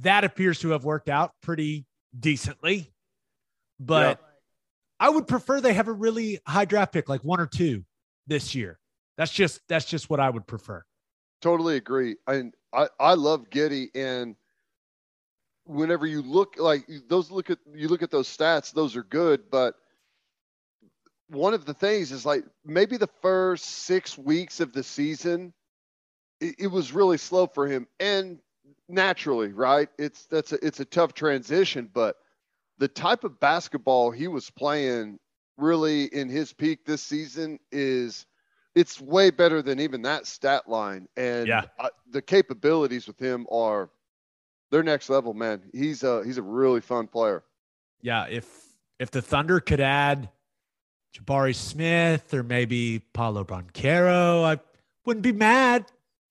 That 0.00 0.24
appears 0.24 0.58
to 0.60 0.70
have 0.70 0.84
worked 0.84 1.08
out 1.08 1.32
pretty 1.42 1.86
decently, 2.18 2.92
but 3.80 4.20
I 5.00 5.08
would 5.08 5.26
prefer 5.26 5.60
they 5.60 5.74
have 5.74 5.88
a 5.88 5.92
really 5.92 6.40
high 6.46 6.64
draft 6.64 6.92
pick, 6.92 7.08
like 7.08 7.22
one 7.22 7.40
or 7.40 7.46
two 7.46 7.84
this 8.26 8.54
year. 8.54 8.78
That's 9.16 9.32
just 9.32 9.60
that's 9.68 9.86
just 9.86 10.10
what 10.10 10.20
I 10.20 10.30
would 10.30 10.46
prefer. 10.46 10.84
Totally 11.40 11.76
agree. 11.76 12.16
And 12.26 12.54
I, 12.72 12.88
I 12.98 13.14
love 13.14 13.50
Giddey 13.50 13.88
and 13.94 14.36
whenever 15.64 16.06
you 16.06 16.22
look 16.22 16.54
like 16.58 16.88
those 17.08 17.30
look 17.30 17.50
at 17.50 17.58
you 17.74 17.88
look 17.88 18.02
at 18.02 18.10
those 18.10 18.28
stats, 18.28 18.72
those 18.72 18.96
are 18.96 19.02
good, 19.02 19.50
but 19.50 19.74
one 21.28 21.54
of 21.54 21.64
the 21.64 21.74
things 21.74 22.12
is 22.12 22.24
like 22.24 22.44
maybe 22.64 22.96
the 22.96 23.08
first 23.20 23.64
six 23.64 24.16
weeks 24.16 24.60
of 24.60 24.72
the 24.72 24.82
season, 24.82 25.52
it, 26.40 26.54
it 26.58 26.66
was 26.68 26.92
really 26.92 27.18
slow 27.18 27.46
for 27.46 27.66
him. 27.66 27.86
And 27.98 28.38
naturally, 28.88 29.52
right? 29.52 29.88
It's 29.98 30.26
that's 30.26 30.52
a, 30.52 30.64
it's 30.64 30.80
a 30.80 30.84
tough 30.84 31.14
transition, 31.14 31.90
but 31.92 32.16
the 32.78 32.88
type 32.88 33.24
of 33.24 33.40
basketball 33.40 34.10
he 34.10 34.28
was 34.28 34.50
playing 34.50 35.18
really 35.56 36.04
in 36.04 36.28
his 36.28 36.52
peak 36.52 36.84
this 36.84 37.02
season 37.02 37.58
is 37.72 38.26
it's 38.74 39.00
way 39.00 39.30
better 39.30 39.62
than 39.62 39.80
even 39.80 40.02
that 40.02 40.26
stat 40.26 40.68
line 40.68 41.08
and 41.16 41.46
yeah. 41.46 41.64
I, 41.78 41.88
the 42.10 42.20
capabilities 42.20 43.06
with 43.06 43.18
him 43.18 43.46
are 43.50 43.88
they're 44.70 44.82
next 44.82 45.08
level 45.08 45.32
man 45.32 45.62
he's 45.72 46.02
a 46.02 46.22
he's 46.24 46.36
a 46.36 46.42
really 46.42 46.82
fun 46.82 47.06
player 47.06 47.42
yeah 48.02 48.26
if 48.26 48.46
if 48.98 49.10
the 49.10 49.22
thunder 49.22 49.60
could 49.60 49.80
add 49.80 50.28
jabari 51.16 51.54
smith 51.54 52.34
or 52.34 52.42
maybe 52.42 53.00
paolo 53.14 53.44
banchero 53.44 54.44
i 54.44 54.58
wouldn't 55.04 55.22
be 55.22 55.32
mad 55.32 55.84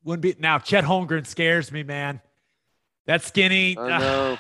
wouldn't 0.04 0.22
be 0.22 0.36
now 0.40 0.60
chet 0.60 0.84
holmgren 0.84 1.26
scares 1.26 1.72
me 1.72 1.82
man 1.82 2.22
that 3.06 3.24
skinny. 3.24 3.78
I 3.78 4.00
know. 4.00 4.34
Uh, 4.34 4.38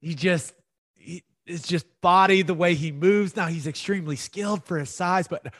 he 0.00 0.14
just 0.14 0.54
he, 0.94 1.22
it's 1.46 1.66
just 1.66 1.86
body 2.00 2.42
the 2.42 2.54
way 2.54 2.74
he 2.74 2.92
moves. 2.92 3.36
Now 3.36 3.46
he's 3.46 3.66
extremely 3.66 4.16
skilled 4.16 4.64
for 4.64 4.78
his 4.78 4.90
size, 4.90 5.28
but 5.28 5.54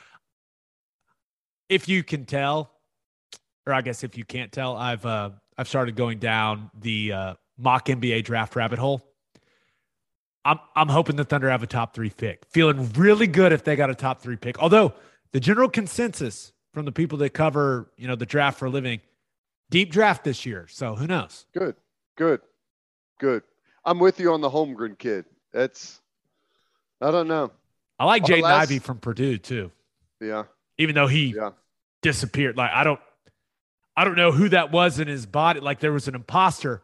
if 1.68 1.88
you 1.88 2.02
can 2.02 2.24
tell, 2.24 2.70
or 3.66 3.72
I 3.72 3.82
guess 3.82 4.04
if 4.04 4.18
you 4.18 4.24
can't 4.24 4.50
tell, 4.50 4.76
I've 4.76 5.06
uh, 5.06 5.30
I've 5.56 5.68
started 5.68 5.94
going 5.94 6.18
down 6.18 6.70
the 6.78 7.12
uh, 7.12 7.34
mock 7.56 7.86
NBA 7.86 8.24
draft 8.24 8.56
rabbit 8.56 8.78
hole. 8.78 9.00
I'm 10.44 10.58
I'm 10.74 10.88
hoping 10.88 11.16
the 11.16 11.24
Thunder 11.24 11.48
have 11.50 11.62
a 11.62 11.66
top 11.66 11.94
three 11.94 12.10
pick. 12.10 12.44
Feeling 12.50 12.90
really 12.94 13.26
good 13.26 13.52
if 13.52 13.64
they 13.64 13.76
got 13.76 13.90
a 13.90 13.94
top 13.94 14.20
three 14.20 14.36
pick. 14.36 14.58
Although 14.58 14.92
the 15.32 15.40
general 15.40 15.68
consensus 15.68 16.52
from 16.74 16.84
the 16.84 16.92
people 16.92 17.18
that 17.18 17.30
cover 17.30 17.90
you 17.96 18.08
know 18.08 18.16
the 18.16 18.26
draft 18.26 18.58
for 18.58 18.66
a 18.66 18.70
living, 18.70 19.00
deep 19.70 19.90
draft 19.92 20.24
this 20.24 20.44
year. 20.44 20.66
So 20.68 20.94
who 20.96 21.06
knows? 21.06 21.46
Good. 21.54 21.76
Good. 22.16 22.40
Good. 23.20 23.42
I'm 23.84 23.98
with 23.98 24.18
you 24.20 24.32
on 24.32 24.40
the 24.40 24.50
Holmgren 24.50 24.98
kid. 24.98 25.24
That's 25.52 26.00
I 27.00 27.10
don't 27.10 27.28
know. 27.28 27.52
I 27.98 28.04
like 28.04 28.24
Jaden 28.24 28.42
last- 28.42 28.62
Ivey 28.70 28.78
from 28.80 28.98
Purdue 28.98 29.38
too, 29.38 29.70
Yeah, 30.20 30.44
even 30.78 30.94
though 30.96 31.06
he 31.06 31.34
yeah. 31.36 31.50
disappeared. 32.00 32.56
Like 32.56 32.70
I 32.72 32.82
don't, 32.84 32.98
I 33.96 34.04
don't 34.04 34.16
know 34.16 34.32
who 34.32 34.48
that 34.48 34.72
was 34.72 34.98
in 34.98 35.06
his 35.06 35.24
body. 35.26 35.60
Like 35.60 35.78
there 35.78 35.92
was 35.92 36.08
an 36.08 36.14
imposter 36.16 36.82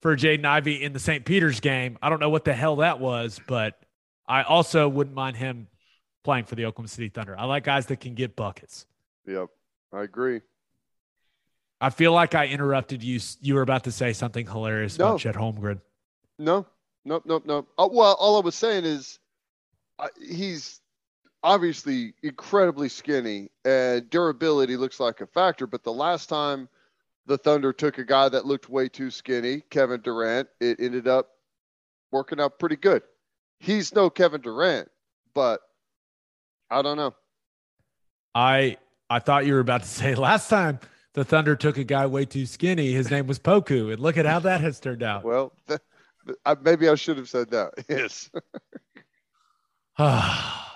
for 0.00 0.16
Jaden 0.16 0.44
Ivey 0.44 0.82
in 0.82 0.92
the 0.92 0.98
St. 0.98 1.24
Peter's 1.24 1.60
game. 1.60 1.98
I 2.02 2.08
don't 2.08 2.20
know 2.20 2.30
what 2.30 2.44
the 2.44 2.54
hell 2.54 2.76
that 2.76 3.00
was, 3.00 3.40
but 3.46 3.80
I 4.26 4.42
also 4.42 4.88
wouldn't 4.88 5.14
mind 5.14 5.36
him 5.36 5.68
playing 6.24 6.44
for 6.44 6.54
the 6.54 6.64
Oklahoma 6.66 6.88
City 6.88 7.08
Thunder. 7.08 7.36
I 7.38 7.44
like 7.44 7.64
guys 7.64 7.86
that 7.86 8.00
can 8.00 8.14
get 8.14 8.36
buckets. 8.36 8.86
Yep, 9.26 9.48
I 9.92 10.02
agree. 10.02 10.40
I 11.80 11.90
feel 11.90 12.12
like 12.12 12.34
I 12.34 12.46
interrupted 12.46 13.02
you. 13.02 13.20
You 13.40 13.54
were 13.54 13.62
about 13.62 13.84
to 13.84 13.92
say 13.92 14.12
something 14.12 14.46
hilarious 14.46 14.98
No. 14.98 15.08
about 15.08 15.20
Chet 15.20 15.34
Holmgren. 15.34 15.80
No, 16.38 16.66
nope, 17.04 17.22
nope, 17.26 17.44
nope. 17.46 17.68
Uh, 17.78 17.88
well, 17.90 18.16
all 18.18 18.36
I 18.36 18.44
was 18.44 18.54
saying 18.54 18.84
is 18.84 19.18
uh, 19.98 20.08
he's 20.22 20.80
obviously 21.42 22.12
incredibly 22.22 22.88
skinny 22.88 23.50
and 23.64 24.08
durability 24.10 24.76
looks 24.76 25.00
like 25.00 25.20
a 25.22 25.26
factor. 25.26 25.66
But 25.66 25.82
the 25.82 25.92
last 25.92 26.28
time 26.28 26.68
the 27.30 27.38
Thunder 27.38 27.72
took 27.72 27.96
a 27.98 28.04
guy 28.04 28.28
that 28.28 28.44
looked 28.44 28.68
way 28.68 28.88
too 28.88 29.08
skinny, 29.08 29.62
Kevin 29.70 30.00
Durant, 30.00 30.48
it 30.58 30.80
ended 30.80 31.06
up 31.06 31.28
working 32.10 32.40
out 32.40 32.58
pretty 32.58 32.74
good. 32.74 33.04
He's 33.60 33.94
no 33.94 34.10
Kevin 34.10 34.40
Durant, 34.40 34.88
but 35.32 35.60
I 36.68 36.82
don't 36.82 36.96
know. 36.96 37.14
I 38.34 38.78
I 39.08 39.20
thought 39.20 39.46
you 39.46 39.54
were 39.54 39.60
about 39.60 39.82
to 39.84 39.88
say 40.00 40.16
last 40.16 40.50
time 40.50 40.80
the 41.14 41.24
Thunder 41.24 41.54
took 41.54 41.78
a 41.78 41.84
guy 41.84 42.04
way 42.04 42.24
too 42.24 42.46
skinny. 42.46 42.90
His 42.90 43.12
name 43.12 43.28
was 43.28 43.38
Poku, 43.38 43.92
and 43.92 44.00
look 44.02 44.16
at 44.16 44.26
how 44.26 44.40
that 44.40 44.60
has 44.60 44.80
turned 44.80 45.04
out. 45.04 45.22
Well, 45.22 45.52
I, 46.44 46.56
maybe 46.60 46.88
I 46.88 46.96
should 46.96 47.16
have 47.16 47.28
said 47.28 47.52
that. 47.52 47.74
Yes. 47.88 48.28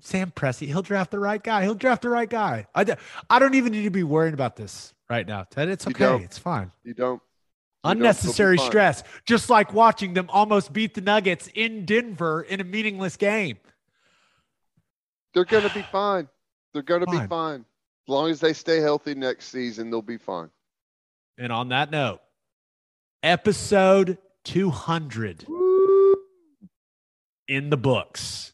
Sam 0.00 0.32
Presti, 0.32 0.66
he'll 0.66 0.82
draft 0.82 1.12
the 1.12 1.20
right 1.20 1.40
guy. 1.42 1.62
He'll 1.62 1.74
draft 1.74 2.02
the 2.02 2.08
right 2.08 2.28
guy. 2.28 2.66
I, 2.74 2.96
I 3.28 3.38
don't 3.38 3.54
even 3.54 3.70
need 3.70 3.84
to 3.84 3.90
be 3.90 4.02
worrying 4.02 4.34
about 4.34 4.56
this 4.56 4.92
right 5.10 5.26
now, 5.26 5.42
Ted. 5.50 5.68
It's 5.68 5.84
You 5.84 5.90
okay. 5.90 6.04
don't. 6.04 6.22
It's 6.22 6.38
fine. 6.38 6.70
You 6.84 6.94
don't. 6.94 7.14
you 7.14 7.20
don't, 7.84 7.96
Unnecessary 7.98 8.56
fine. 8.56 8.66
stress, 8.66 9.02
just 9.26 9.50
like 9.50 9.74
watching 9.74 10.14
them 10.14 10.26
almost 10.30 10.72
beat 10.72 10.94
the 10.94 11.00
Nuggets 11.00 11.48
in 11.54 11.84
Denver 11.84 12.42
in 12.42 12.60
a 12.60 12.64
meaningless 12.64 13.16
game. 13.16 13.58
They're 15.34 15.44
going 15.44 15.66
to 15.68 15.74
be 15.74 15.82
fine. 15.82 16.28
They're 16.72 16.82
going 16.82 17.00
to 17.00 17.06
be 17.10 17.16
Fine. 17.18 17.28
fine. 17.28 17.60
As 17.60 18.08
long 18.08 18.30
as 18.30 18.40
they 18.40 18.52
stay 18.52 18.80
healthy 18.80 19.14
next 19.14 19.48
season, 19.48 19.90
they'll 19.90 20.02
be 20.02 20.18
fine. 20.18 20.50
And 21.38 21.52
on 21.52 21.68
that 21.70 21.90
note, 21.90 22.20
episode 23.22 24.18
200 24.44 25.46
in 27.48 27.70
the 27.70 27.76
books. 27.76 28.52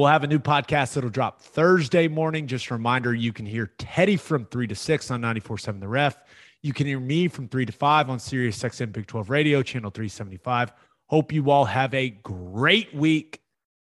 We'll 0.00 0.08
have 0.08 0.24
a 0.24 0.26
new 0.26 0.38
podcast 0.38 0.94
that'll 0.94 1.10
drop 1.10 1.42
Thursday 1.42 2.08
morning. 2.08 2.46
Just 2.46 2.70
a 2.70 2.74
reminder, 2.74 3.12
you 3.12 3.34
can 3.34 3.44
hear 3.44 3.66
Teddy 3.76 4.16
from 4.16 4.46
3 4.46 4.66
to 4.68 4.74
6 4.74 5.10
on 5.10 5.20
94.7 5.20 5.78
The 5.78 5.88
Ref. 5.88 6.18
You 6.62 6.72
can 6.72 6.86
hear 6.86 6.98
me 6.98 7.28
from 7.28 7.48
3 7.48 7.66
to 7.66 7.72
5 7.72 8.08
on 8.08 8.18
Sirius 8.18 8.58
XM 8.62 8.92
Big 8.92 9.06
12 9.06 9.28
Radio, 9.28 9.62
channel 9.62 9.90
375. 9.90 10.72
Hope 11.10 11.32
you 11.34 11.50
all 11.50 11.66
have 11.66 11.92
a 11.92 12.08
great 12.08 12.94
week. 12.94 13.42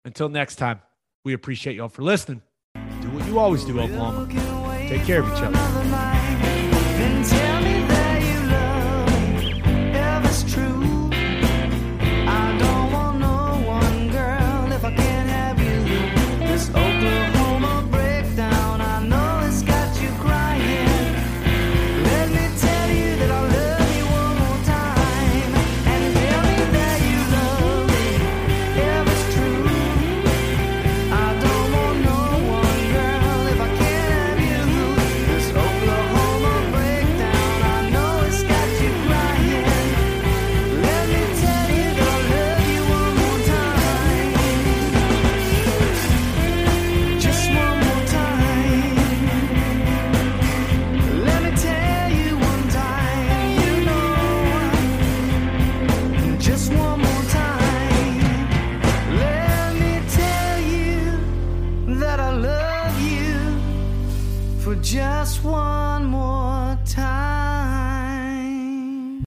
Until 0.03 0.27
next 0.27 0.57
time, 0.57 0.81
we 1.23 1.31
appreciate 1.31 1.77
y'all 1.77 1.87
for 1.87 2.01
listening. 2.01 2.41
Do 2.73 3.09
what 3.11 3.25
you 3.25 3.39
always 3.39 3.63
do, 3.63 3.79
Oklahoma. 3.79 4.27
Take 4.89 5.05
care 5.05 5.21
of 5.21 5.27
each 5.29 5.41
other. 5.41 5.57